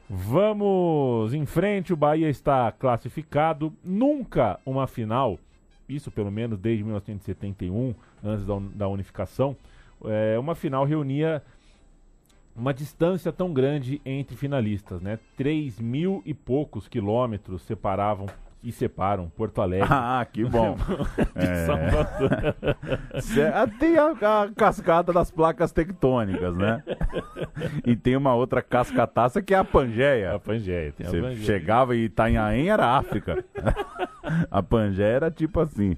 Vamos 0.09 1.34
em 1.34 1.44
frente, 1.44 1.92
o 1.92 1.96
Bahia 1.96 2.30
está 2.30 2.72
classificado. 2.72 3.72
Nunca 3.84 4.59
uma 4.64 4.86
final, 4.86 5.38
isso 5.88 6.11
pelo 6.11 6.32
menos 6.32 6.59
desde 6.59 6.82
1971, 6.82 7.94
antes 8.24 8.46
da, 8.46 8.59
da 8.74 8.88
unificação, 8.88 9.55
é, 10.05 10.38
uma 10.38 10.55
final 10.55 10.84
reunia 10.84 11.42
uma 12.57 12.74
distância 12.74 13.32
tão 13.32 13.53
grande 13.53 14.01
entre 14.05 14.36
finalistas, 14.36 15.01
né? 15.01 15.18
Três 15.36 15.78
mil 15.78 16.22
e 16.26 16.34
poucos 16.34 16.88
quilômetros 16.88 17.62
separavam 17.62 18.26
e 18.62 18.70
separam 18.72 19.28
Porto 19.28 19.61
Alegre. 19.62 19.88
Ah, 19.90 20.26
que 20.30 20.44
bom. 20.44 20.76
É. 21.34 21.66
Ah, 23.54 23.66
Tem 23.66 23.96
a, 23.98 24.11
a 24.11 24.48
cascata 24.54 25.12
das 25.12 25.30
placas 25.30 25.72
tectônicas, 25.72 26.54
né? 26.56 26.82
E 27.86 27.94
tem 27.96 28.16
uma 28.16 28.34
outra 28.34 28.62
cascataça 28.62 29.40
que 29.42 29.54
é 29.54 29.58
a 29.58 29.64
Pangeia. 29.64 30.34
A 30.34 30.38
Pangeia, 30.38 30.92
tem 30.92 31.06
a 31.06 31.11
Você 31.11 31.20
Pangeia. 31.20 31.44
chegava 31.44 31.96
e 31.96 32.04
Itanhaém 32.04 32.70
era 32.70 32.96
África. 32.96 33.44
a 34.50 34.62
Pangeia 34.62 35.06
era 35.06 35.30
tipo 35.30 35.61
assim. 35.61 35.96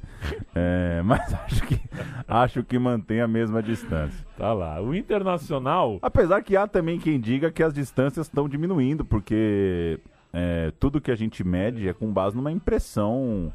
É, 0.54 1.02
mas 1.04 1.32
acho 1.34 1.62
que, 1.66 1.80
acho 2.28 2.62
que 2.62 2.78
mantém 2.78 3.20
a 3.20 3.28
mesma 3.28 3.62
distância. 3.62 4.24
Tá 4.36 4.52
lá. 4.52 4.80
O 4.80 4.94
Internacional. 4.94 5.98
Apesar 6.02 6.42
que 6.42 6.56
há 6.56 6.66
também 6.66 6.98
quem 6.98 7.20
diga 7.20 7.50
que 7.50 7.62
as 7.62 7.72
distâncias 7.72 8.26
estão 8.26 8.48
diminuindo, 8.48 9.04
porque 9.04 9.98
é, 10.32 10.72
tudo 10.78 11.00
que 11.00 11.10
a 11.10 11.16
gente 11.16 11.44
mede 11.44 11.88
é 11.88 11.92
com 11.92 12.12
base 12.12 12.36
numa 12.36 12.50
impressão 12.52 13.52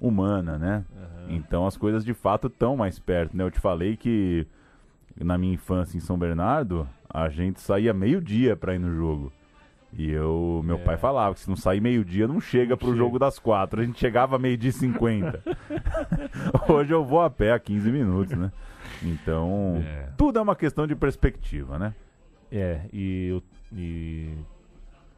humana, 0.00 0.58
né? 0.58 0.84
Então 1.28 1.66
as 1.66 1.76
coisas 1.76 2.04
de 2.04 2.12
fato 2.14 2.46
estão 2.48 2.76
mais 2.76 2.98
perto, 2.98 3.36
né? 3.36 3.44
Eu 3.44 3.50
te 3.50 3.60
falei 3.60 3.96
que 3.96 4.46
na 5.18 5.38
minha 5.38 5.54
infância 5.54 5.96
em 5.96 6.00
São 6.00 6.18
Bernardo, 6.18 6.88
a 7.08 7.28
gente 7.28 7.60
saía 7.60 7.92
meio-dia 7.94 8.56
pra 8.56 8.74
ir 8.74 8.78
no 8.78 8.92
jogo. 8.94 9.32
E 9.96 10.10
eu, 10.10 10.60
meu 10.64 10.76
pai 10.80 10.96
falava 10.96 11.34
que 11.34 11.40
se 11.40 11.48
não 11.48 11.54
sair 11.54 11.80
meio-dia, 11.80 12.26
não 12.26 12.40
chega 12.40 12.76
pro 12.76 12.96
jogo 12.96 13.16
das 13.16 13.38
quatro. 13.38 13.80
A 13.80 13.84
gente 13.84 13.98
chegava 14.00 14.36
meio-dia 14.40 14.70
e 14.70 14.72
cinquenta. 14.72 15.40
Hoje 16.68 16.92
eu 16.92 17.04
vou 17.04 17.22
a 17.22 17.30
pé 17.30 17.52
a 17.52 17.58
15 17.60 17.92
minutos, 17.92 18.36
né? 18.36 18.50
Então, 19.02 19.80
É. 19.86 20.08
tudo 20.16 20.38
é 20.38 20.42
uma 20.42 20.56
questão 20.56 20.84
de 20.86 20.96
perspectiva, 20.96 21.78
né? 21.78 21.94
É, 22.50 22.80
e, 22.92 23.40
e 23.72 24.30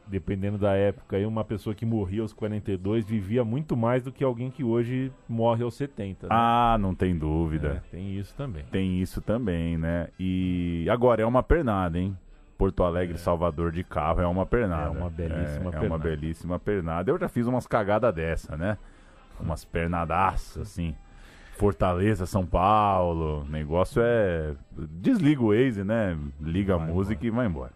dependendo 0.09 0.57
da 0.57 0.73
época, 0.75 1.17
aí 1.17 1.25
uma 1.25 1.43
pessoa 1.43 1.75
que 1.75 1.85
morria 1.85 2.21
aos 2.21 2.33
42 2.33 3.05
vivia 3.05 3.43
muito 3.43 3.75
mais 3.75 4.03
do 4.03 4.11
que 4.11 4.23
alguém 4.23 4.49
que 4.49 4.63
hoje 4.63 5.11
morre 5.27 5.63
aos 5.63 5.75
70. 5.75 6.27
né? 6.27 6.29
Ah, 6.33 6.77
não 6.79 6.95
tem 6.95 7.17
dúvida. 7.17 7.83
É, 7.87 7.89
tem 7.91 8.17
isso 8.17 8.33
também. 8.35 8.63
Tem 8.71 9.01
isso 9.01 9.21
também, 9.21 9.77
né? 9.77 10.07
E 10.19 10.87
agora 10.89 11.21
é 11.21 11.25
uma 11.25 11.43
pernada, 11.43 11.99
hein? 11.99 12.17
Porto 12.57 12.83
Alegre, 12.83 13.17
Salvador 13.19 13.71
de 13.71 13.83
carro 13.83 14.19
é 14.21 14.25
uma 14.27 14.45
pernada. 14.45 14.87
É 14.87 14.99
uma 14.99 15.09
belíssima 15.09 15.45
É, 15.45 15.57
é 15.57 15.59
uma 15.59 15.71
pernada. 15.79 16.03
belíssima 16.03 16.59
pernada. 16.59 17.11
Eu 17.11 17.19
já 17.19 17.27
fiz 17.27 17.45
umas 17.45 17.67
cagadas 17.67 18.13
dessa, 18.15 18.57
né? 18.57 18.77
Umas 19.39 19.63
pernadaças, 19.63 20.63
assim. 20.63 20.95
Fortaleza, 21.57 22.25
São 22.25 22.45
Paulo. 22.45 23.41
O 23.41 23.45
negócio 23.51 24.01
é. 24.03 24.53
Desliga 24.75 25.41
o 25.43 25.49
Waze, 25.49 25.83
né? 25.83 26.17
Liga 26.41 26.75
a 26.75 26.79
música 26.79 27.25
e 27.25 27.29
vai 27.29 27.45
embora. 27.45 27.71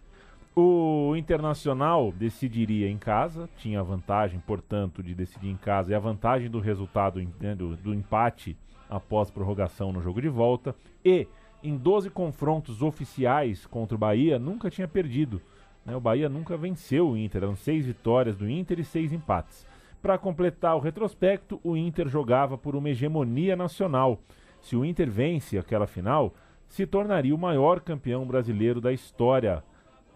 O 0.54 1.16
Internacional 1.16 2.12
decidiria 2.12 2.90
em 2.90 2.98
casa, 2.98 3.50
tinha 3.58 3.80
a 3.80 3.84
vantagem, 3.84 4.38
portanto, 4.40 5.02
de 5.02 5.16
decidir 5.16 5.50
em 5.50 5.56
casa 5.56 5.92
e 5.92 5.96
a 5.96 6.00
vantagem 6.00 6.50
do 6.50 6.60
resultado 6.60 7.22
né, 7.40 7.56
do, 7.56 7.78
do 7.78 7.94
empate 7.94 8.58
após 8.90 9.32
prorrogação 9.32 9.94
no 9.94 10.02
jogo 10.02 10.22
de 10.22 10.28
volta. 10.28 10.76
E 11.06 11.26
em 11.64 11.78
12 11.78 12.10
confrontos 12.10 12.82
oficiais 12.82 13.66
contra 13.66 13.96
o 13.96 13.98
Bahia, 13.98 14.38
nunca 14.38 14.70
tinha 14.70 14.90
perdido. 14.90 15.42
né? 15.86 15.96
O 15.96 16.02
Bahia 16.02 16.28
nunca 16.28 16.58
venceu 16.58 17.12
o 17.12 17.18
Inter, 17.18 17.44
eram 17.44 17.56
seis 17.56 17.86
vitórias 17.86 18.36
do 18.36 18.50
Inter 18.50 18.78
e 18.80 18.84
seis 18.84 19.14
empates. 19.14 19.66
Para 20.02 20.18
completar 20.18 20.76
o 20.76 20.80
retrospecto, 20.80 21.62
o 21.64 21.78
Inter 21.78 22.10
jogava 22.10 22.58
por 22.58 22.76
uma 22.76 22.90
hegemonia 22.90 23.56
nacional. 23.56 24.20
Se 24.60 24.76
o 24.76 24.84
Inter 24.84 25.10
vence 25.10 25.58
aquela 25.58 25.88
final, 25.88 26.34
se 26.68 26.86
tornaria 26.86 27.34
o 27.34 27.38
maior 27.38 27.80
campeão 27.80 28.26
brasileiro 28.26 28.82
da 28.82 28.92
história 28.92 29.64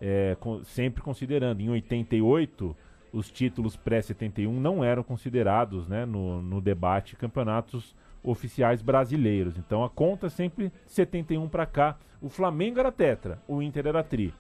é, 0.08 0.38
con- 0.40 0.64
sempre 0.64 1.02
considerando. 1.02 1.62
Em 1.62 1.70
88, 1.70 2.76
os 3.12 3.32
títulos 3.32 3.76
pré-71 3.76 4.52
não 4.52 4.84
eram 4.84 5.02
considerados 5.02 5.88
né, 5.88 6.06
no, 6.06 6.42
no 6.44 6.62
debate 6.62 7.16
campeonatos 7.16 7.96
oficiais 8.24 8.82
brasileiros. 8.84 9.58
Então 9.58 9.84
a 9.84 9.90
conta 9.90 10.30
sempre 10.30 10.72
71 10.86 11.48
para 11.50 11.66
cá. 11.66 11.98
O 12.22 12.30
Flamengo 12.30 12.80
era 12.80 12.92
tetra, 12.92 13.40
o 13.48 13.62
Inter 13.62 13.88
era 13.88 14.04
tri. 14.04 14.34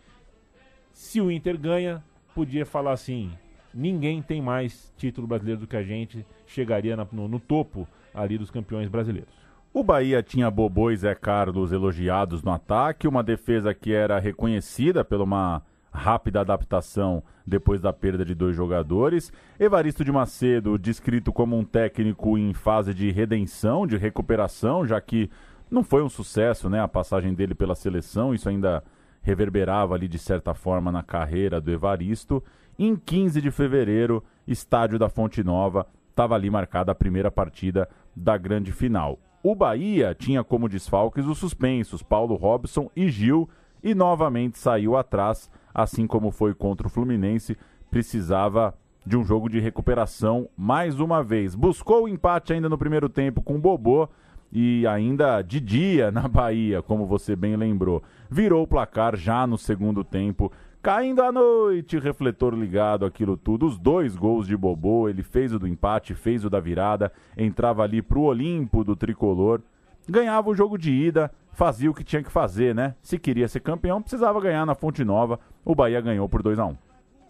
Se 0.91 1.20
o 1.20 1.30
Inter 1.32 1.57
ganha, 1.57 2.03
podia 2.34 2.66
falar 2.66 2.91
assim: 2.93 3.32
ninguém 3.74 4.22
tem 4.22 4.41
mais 4.41 4.93
título 4.97 5.28
brasileiro 5.28 5.61
do 5.61 5.68
que 5.68 5.76
a 5.78 5.84
gente, 5.84 6.26
chegaria 6.45 6.95
na- 6.95 7.07
no, 7.11 7.28
no 7.28 7.39
topo 7.39 7.88
ali 8.13 8.38
dos 8.38 8.49
campeões 8.51 8.88
brasileiros. 8.88 9.34
O 9.76 9.84
Bahia 9.84 10.23
tinha 10.23 10.49
Bobô 10.49 10.89
e 10.89 10.95
Zé 10.95 11.13
Carlos 11.13 11.73
elogiados 11.73 12.41
no 12.41 12.49
ataque, 12.49 13.09
uma 13.09 13.21
defesa 13.21 13.73
que 13.73 13.91
era 13.91 14.17
reconhecida 14.19 15.03
por 15.03 15.19
uma 15.19 15.61
rápida 15.91 16.39
adaptação 16.39 17.21
depois 17.45 17.82
da 17.82 17.91
perda 17.91 18.23
de 18.23 18.34
dois 18.34 18.55
jogadores. 18.55 19.34
Evaristo 19.59 20.05
de 20.05 20.13
Macedo, 20.13 20.80
descrito 20.80 21.34
como 21.34 21.57
um 21.57 21.65
técnico 21.65 22.38
em 22.38 22.53
fase 22.53 22.93
de 22.93 23.11
redenção, 23.11 23.86
de 23.86 23.97
recuperação, 23.97 24.88
já 24.88 25.01
que 25.01 25.30
não 25.69 25.84
foi 25.84 26.01
um 26.01 26.07
sucesso 26.07 26.69
né, 26.69 26.80
a 26.80 26.88
passagem 26.88 27.34
dele 27.34 27.53
pela 27.53 27.76
seleção, 27.76 28.34
isso 28.34 28.47
ainda 28.47 28.82
reverberava 29.21 29.93
ali 29.93 30.07
de 30.07 30.17
certa 30.17 30.53
forma 30.53 30.89
na 30.89 31.03
carreira 31.03 31.59
do 31.59 31.69
Evaristo. 31.69 32.41
Em 32.80 32.95
15 32.95 33.41
de 33.41 33.51
fevereiro, 33.51 34.23
estádio 34.47 34.97
da 34.97 35.09
Fonte 35.09 35.43
Nova, 35.43 35.86
estava 36.11 36.34
ali 36.34 36.49
marcada 36.49 36.93
a 36.93 36.95
primeira 36.95 37.30
partida 37.30 37.89
da 38.15 38.38
grande 38.38 38.71
final. 38.71 39.19
O 39.47 39.53
Bahia 39.53 40.15
tinha 40.17 40.43
como 40.43 40.67
desfalques 40.67 41.27
os 41.27 41.37
suspensos 41.37 42.01
Paulo 42.01 42.33
Robson 42.33 42.89
e 42.95 43.09
Gil 43.09 43.47
e 43.83 43.93
novamente 43.93 44.57
saiu 44.57 44.97
atrás, 44.97 45.51
assim 45.71 46.07
como 46.07 46.31
foi 46.31 46.55
contra 46.55 46.87
o 46.87 46.89
Fluminense, 46.89 47.55
precisava 47.91 48.73
de 49.05 49.15
um 49.15 49.23
jogo 49.23 49.47
de 49.47 49.59
recuperação 49.59 50.49
mais 50.57 50.99
uma 50.99 51.23
vez. 51.23 51.53
Buscou 51.53 52.05
o 52.05 52.07
empate 52.07 52.53
ainda 52.53 52.67
no 52.67 52.75
primeiro 52.75 53.07
tempo 53.07 53.39
com 53.39 53.53
o 53.53 53.59
Bobô 53.59 54.09
e 54.51 54.87
ainda 54.87 55.43
de 55.43 55.59
dia 55.59 56.09
na 56.11 56.27
Bahia, 56.27 56.81
como 56.81 57.05
você 57.05 57.35
bem 57.35 57.55
lembrou. 57.55 58.01
Virou 58.27 58.63
o 58.63 58.67
placar 58.67 59.15
já 59.15 59.45
no 59.45 59.59
segundo 59.59 60.03
tempo, 60.03 60.51
caindo 60.86 61.23
à 61.23 61.31
noite, 61.31 61.97
refletor 61.97 62.53
ligado, 62.53 63.05
aquilo 63.05 63.36
tudo. 63.36 63.65
Os 63.65 63.75
dois 63.75 64.15
gols 64.15 64.45
de 64.45 64.55
Bobô, 64.55 65.09
ele 65.09 65.23
fez 65.23 65.51
o 65.51 65.57
do 65.57 65.67
empate, 65.67 66.13
fez 66.13 66.45
o 66.45 66.49
da 66.49 66.59
virada, 66.59 67.11
entrava 67.36 67.81
ali 67.81 68.03
pro 68.03 68.21
Olimpo 68.21 68.83
do 68.83 68.95
tricolor, 68.95 69.63
ganhava 70.07 70.47
o 70.47 70.53
jogo 70.53 70.77
de 70.77 70.91
ida, 70.91 71.31
fazia 71.53 71.89
o 71.89 71.93
que 71.93 72.03
tinha 72.03 72.21
que 72.21 72.31
fazer, 72.31 72.75
né? 72.75 72.93
Se 73.01 73.17
queria 73.17 73.47
ser 73.47 73.61
campeão, 73.61 73.99
precisava 73.99 74.39
ganhar 74.39 74.63
na 74.63 74.75
Fonte 74.75 75.03
Nova. 75.03 75.39
O 75.65 75.73
Bahia 75.73 75.99
ganhou 76.01 76.29
por 76.29 76.43
2 76.43 76.59
a 76.59 76.67
1 76.67 76.77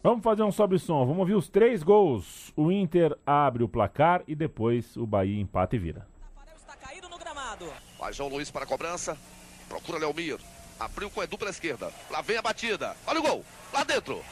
Vamos 0.03 0.21
fazer 0.21 0.43
um 0.43 0.51
sobe-som, 0.51 1.05
vamos 1.05 1.19
ouvir 1.19 1.35
os 1.35 1.47
três 1.47 1.81
gols. 1.81 2.51
O 2.57 2.69
Inter 2.69 3.17
abre 3.25 3.63
o 3.63 3.69
placar 3.69 4.21
e 4.27 4.35
depois 4.35 4.97
o 4.97 5.07
Bahia 5.07 5.39
empata 5.39 5.77
e 5.77 5.79
vira. 5.79 6.05
Vai 7.97 8.11
João 8.11 8.27
Luiz 8.27 8.51
para 8.51 8.65
a 8.65 8.67
cobrança. 8.67 9.17
Procura 9.69 9.97
Leomir. 9.97 10.39
Abriu 10.79 11.09
com 11.09 11.23
Edu 11.23 11.37
pela 11.37 11.51
esquerda. 11.51 11.91
Lá 12.09 12.21
vem 12.21 12.37
a 12.37 12.41
batida. 12.41 12.95
Olha 13.07 13.19
o 13.19 13.23
gol. 13.23 13.45
Lá 13.71 13.83
dentro. 13.83 14.23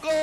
Gol 0.00 0.16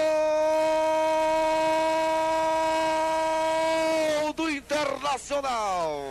do 4.34 4.49
Internacional. 4.49 6.03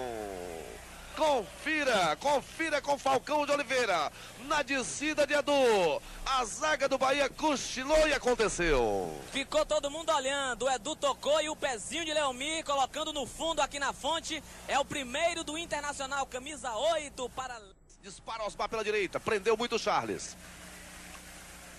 Confira, 1.14 2.16
confira 2.20 2.80
com 2.80 2.96
Falcão 2.96 3.44
de 3.44 3.50
Oliveira. 3.50 4.12
Na 4.46 4.62
descida 4.62 5.26
de 5.26 5.34
Edu. 5.34 6.00
A 6.24 6.44
zaga 6.44 6.88
do 6.88 6.96
Bahia 6.96 7.28
cochilou 7.28 8.06
e 8.06 8.14
aconteceu. 8.14 9.12
Ficou 9.32 9.66
todo 9.66 9.90
mundo 9.90 10.12
olhando. 10.12 10.66
O 10.66 10.70
Edu 10.70 10.94
tocou 10.94 11.40
e 11.42 11.48
o 11.50 11.56
pezinho 11.56 12.04
de 12.04 12.14
Leomir 12.14 12.64
colocando 12.64 13.12
no 13.12 13.26
fundo 13.26 13.60
aqui 13.60 13.78
na 13.78 13.92
fonte. 13.92 14.42
É 14.68 14.78
o 14.78 14.84
primeiro 14.84 15.42
do 15.42 15.58
Internacional, 15.58 16.24
camisa 16.24 16.72
8 16.72 17.28
para. 17.30 17.60
Dispara 18.02 18.44
Osmar 18.44 18.68
pela 18.68 18.84
direita. 18.84 19.18
Prendeu 19.20 19.56
muito 19.56 19.76
o 19.76 19.78
Charles. 19.78 20.36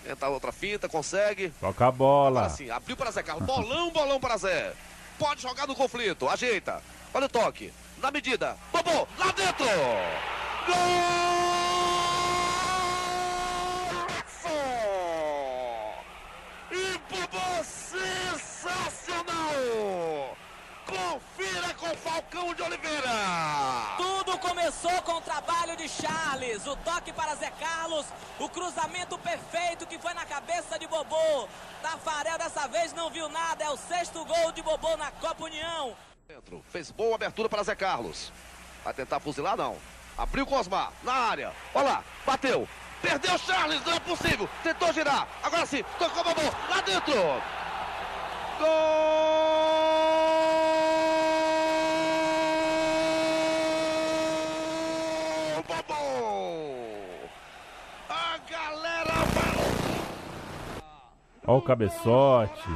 Tenta 0.04 0.28
outra 0.28 0.52
finta, 0.52 0.88
consegue. 0.88 1.50
Toca 1.60 1.86
a 1.86 1.90
bola. 1.90 2.40
Agora 2.40 2.56
sim, 2.56 2.70
abriu 2.70 2.96
para 2.96 3.10
Zé 3.10 3.22
Carlos. 3.22 3.44
Bolão, 3.46 3.90
bolão 3.90 4.18
para 4.20 4.36
Zé. 4.36 4.72
Pode 5.18 5.42
jogar 5.42 5.66
no 5.66 5.74
conflito. 5.74 6.28
Ajeita. 6.28 6.82
Olha 7.12 7.26
o 7.26 7.28
toque. 7.28 7.72
Na 7.98 8.10
medida. 8.10 8.56
Bobô, 8.72 9.06
lá 9.18 9.32
dentro. 9.32 9.66
Gol! 10.66 11.20
E 16.72 16.98
Bobô 17.12 17.64
sensacional! 17.64 18.56
Confira 20.90 21.74
com 21.74 21.96
Falcão 21.96 22.52
de 22.54 22.62
Oliveira. 22.62 23.10
Tudo 23.96 24.36
começou 24.38 25.02
com 25.02 25.12
o 25.12 25.20
trabalho 25.20 25.76
de 25.76 25.88
Charles. 25.88 26.66
O 26.66 26.74
toque 26.76 27.12
para 27.12 27.36
Zé 27.36 27.50
Carlos. 27.50 28.06
O 28.38 28.48
cruzamento 28.48 29.16
perfeito 29.18 29.86
que 29.86 29.98
foi 29.98 30.12
na 30.14 30.24
cabeça 30.26 30.78
de 30.78 30.86
Bobô. 30.86 31.48
Tafarel 31.80 32.36
dessa 32.38 32.66
vez 32.66 32.92
não 32.92 33.08
viu 33.10 33.28
nada. 33.28 33.64
É 33.64 33.70
o 33.70 33.76
sexto 33.76 34.24
gol 34.24 34.52
de 34.52 34.62
Bobô 34.62 34.96
na 34.96 35.10
Copa 35.12 35.44
União. 35.44 35.96
Dentro. 36.26 36.64
Fez 36.70 36.90
boa 36.90 37.14
abertura 37.14 37.48
para 37.48 37.62
Zé 37.62 37.74
Carlos. 37.74 38.32
Vai 38.84 38.94
tentar 38.94 39.20
fuzilar, 39.20 39.56
não. 39.56 39.76
Abriu 40.16 40.44
com 40.44 40.56
Osmar, 40.56 40.92
na 41.02 41.12
área. 41.12 41.52
Olha 41.74 41.84
lá, 41.84 42.04
bateu. 42.26 42.68
Perdeu 43.00 43.38
Charles, 43.38 43.84
não 43.84 43.94
é 43.94 44.00
possível. 44.00 44.48
Tentou 44.62 44.92
girar. 44.92 45.26
Agora 45.42 45.64
sim, 45.64 45.82
tocou 45.98 46.22
Bobô, 46.22 46.42
lá 46.68 46.80
dentro. 46.82 47.14
Gol! 48.58 49.00
Bobô! 55.66 55.94
A 58.10 58.38
galera 58.50 59.20
Olha 61.50 61.58
o 61.58 61.62
cabeçote. 61.62 62.68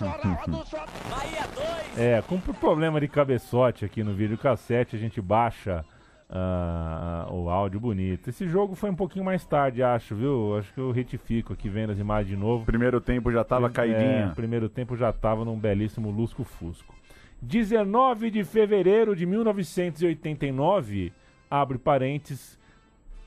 Bahia 0.00 1.46
2. 1.94 1.98
É, 1.98 2.22
com 2.22 2.36
o 2.36 2.54
problema 2.54 2.98
de 2.98 3.06
cabeçote 3.06 3.84
aqui 3.84 4.02
no 4.02 4.14
videocassete, 4.14 4.96
a 4.96 4.98
gente 4.98 5.20
baixa 5.20 5.84
ah, 6.30 7.26
o 7.30 7.50
áudio 7.50 7.78
bonito. 7.78 8.30
Esse 8.30 8.48
jogo 8.48 8.74
foi 8.74 8.88
um 8.90 8.94
pouquinho 8.94 9.22
mais 9.22 9.44
tarde, 9.44 9.82
acho, 9.82 10.14
viu? 10.16 10.56
Acho 10.58 10.72
que 10.72 10.80
eu 10.80 10.90
retifico 10.90 11.52
aqui 11.52 11.68
vendo 11.68 11.90
as 11.92 11.98
imagens 11.98 12.28
de 12.34 12.36
novo. 12.36 12.64
Primeiro 12.64 13.02
tempo 13.02 13.30
já 13.30 13.44
tava 13.44 13.66
É, 13.66 13.70
caidinha. 13.70 14.32
primeiro 14.34 14.66
tempo 14.66 14.96
já 14.96 15.12
tava 15.12 15.44
num 15.44 15.58
belíssimo 15.58 16.10
lusco-fusco. 16.10 16.94
19 17.42 18.30
de 18.30 18.44
fevereiro 18.44 19.14
de 19.14 19.26
1989, 19.26 21.12
abre 21.50 21.76
parênteses, 21.76 22.58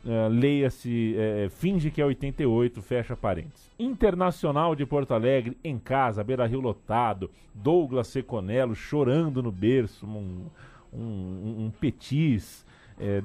eh, 0.05 0.29
leia-se, 0.29 1.15
eh, 1.17 1.49
finge 1.49 1.89
que 1.89 2.01
é 2.01 2.05
88, 2.05 2.81
fecha 2.81 3.15
parênteses. 3.15 3.71
Internacional 3.79 4.75
de 4.75 4.85
Porto 4.85 5.13
Alegre, 5.13 5.57
em 5.63 5.79
casa, 5.79 6.23
Beira 6.23 6.45
Rio 6.45 6.61
lotado, 6.61 7.31
Douglas 7.53 8.07
Seconello 8.07 8.75
chorando 8.75 9.41
no 9.41 9.51
berço, 9.51 10.05
um, 10.05 10.45
um, 10.93 11.65
um, 11.65 11.71
petis, 11.79 12.65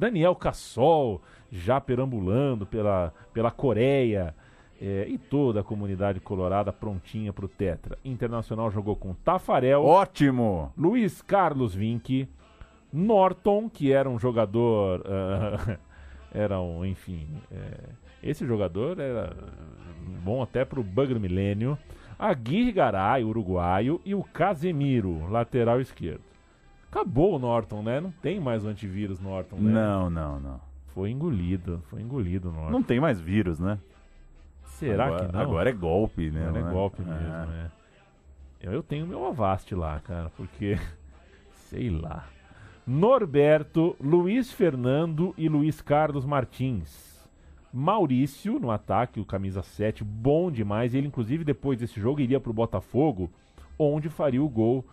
Daniel 0.01 0.35
Cassol 0.35 1.22
já 1.53 1.81
perambulando 1.81 2.66
pela, 2.66 3.14
pela 3.33 3.53
Coreia, 3.53 4.35
é, 4.81 5.07
e 5.07 5.18
toda 5.18 5.61
a 5.61 5.62
comunidade 5.62 6.20
colorada 6.20 6.72
prontinha 6.72 7.35
pro 7.35 7.47
Tetra. 7.47 7.99
Internacional 8.03 8.70
jogou 8.70 8.97
com 8.97 9.12
Tafarel. 9.12 9.85
Ótimo! 9.85 10.72
Luiz 10.76 11.20
Carlos 11.20 11.74
Vinck. 11.74 12.26
Norton, 12.93 13.68
que 13.68 13.93
era 13.93 14.09
um 14.09 14.18
jogador. 14.18 15.05
Era 16.33 16.61
um, 16.61 16.85
enfim. 16.85 17.26
é, 17.51 17.91
esse 18.22 18.47
jogador 18.47 18.99
era 18.99 19.35
bom 20.22 20.43
até 20.43 20.64
pro 20.64 20.83
Bugger 20.83 21.18
Milênio. 21.18 21.78
Aguirre 22.18 22.72
Garay, 22.72 23.24
uruguaio. 23.24 24.01
E 24.05 24.14
o 24.14 24.22
Casemiro, 24.22 25.26
lateral 25.31 25.81
esquerdo. 25.81 26.20
Acabou 26.91 27.37
o 27.37 27.39
Norton, 27.39 27.83
né? 27.83 28.01
Não 28.01 28.11
tem 28.11 28.39
mais 28.41 28.64
o 28.64 28.68
antivírus 28.68 29.20
Norton, 29.20 29.57
né? 29.57 29.72
Não, 29.72 30.11
não, 30.11 30.41
não. 30.41 30.61
Foi 30.89 31.11
engolido, 31.11 31.81
foi 31.89 32.03
engolido 32.03 32.51
o 32.51 32.53
Norton. 32.53 32.70
Não 32.70 32.83
tem 32.83 33.01
mais 33.01 33.20
vírus, 33.20 33.59
né? 33.59 33.78
Será 34.64 35.07
agora, 35.07 35.26
que 35.26 35.33
não? 35.33 35.41
Agora 35.41 35.70
é 35.70 35.72
golpe, 35.72 36.31
né? 36.31 36.49
Agora 36.49 36.59
é 36.59 36.64
né? 36.64 36.72
golpe 36.72 37.03
É. 37.03 37.05
mesmo, 37.05 37.47
né? 37.47 37.70
Eu, 38.61 38.72
eu 38.72 38.83
tenho 38.83 39.07
meu 39.07 39.24
Avast 39.26 39.74
lá, 39.74 40.01
cara, 40.01 40.31
porque. 40.37 40.78
Sei 41.70 41.89
lá. 41.89 42.26
Norberto, 42.87 43.97
Luiz 44.01 44.53
Fernando 44.53 45.35
e 45.37 45.49
Luiz 45.49 45.81
Carlos 45.81 46.24
Martins. 46.24 47.11
Maurício 47.72 48.59
no 48.59 48.70
ataque, 48.70 49.20
o 49.20 49.24
camisa 49.24 49.62
7, 49.62 50.03
bom 50.03 50.51
demais. 50.51 50.93
Ele, 50.95 51.07
inclusive, 51.07 51.45
depois 51.45 51.78
desse 51.78 52.01
jogo, 52.01 52.20
iria 52.20 52.41
pro 52.41 52.53
Botafogo, 52.53 53.31
onde 53.78 54.09
faria 54.09 54.43
o 54.43 54.49
gol 54.49 54.85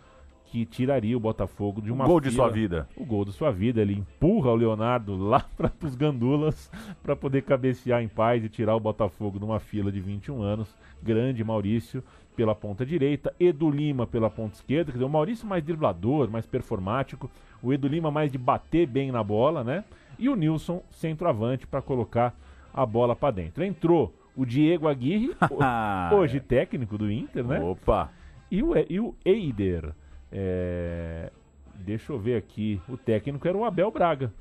que 0.45 0.63
tiraria 0.65 1.17
o 1.17 1.19
Botafogo 1.19 1.81
de 1.81 1.91
uma 1.91 2.05
gol 2.05 2.21
de 2.21 2.29
fila- 2.29 2.43
sua 2.45 2.53
vida. 2.53 2.87
O 2.95 3.03
gol 3.03 3.25
de 3.25 3.31
sua 3.33 3.51
vida. 3.51 3.81
Ele 3.81 3.93
empurra 3.95 4.51
o 4.51 4.55
Leonardo 4.55 5.17
lá 5.17 5.43
para 5.57 5.71
os 5.83 5.95
gandulas 5.95 6.71
para 7.03 7.15
poder 7.15 7.41
cabecear 7.41 8.01
em 8.01 8.07
paz 8.07 8.43
e 8.45 8.49
tirar 8.49 8.75
o 8.75 8.79
Botafogo 8.79 9.39
de 9.39 9.43
uma 9.45 9.59
fila 9.59 9.91
de 9.91 9.99
21 9.99 10.41
anos. 10.41 10.73
Grande 11.03 11.43
Maurício 11.43 12.03
pela 12.37 12.53
ponta 12.53 12.85
direita, 12.85 13.33
Edu 13.39 13.69
Lima 13.71 14.05
pela 14.05 14.29
ponta 14.29 14.53
esquerda. 14.53 14.91
Quer 14.91 14.99
dizer, 14.99 15.05
o 15.05 15.09
Maurício 15.09 15.47
mais 15.47 15.63
driblador, 15.63 16.29
mais 16.29 16.45
performático. 16.45 17.29
O 17.63 17.73
Edu 17.73 17.87
Lima 17.87 18.11
mais 18.11 18.31
de 18.31 18.37
bater 18.37 18.85
bem 18.85 19.11
na 19.11 19.23
bola, 19.23 19.63
né? 19.63 19.83
E 20.19 20.29
o 20.29 20.35
Nilson 20.35 20.83
centroavante 20.91 21.65
para 21.65 21.81
colocar 21.81 22.35
a 22.71 22.85
bola 22.85 23.15
para 23.15 23.31
dentro. 23.31 23.63
Entrou 23.63 24.13
o 24.35 24.45
Diego 24.45 24.87
Aguirre, 24.87 25.35
hoje 26.13 26.39
técnico 26.39 26.95
do 26.95 27.11
Inter, 27.11 27.43
né? 27.43 27.59
Opa! 27.59 28.11
E 28.51 28.61
o, 28.61 28.73
e 28.87 28.99
o 28.99 29.15
Eider. 29.25 29.91
é, 30.31 31.31
Deixa 31.73 32.13
eu 32.13 32.19
ver 32.19 32.37
aqui. 32.37 32.79
O 32.87 32.97
técnico 32.97 33.47
era 33.47 33.57
o 33.57 33.65
Abel 33.65 33.89
Braga. 33.89 34.31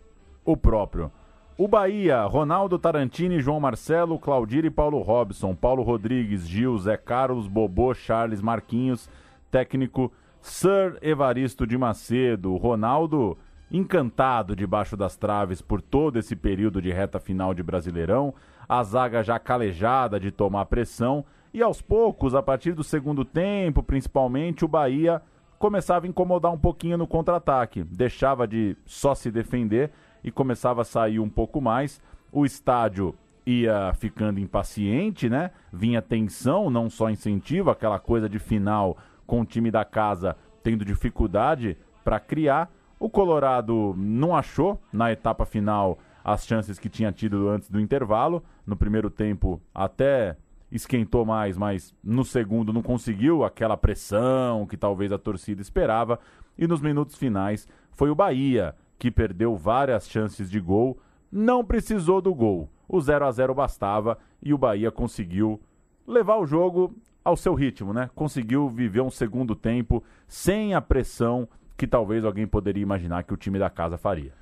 O 0.44 0.54
próprio. 0.54 1.10
O 1.58 1.66
Bahia, 1.66 2.22
Ronaldo 2.26 2.78
Tarantini, 2.78 3.40
João 3.40 3.58
Marcelo, 3.58 4.18
Claudir 4.18 4.66
e 4.66 4.70
Paulo 4.70 5.00
Robson, 5.00 5.54
Paulo 5.54 5.82
Rodrigues, 5.82 6.46
Gil, 6.46 6.76
Zé 6.76 6.98
Carlos, 6.98 7.48
Bobô, 7.48 7.94
Charles, 7.94 8.42
Marquinhos, 8.42 9.08
técnico 9.50 10.12
Sir 10.42 10.98
Evaristo 11.00 11.66
de 11.66 11.78
Macedo, 11.78 12.54
Ronaldo 12.56 13.38
encantado 13.72 14.54
debaixo 14.54 14.98
das 14.98 15.16
traves 15.16 15.62
por 15.62 15.80
todo 15.80 16.18
esse 16.18 16.36
período 16.36 16.82
de 16.82 16.92
reta 16.92 17.18
final 17.18 17.54
de 17.54 17.62
Brasileirão, 17.62 18.34
a 18.68 18.82
zaga 18.82 19.22
já 19.22 19.38
calejada 19.38 20.20
de 20.20 20.30
tomar 20.30 20.66
pressão 20.66 21.24
e 21.54 21.62
aos 21.62 21.80
poucos, 21.80 22.34
a 22.34 22.42
partir 22.42 22.74
do 22.74 22.84
segundo 22.84 23.24
tempo, 23.24 23.82
principalmente, 23.82 24.62
o 24.62 24.68
Bahia 24.68 25.22
começava 25.58 26.04
a 26.04 26.08
incomodar 26.08 26.52
um 26.52 26.58
pouquinho 26.58 26.98
no 26.98 27.06
contra-ataque, 27.06 27.82
deixava 27.82 28.46
de 28.46 28.76
só 28.84 29.14
se 29.14 29.30
defender 29.30 29.90
e 30.26 30.30
começava 30.32 30.82
a 30.82 30.84
sair 30.84 31.20
um 31.20 31.30
pouco 31.30 31.60
mais. 31.60 32.02
O 32.32 32.44
estádio 32.44 33.14
ia 33.46 33.94
ficando 33.94 34.40
impaciente, 34.40 35.30
né? 35.30 35.52
Vinha 35.72 36.02
tensão, 36.02 36.68
não 36.68 36.90
só 36.90 37.08
incentivo, 37.08 37.70
aquela 37.70 38.00
coisa 38.00 38.28
de 38.28 38.40
final 38.40 38.98
com 39.24 39.40
o 39.40 39.46
time 39.46 39.70
da 39.70 39.84
casa 39.84 40.36
tendo 40.64 40.84
dificuldade 40.84 41.78
para 42.04 42.18
criar. 42.18 42.68
O 42.98 43.08
Colorado 43.08 43.94
não 43.96 44.34
achou 44.34 44.82
na 44.92 45.12
etapa 45.12 45.46
final 45.46 45.98
as 46.24 46.44
chances 46.44 46.76
que 46.76 46.88
tinha 46.88 47.12
tido 47.12 47.48
antes 47.48 47.70
do 47.70 47.78
intervalo. 47.78 48.42
No 48.66 48.76
primeiro 48.76 49.08
tempo 49.08 49.62
até 49.72 50.36
esquentou 50.72 51.24
mais, 51.24 51.56
mas 51.56 51.94
no 52.02 52.24
segundo 52.24 52.72
não 52.72 52.82
conseguiu 52.82 53.44
aquela 53.44 53.76
pressão 53.76 54.66
que 54.66 54.76
talvez 54.76 55.12
a 55.12 55.18
torcida 55.18 55.62
esperava. 55.62 56.18
E 56.58 56.66
nos 56.66 56.80
minutos 56.80 57.14
finais 57.14 57.68
foi 57.92 58.10
o 58.10 58.14
Bahia 58.14 58.74
que 58.98 59.10
perdeu 59.10 59.56
várias 59.56 60.08
chances 60.08 60.50
de 60.50 60.60
gol, 60.60 60.98
não 61.30 61.64
precisou 61.64 62.20
do 62.20 62.34
gol. 62.34 62.68
O 62.88 63.00
0 63.00 63.26
a 63.26 63.30
0 63.30 63.54
bastava 63.54 64.18
e 64.42 64.54
o 64.54 64.58
Bahia 64.58 64.90
conseguiu 64.90 65.60
levar 66.06 66.36
o 66.36 66.46
jogo 66.46 66.94
ao 67.24 67.36
seu 67.36 67.54
ritmo, 67.54 67.92
né? 67.92 68.08
Conseguiu 68.14 68.68
viver 68.68 69.00
um 69.00 69.10
segundo 69.10 69.56
tempo 69.56 70.02
sem 70.28 70.74
a 70.74 70.80
pressão 70.80 71.48
que 71.76 71.86
talvez 71.86 72.24
alguém 72.24 72.46
poderia 72.46 72.82
imaginar 72.82 73.24
que 73.24 73.34
o 73.34 73.36
time 73.36 73.58
da 73.58 73.68
casa 73.68 73.98
faria. 73.98 74.32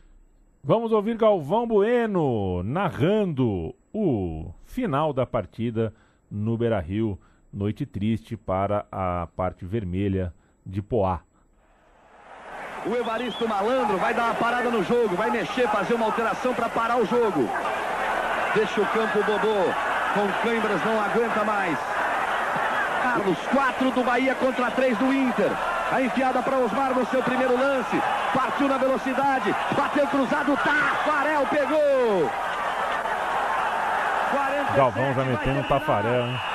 Vamos 0.62 0.92
ouvir 0.92 1.16
Galvão 1.16 1.66
Bueno 1.66 2.62
narrando 2.62 3.74
o 3.92 4.52
final 4.64 5.12
da 5.12 5.26
partida 5.26 5.92
no 6.30 6.56
Beira 6.56 6.80
Rio. 6.80 7.18
Noite 7.52 7.84
triste 7.86 8.36
para 8.36 8.86
a 8.90 9.28
parte 9.34 9.64
vermelha 9.64 10.34
de 10.64 10.82
Poá. 10.82 11.20
O 12.86 12.94
Evaristo 12.94 13.48
Malandro 13.48 13.96
vai 13.96 14.12
dar 14.12 14.24
uma 14.24 14.34
parada 14.34 14.68
no 14.68 14.84
jogo, 14.84 15.16
vai 15.16 15.30
mexer, 15.30 15.66
fazer 15.68 15.94
uma 15.94 16.04
alteração 16.04 16.52
para 16.52 16.68
parar 16.68 16.98
o 16.98 17.06
jogo. 17.06 17.48
Deixa 18.54 18.78
o 18.78 18.86
campo 18.86 19.20
o 19.20 19.24
Bobô. 19.24 19.72
Com 20.12 20.28
câimbras 20.42 20.84
não 20.84 21.02
aguenta 21.02 21.44
mais. 21.44 21.78
Carlos, 23.02 23.38
4 23.50 23.90
do 23.90 24.04
Bahia 24.04 24.34
contra 24.34 24.70
3 24.70 24.98
do 24.98 25.12
Inter. 25.12 25.50
A 25.90 26.02
enfiada 26.02 26.42
para 26.42 26.58
Osmar 26.58 26.94
no 26.94 27.06
seu 27.06 27.22
primeiro 27.22 27.58
lance. 27.58 28.02
Partiu 28.34 28.68
na 28.68 28.76
velocidade. 28.76 29.54
Bateu 29.76 30.06
cruzado. 30.06 30.56
Tafarel 30.56 31.46
pegou. 31.50 32.30
47 34.30 34.76
Galvão 34.76 35.14
já 35.14 35.24
metendo 35.24 35.60
um 35.60 35.62
tafarel, 35.62 36.26
hein? 36.26 36.53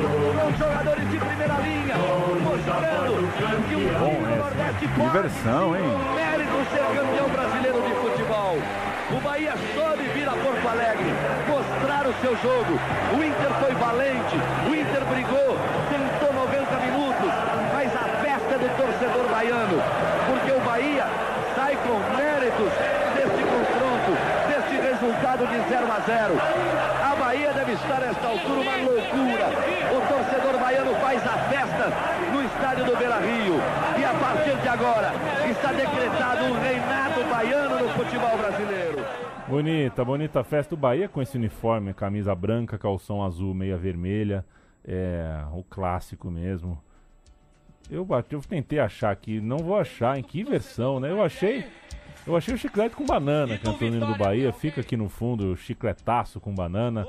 Com 0.00 0.56
jogadores 0.58 1.10
de 1.10 1.18
primeira 1.18 1.54
linha, 1.54 1.96
mostrando 2.42 3.66
que 3.68 3.76
um 3.76 3.98
Bom 3.98 4.20
do 4.20 4.28
essa. 4.28 4.36
Nordeste 4.36 4.88
pode 4.88 5.10
versão, 5.10 5.76
hein? 5.76 5.84
mérito 6.14 6.56
ser 6.70 6.84
campeão 6.96 7.28
brasileiro 7.28 7.82
de 7.82 7.94
futebol. 7.94 8.58
O 9.08 9.20
Bahia 9.20 9.54
soube 9.74 10.02
vir 10.12 10.28
a 10.28 10.32
Porto 10.32 10.68
Alegre, 10.68 11.14
mostrar 11.48 12.06
o 12.06 12.14
seu 12.20 12.36
jogo. 12.42 12.78
O 13.16 13.22
Inter 13.22 13.52
foi 13.60 13.74
valente, 13.74 14.36
o 14.68 14.74
Inter 14.74 15.04
brigou, 15.06 15.56
tentou 15.88 16.32
90 16.34 16.76
minutos, 16.84 17.32
mas 17.72 17.88
a 17.94 18.04
festa 18.20 18.54
é 18.54 18.58
do 18.58 18.68
torcedor 18.76 19.30
baiano, 19.30 19.80
porque 20.26 20.52
o 20.52 20.60
Bahia 20.60 21.06
sai 21.54 21.76
com 21.76 21.96
méritos 22.16 22.72
desse 23.14 23.42
confronto, 23.48 24.12
desse 24.48 24.76
resultado 24.76 25.46
de 25.46 25.68
0 25.70 25.86
a 25.86 26.00
0. 26.00 27.05
A 27.26 27.30
Bahia 27.30 27.52
deve 27.52 27.72
estar 27.72 28.00
nesta 28.00 28.24
altura 28.24 28.60
uma 28.60 28.76
loucura. 28.76 29.48
O 29.90 30.00
torcedor 30.06 30.60
baiano 30.60 30.94
faz 30.94 31.20
a 31.26 31.36
festa 31.48 31.90
no 32.32 32.44
estádio 32.44 32.84
do 32.84 32.96
Beira 32.96 33.18
Rio. 33.18 33.54
E 33.98 34.04
a 34.04 34.14
partir 34.14 34.56
de 34.62 34.68
agora 34.68 35.10
está 35.50 35.72
decretado 35.72 36.44
um 36.44 36.52
reinado 36.52 37.24
baiano 37.28 37.80
no 37.80 37.88
futebol 37.94 38.38
brasileiro. 38.38 39.04
Bonita, 39.48 40.04
bonita 40.04 40.44
festa 40.44 40.76
do 40.76 40.80
Bahia 40.80 41.08
com 41.08 41.20
esse 41.20 41.36
uniforme, 41.36 41.92
camisa 41.92 42.32
branca, 42.32 42.78
calção 42.78 43.24
azul, 43.24 43.52
meia 43.52 43.76
vermelha. 43.76 44.44
É 44.86 45.42
o 45.52 45.64
clássico 45.64 46.30
mesmo. 46.30 46.80
Eu 47.90 48.06
eu 48.30 48.40
tentei 48.40 48.78
achar 48.78 49.10
aqui, 49.10 49.40
não 49.40 49.58
vou 49.58 49.76
achar 49.76 50.16
em 50.16 50.22
que 50.22 50.44
versão, 50.44 51.00
né? 51.00 51.10
Eu 51.10 51.20
achei 51.20 51.66
Eu 52.26 52.36
achei 52.36 52.52
o 52.54 52.58
chiclete 52.58 52.96
com 52.96 53.06
banana 53.06 53.56
cantando 53.56 53.92
o 53.92 53.96
hino 53.98 54.06
do 54.06 54.18
Bahia. 54.18 54.52
Fica 54.52 54.80
aqui 54.80 54.96
no 54.96 55.08
fundo, 55.08 55.52
o 55.52 55.56
chicletaço 55.56 56.40
com 56.40 56.52
banana. 56.54 57.06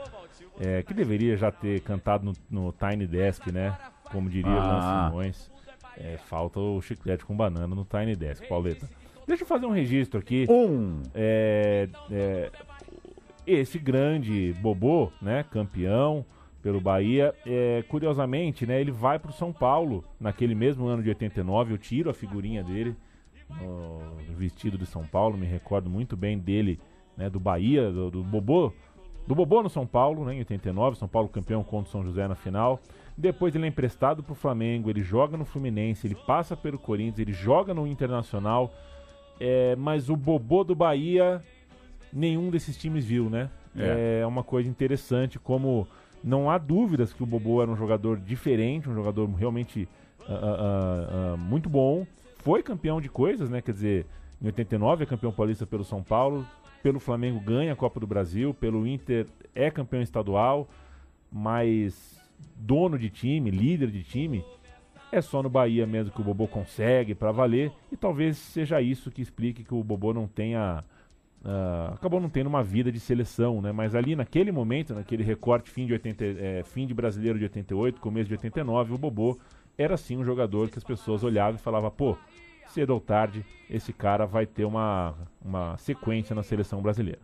É, 0.59 0.81
que 0.83 0.93
deveria 0.93 1.37
já 1.37 1.51
ter 1.51 1.81
cantado 1.81 2.25
no, 2.25 2.33
no 2.65 2.71
Tiny 2.73 3.05
Desk, 3.07 3.51
né? 3.51 3.77
Como 4.11 4.29
diria 4.29 4.51
Ah. 4.51 5.09
Lance 5.09 5.09
Simões. 5.09 5.51
É, 5.97 6.17
falta 6.17 6.59
o 6.59 6.81
chiclete 6.81 7.25
com 7.25 7.35
banana 7.35 7.67
no 7.75 7.83
Tiny 7.85 8.15
Desk, 8.15 8.47
Pauleta. 8.47 8.87
Deixa 9.27 9.43
eu 9.43 9.47
fazer 9.47 9.65
um 9.65 9.71
registro 9.71 10.19
aqui. 10.19 10.45
Um. 10.49 11.01
É, 11.13 11.89
é, 12.11 12.51
esse 13.45 13.77
grande 13.79 14.53
Bobô, 14.61 15.11
né? 15.21 15.43
Campeão 15.51 16.23
pelo 16.61 16.79
Bahia. 16.79 17.33
É, 17.45 17.83
curiosamente, 17.87 18.65
né? 18.65 18.79
Ele 18.79 18.91
vai 18.91 19.17
pro 19.19 19.31
São 19.33 19.51
Paulo 19.51 20.03
naquele 20.19 20.53
mesmo 20.53 20.85
ano 20.87 21.01
de 21.01 21.09
89. 21.09 21.73
Eu 21.73 21.77
tiro 21.77 22.09
a 22.09 22.13
figurinha 22.13 22.63
dele 22.63 22.95
no 23.49 23.99
vestido 24.35 24.77
de 24.77 24.85
São 24.85 25.05
Paulo. 25.05 25.37
Me 25.37 25.45
recordo 25.45 25.89
muito 25.89 26.15
bem 26.15 26.37
dele, 26.37 26.79
né? 27.15 27.29
Do 27.29 27.39
Bahia, 27.39 27.91
do, 27.91 28.11
do 28.11 28.23
Bobô. 28.23 28.71
Do 29.27 29.35
Bobô 29.35 29.61
no 29.61 29.69
São 29.69 29.85
Paulo, 29.85 30.23
né, 30.23 30.35
em 30.35 30.39
89, 30.39 30.97
São 30.97 31.07
Paulo 31.07 31.27
campeão 31.27 31.61
contra 31.61 31.89
o 31.89 31.91
São 31.91 32.01
José 32.01 32.25
na 32.29 32.35
final. 32.35 32.79
Depois 33.17 33.53
ele 33.53 33.65
é 33.65 33.67
emprestado 33.67 34.23
pro 34.23 34.33
Flamengo, 34.33 34.89
ele 34.89 35.01
joga 35.01 35.35
no 35.35 35.43
Fluminense, 35.43 36.07
ele 36.07 36.15
passa 36.15 36.55
pelo 36.55 36.79
Corinthians, 36.79 37.19
ele 37.19 37.33
joga 37.33 37.73
no 37.73 37.85
Internacional. 37.85 38.71
É, 39.37 39.75
mas 39.75 40.09
o 40.09 40.15
Bobô 40.15 40.63
do 40.63 40.73
Bahia, 40.73 41.43
nenhum 42.11 42.49
desses 42.49 42.77
times 42.77 43.03
viu, 43.03 43.29
né? 43.29 43.49
É. 43.75 44.21
É. 44.21 44.25
uma 44.25 44.43
coisa 44.43 44.69
interessante, 44.69 45.37
como 45.37 45.87
não 46.23 46.49
há 46.49 46.57
dúvidas 46.57 47.11
que 47.13 47.21
o 47.21 47.25
Bobô 47.25 47.61
era 47.61 47.69
um 47.69 47.75
jogador 47.75 48.17
diferente, 48.17 48.89
um 48.89 48.95
jogador 48.95 49.29
realmente 49.31 49.87
ah, 50.27 50.33
ah, 50.33 51.33
ah, 51.33 51.37
muito 51.37 51.69
bom. 51.69 52.05
Foi 52.47 52.63
campeão 52.63 53.01
de 53.01 53.09
coisas, 53.09 53.49
né? 53.49 53.61
Quer 53.61 53.73
dizer, 53.73 54.05
em 54.41 54.45
89 54.45 55.03
é 55.03 55.05
campeão 55.05 55.33
paulista 55.33 55.67
pelo 55.67 55.83
São 55.83 56.01
Paulo, 56.01 56.47
pelo 56.81 56.97
Flamengo 56.97 57.41
ganha 57.41 57.73
a 57.73 57.75
Copa 57.75 57.99
do 57.99 58.07
Brasil, 58.07 58.53
pelo 58.53 58.87
Inter 58.87 59.27
é 59.53 59.69
campeão 59.69 60.01
estadual, 60.01 60.69
mas 61.29 62.17
dono 62.55 62.97
de 62.97 63.09
time, 63.09 63.51
líder 63.51 63.91
de 63.91 64.01
time, 64.01 64.45
é 65.11 65.19
só 65.19 65.43
no 65.43 65.49
Bahia 65.49 65.85
mesmo 65.85 66.13
que 66.13 66.21
o 66.21 66.23
Bobô 66.23 66.47
consegue 66.47 67.13
pra 67.13 67.33
valer 67.33 67.69
e 67.91 67.97
talvez 67.97 68.37
seja 68.37 68.81
isso 68.81 69.11
que 69.11 69.21
explique 69.21 69.65
que 69.65 69.73
o 69.73 69.83
Bobô 69.83 70.13
não 70.13 70.25
tenha 70.25 70.85
ah, 71.43 71.91
acabou 71.95 72.21
não 72.21 72.29
tendo 72.29 72.47
uma 72.47 72.63
vida 72.63 72.89
de 72.89 72.99
seleção, 73.01 73.61
né? 73.61 73.73
Mas 73.73 73.93
ali 73.93 74.15
naquele 74.15 74.53
momento, 74.53 74.93
naquele 74.95 75.21
recorte 75.21 75.69
fim 75.69 75.85
de 75.85 75.91
80, 75.91 76.23
eh, 76.23 76.63
fim 76.63 76.87
de 76.87 76.93
brasileiro 76.93 77.37
de 77.37 77.43
88, 77.43 77.99
começo 77.99 78.29
de 78.29 78.35
89, 78.35 78.93
o 78.93 78.97
Bobô 78.97 79.37
era 79.77 79.95
sim 79.97 80.17
um 80.17 80.23
jogador 80.23 80.69
que 80.69 80.77
as 80.77 80.83
pessoas 80.83 81.23
olhavam 81.23 81.55
e 81.55 81.61
falavam, 81.61 81.91
pô, 81.91 82.17
cedo 82.67 82.91
ou 82.91 82.99
tarde 82.99 83.45
esse 83.69 83.93
cara 83.93 84.25
vai 84.25 84.45
ter 84.45 84.65
uma, 84.65 85.13
uma 85.43 85.77
sequência 85.77 86.35
na 86.35 86.43
seleção 86.43 86.81
brasileira. 86.81 87.19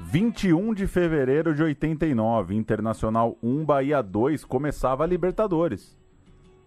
21 0.00 0.74
de 0.74 0.86
fevereiro 0.86 1.54
de 1.54 1.62
89, 1.62 2.54
Internacional 2.54 3.36
1, 3.42 3.64
Bahia 3.64 4.02
2, 4.02 4.44
começava 4.44 5.04
a 5.04 5.06
Libertadores. 5.06 5.96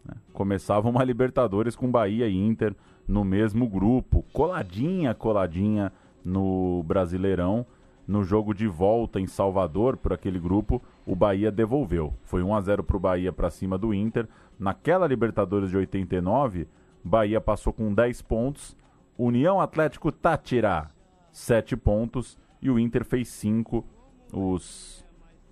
né? 0.04 0.16
Começava 0.32 0.88
uma 0.90 1.04
Libertadores 1.04 1.76
com 1.76 1.90
Bahia 1.90 2.28
e 2.28 2.36
Inter 2.36 2.76
no 3.08 3.24
mesmo 3.24 3.68
grupo, 3.68 4.24
coladinha, 4.34 5.14
coladinha 5.14 5.92
no 6.24 6.84
Brasileirão. 6.84 7.66
No 8.08 8.24
jogo 8.24 8.54
de 8.54 8.68
volta 8.68 9.20
em 9.20 9.26
Salvador, 9.26 9.98
por 9.98 10.14
aquele 10.14 10.40
grupo, 10.40 10.82
o 11.06 11.16
Bahia 11.16 11.52
devolveu. 11.52 12.14
Foi 12.24 12.44
1 12.44 12.56
a 12.56 12.62
0 12.62 12.84
para 12.84 12.98
o 12.98 13.00
Bahia 13.00 13.34
para 13.34 13.50
cima 13.50 13.78
do 13.78 13.94
Inter. 13.94 14.28
Naquela 14.60 15.08
Libertadores 15.08 15.70
de 15.70 15.78
89, 15.78 16.68
Bahia 17.04 17.42
passou 17.42 17.74
com 17.74 17.94
10 17.94 18.22
pontos. 18.22 18.78
União 19.18 19.60
Atlético 19.60 20.12
Tátira, 20.12 20.92
7 21.32 21.76
pontos. 21.76 22.38
E 22.62 22.70
o 22.70 22.78
Inter 22.78 23.04
fez 23.04 23.28
5, 23.30 23.84
os, 24.32 25.06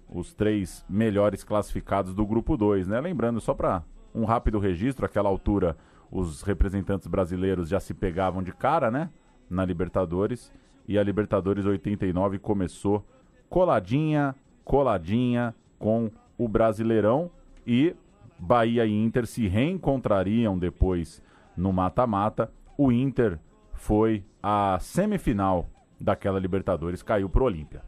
os 0.07 0.33
três 0.33 0.85
melhores 0.87 1.43
classificados 1.43 2.13
do 2.13 2.25
grupo 2.25 2.55
2. 2.55 2.87
Né? 2.87 2.99
Lembrando, 3.01 3.41
só 3.41 3.53
para 3.53 3.83
um 4.13 4.25
rápido 4.25 4.59
registro, 4.59 5.05
aquela 5.05 5.29
altura 5.29 5.75
os 6.13 6.43
representantes 6.43 7.07
brasileiros 7.07 7.67
já 7.67 7.79
se 7.79 7.91
pegavam 7.91 8.43
de 8.43 8.53
cara, 8.53 8.91
né? 8.91 9.09
Na 9.49 9.65
Libertadores. 9.65 10.53
E 10.87 10.97
a 10.97 11.03
Libertadores 11.03 11.65
89 11.65 12.39
começou 12.39 13.05
coladinha, 13.49 14.35
coladinha 14.63 15.55
com 15.79 16.11
o 16.37 16.47
Brasileirão. 16.47 17.31
E 17.65 17.95
Bahia 18.37 18.85
e 18.85 18.91
Inter 18.91 19.25
se 19.25 19.47
reencontrariam 19.47 20.57
depois 20.57 21.21
no 21.55 21.71
mata-mata. 21.71 22.51
O 22.77 22.91
Inter 22.91 23.39
foi 23.73 24.25
a 24.41 24.77
semifinal 24.79 25.69
daquela 25.99 26.39
Libertadores, 26.39 27.01
caiu 27.01 27.29
pro 27.29 27.45
Olímpia. 27.45 27.81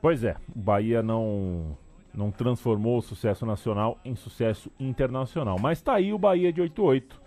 Pois 0.00 0.24
é, 0.24 0.36
o 0.54 0.58
Bahia 0.58 1.02
não, 1.02 1.76
não 2.14 2.30
transformou 2.30 2.98
o 2.98 3.02
sucesso 3.02 3.44
nacional 3.44 3.98
em 4.04 4.14
sucesso 4.14 4.70
internacional. 4.78 5.58
Mas 5.60 5.82
tá 5.82 5.94
aí 5.94 6.12
o 6.12 6.18
Bahia 6.18 6.52
de 6.52 6.60
88, 6.60 7.20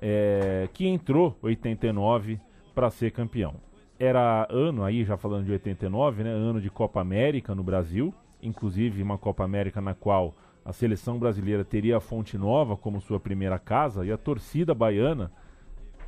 é, 0.00 0.68
que 0.72 0.88
entrou 0.88 1.36
89 1.42 2.40
para 2.74 2.90
ser 2.90 3.10
campeão. 3.10 3.54
Era 4.00 4.48
ano 4.50 4.82
aí, 4.82 5.04
já 5.04 5.18
falando 5.18 5.44
de 5.44 5.52
89, 5.52 6.24
né? 6.24 6.30
Ano 6.30 6.58
de 6.58 6.70
Copa 6.70 7.02
América 7.02 7.54
no 7.54 7.62
Brasil, 7.62 8.14
inclusive 8.42 9.02
uma 9.02 9.18
Copa 9.18 9.44
América 9.44 9.78
na 9.78 9.92
qual 9.92 10.34
a 10.64 10.72
seleção 10.72 11.18
brasileira 11.18 11.62
teria 11.66 11.98
a 11.98 12.00
Fonte 12.00 12.38
Nova 12.38 12.78
como 12.78 12.98
sua 12.98 13.20
primeira 13.20 13.58
casa 13.58 14.02
e 14.02 14.10
a 14.10 14.16
torcida 14.16 14.74
baiana, 14.74 15.30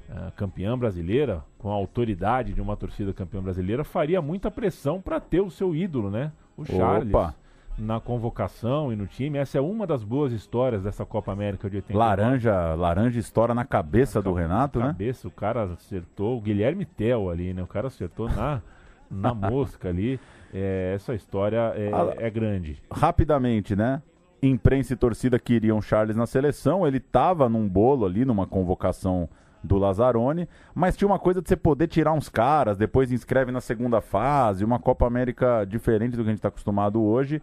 eh, 0.09 0.33
campeã 0.37 0.79
brasileira, 0.79 1.45
com 1.59 1.71
a 1.71 1.75
autoridade 1.75 2.55
de 2.55 2.63
uma 2.63 2.79
torcida 2.79 3.13
campeã 3.13 3.43
brasileira, 3.43 3.85
faria 3.85 4.23
muita 4.23 4.51
pressão 4.51 4.99
para 4.99 5.21
ter 5.21 5.43
o 5.43 5.51
seu 5.51 5.77
ídolo, 5.77 6.11
né? 6.11 6.33
O 6.57 6.65
Charles. 6.65 7.13
Opa. 7.13 7.35
Na 7.79 7.99
convocação 8.01 8.93
e 8.93 8.97
no 8.97 9.07
time. 9.07 9.39
Essa 9.39 9.59
é 9.59 9.61
uma 9.61 9.87
das 9.87 10.05
boas 10.05 10.33
histórias 10.33 10.83
dessa 10.83 11.05
Copa 11.05 11.33
América 11.33 11.69
de 11.71 11.77
89. 11.77 11.99
Laranja, 11.99 12.75
laranja 12.75 13.19
estoura 13.19 13.55
na 13.55 13.65
cabeça 13.65 14.21
do 14.21 14.33
Renato, 14.33 14.79
né? 14.79 14.87
cabeça, 14.87 15.27
o 15.27 15.31
cara 15.31 15.65
acertou, 15.65 16.37
o 16.37 16.41
Guilherme 16.41 16.85
Tel 16.85 17.31
ali, 17.31 17.55
né? 17.55 17.63
O 17.63 17.67
cara 17.67 17.87
acertou 17.89 18.29
na, 18.29 18.61
na 19.11 19.35
mosca 19.35 19.89
ali. 19.89 20.21
É, 20.53 20.93
essa 20.95 21.15
história 21.15 21.73
é, 21.75 21.91
Ah, 21.93 22.15
é 22.19 22.31
grande. 22.31 22.77
Rapidamente, 22.91 23.75
né? 23.75 24.03
Imprensa 24.43 24.93
e 24.93 24.97
torcida 24.97 25.39
queriam 25.39 25.81
Charles 25.81 26.17
na 26.17 26.27
seleção, 26.27 26.87
ele 26.87 27.01
tava 27.01 27.49
num 27.49 27.69
bolo 27.69 28.05
ali, 28.05 28.25
numa 28.25 28.47
convocação 28.47 29.29
do 29.63 29.79
Lazzaroni, 29.79 30.49
mas 30.75 30.97
tinha 30.97 31.07
uma 31.07 31.19
coisa 31.19 31.41
de 31.41 31.49
você 31.49 31.57
poder 31.57 31.87
tirar 31.87 32.13
uns 32.13 32.29
caras, 32.29 32.77
depois 32.77 33.13
inscreve 33.13 33.53
na 33.53 33.61
segunda 33.61 34.01
fase, 34.01 34.65
uma 34.65 34.79
Copa 34.79 35.07
América 35.07 35.65
diferente 35.65 36.17
do 36.17 36.23
que 36.23 36.29
a 36.29 36.33
gente 36.33 36.39
está 36.39 36.49
acostumado 36.49 37.01
hoje, 37.03 37.41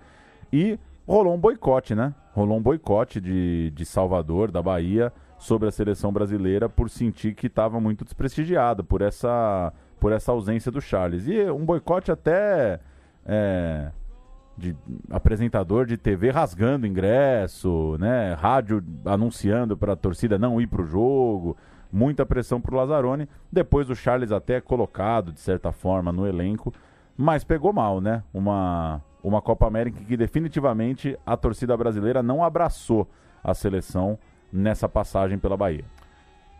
e 0.51 0.77
rolou 1.07 1.33
um 1.33 1.39
boicote, 1.39 1.95
né? 1.95 2.13
Rolou 2.33 2.57
um 2.57 2.61
boicote 2.61 3.21
de, 3.21 3.71
de 3.71 3.85
Salvador, 3.85 4.51
da 4.51 4.61
Bahia, 4.61 5.11
sobre 5.37 5.69
a 5.69 5.71
seleção 5.71 6.11
brasileira 6.11 6.67
por 6.67 6.89
sentir 6.89 7.33
que 7.33 7.47
estava 7.47 7.79
muito 7.79 8.03
desprestigiada 8.03 8.83
por 8.83 9.01
essa, 9.01 9.73
por 9.99 10.11
essa 10.11 10.31
ausência 10.31 10.71
do 10.71 10.81
Charles. 10.81 11.27
E 11.27 11.49
um 11.49 11.65
boicote 11.65 12.11
até 12.11 12.79
é, 13.25 13.89
de 14.57 14.75
apresentador 15.09 15.85
de 15.85 15.97
TV 15.97 16.29
rasgando 16.29 16.85
ingresso, 16.85 17.95
né? 17.99 18.33
Rádio 18.33 18.83
anunciando 19.05 19.77
para 19.77 19.93
a 19.93 19.95
torcida 19.95 20.37
não 20.37 20.59
ir 20.59 20.67
para 20.67 20.81
o 20.81 20.85
jogo, 20.85 21.55
muita 21.91 22.25
pressão 22.25 22.59
para 22.61 22.73
o 22.73 22.77
Lazzaroni. 22.77 23.27
Depois 23.51 23.89
o 23.89 23.95
Charles 23.95 24.31
até 24.31 24.55
é 24.55 24.61
colocado 24.61 25.31
de 25.31 25.39
certa 25.39 25.71
forma 25.71 26.11
no 26.11 26.27
elenco, 26.27 26.73
mas 27.17 27.43
pegou 27.43 27.73
mal, 27.73 27.99
né? 27.99 28.23
Uma 28.33 29.01
uma 29.21 29.41
Copa 29.41 29.67
América 29.67 29.99
que 30.03 30.15
definitivamente 30.15 31.17
a 31.25 31.35
torcida 31.35 31.75
brasileira 31.75 32.23
não 32.23 32.43
abraçou 32.43 33.07
a 33.43 33.53
seleção 33.53 34.17
nessa 34.51 34.87
passagem 34.87 35.37
pela 35.37 35.57
Bahia. 35.57 35.83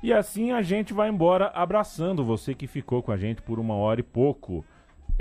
E 0.01 0.14
assim 0.14 0.51
a 0.51 0.61
gente 0.61 0.93
vai 0.93 1.10
embora 1.10 1.47
abraçando 1.53 2.23
você 2.23 2.53
que 2.53 2.68
ficou 2.68 3.03
com 3.03 3.11
a 3.11 3.18
gente 3.18 3.41
por 3.41 3.60
uma 3.60 3.76
hora 3.76 3.99
e 3.99 4.03
pouco. 4.03 4.64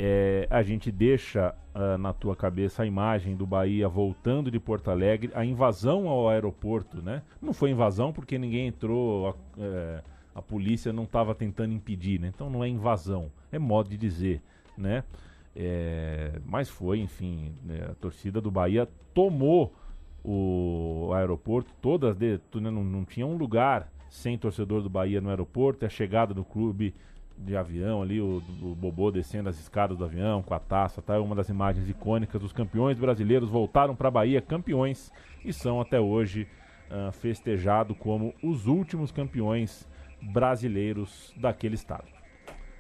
É, 0.01 0.47
a 0.49 0.63
gente 0.63 0.93
deixa 0.93 1.53
ah, 1.75 1.99
na 1.99 2.13
tua 2.13 2.37
cabeça 2.37 2.83
a 2.83 2.87
imagem 2.87 3.37
do 3.37 3.45
Bahia 3.45 3.89
voltando 3.89 4.51
de 4.51 4.61
Porto 4.61 4.91
Alegre, 4.91 5.33
a 5.35 5.45
invasão 5.45 6.09
ao 6.09 6.29
aeroporto, 6.29 7.03
né? 7.03 7.23
Não 7.43 7.53
foi 7.53 7.71
invasão 7.71 8.13
porque 8.13 8.39
ninguém 8.39 8.69
entrou, 8.69 9.29
a, 9.29 9.35
é, 9.61 10.03
a 10.35 10.43
polícia 10.43 10.93
não 10.93 11.05
estava 11.05 11.35
tentando 11.35 11.73
impedir, 11.73 12.21
né? 12.21 12.33
Então 12.35 12.49
não 12.49 12.65
é 12.65 12.69
invasão, 12.69 13.31
é 13.51 13.59
modo 13.59 13.91
de 13.91 13.97
dizer, 13.97 14.41
né? 14.77 15.03
É, 15.55 16.41
mas 16.47 16.69
foi, 16.69 17.01
enfim, 17.01 17.53
né, 17.65 17.89
a 17.91 17.95
torcida 17.95 18.41
do 18.41 18.51
Bahia 18.51 18.89
tomou 19.13 19.75
o 20.25 21.11
aeroporto, 21.13 21.73
todas 21.81 22.17
de, 22.17 22.41
né, 22.55 22.71
não, 22.71 22.85
não 22.85 23.05
tinha 23.05 23.27
um 23.27 23.37
lugar 23.37 23.91
sem 24.11 24.39
torcedor 24.39 24.83
do 24.83 24.89
Bahia 24.89 25.21
no 25.21 25.31
aeroporto, 25.31 25.85
é 25.85 25.87
a 25.87 25.91
chegada 25.91 26.33
do 26.33 26.45
clube 26.45 26.95
de 27.39 27.57
avião 27.57 28.03
ali, 28.03 28.21
o, 28.21 28.43
o 28.63 28.75
Bobô 28.75 29.11
descendo 29.11 29.49
as 29.49 29.59
escadas 29.59 29.97
do 29.97 30.05
avião 30.05 30.43
com 30.43 30.55
a 30.55 30.59
taça, 30.59 31.01
tá? 31.01 31.15
É 31.15 31.19
uma 31.19 31.35
das 31.35 31.49
imagens 31.49 31.89
icônicas 31.89 32.41
dos 32.41 32.53
campeões 32.53 32.99
brasileiros 32.99 33.49
voltaram 33.49 33.95
para 33.95 34.09
a 34.09 34.11
Bahia 34.11 34.41
campeões 34.41 35.13
e 35.45 35.53
são 35.53 35.81
até 35.81 36.01
hoje 36.01 36.47
ah, 36.91 37.11
festejados 37.13 37.97
como 37.99 38.35
os 38.43 38.67
últimos 38.67 39.13
campeões 39.13 39.87
brasileiros 40.21 41.33
daquele 41.37 41.75
estado. 41.75 42.05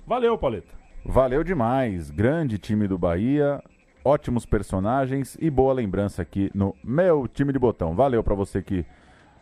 Valeu, 0.06 0.36
Pauleta. 0.36 0.74
Valeu 1.04 1.44
demais. 1.44 2.10
Grande 2.10 2.58
time 2.58 2.88
do 2.88 2.98
Bahia, 2.98 3.62
ótimos 4.04 4.44
personagens 4.44 5.36
e 5.40 5.50
boa 5.50 5.72
lembrança 5.72 6.22
aqui 6.22 6.50
no 6.54 6.74
meu 6.82 7.28
time 7.28 7.52
de 7.52 7.58
botão. 7.58 7.94
Valeu 7.94 8.22
pra 8.22 8.34
você 8.34 8.62
que 8.62 8.84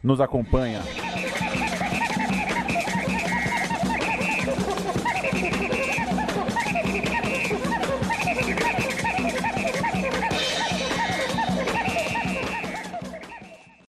nos 0.02 0.20
acompanha. 0.20 0.80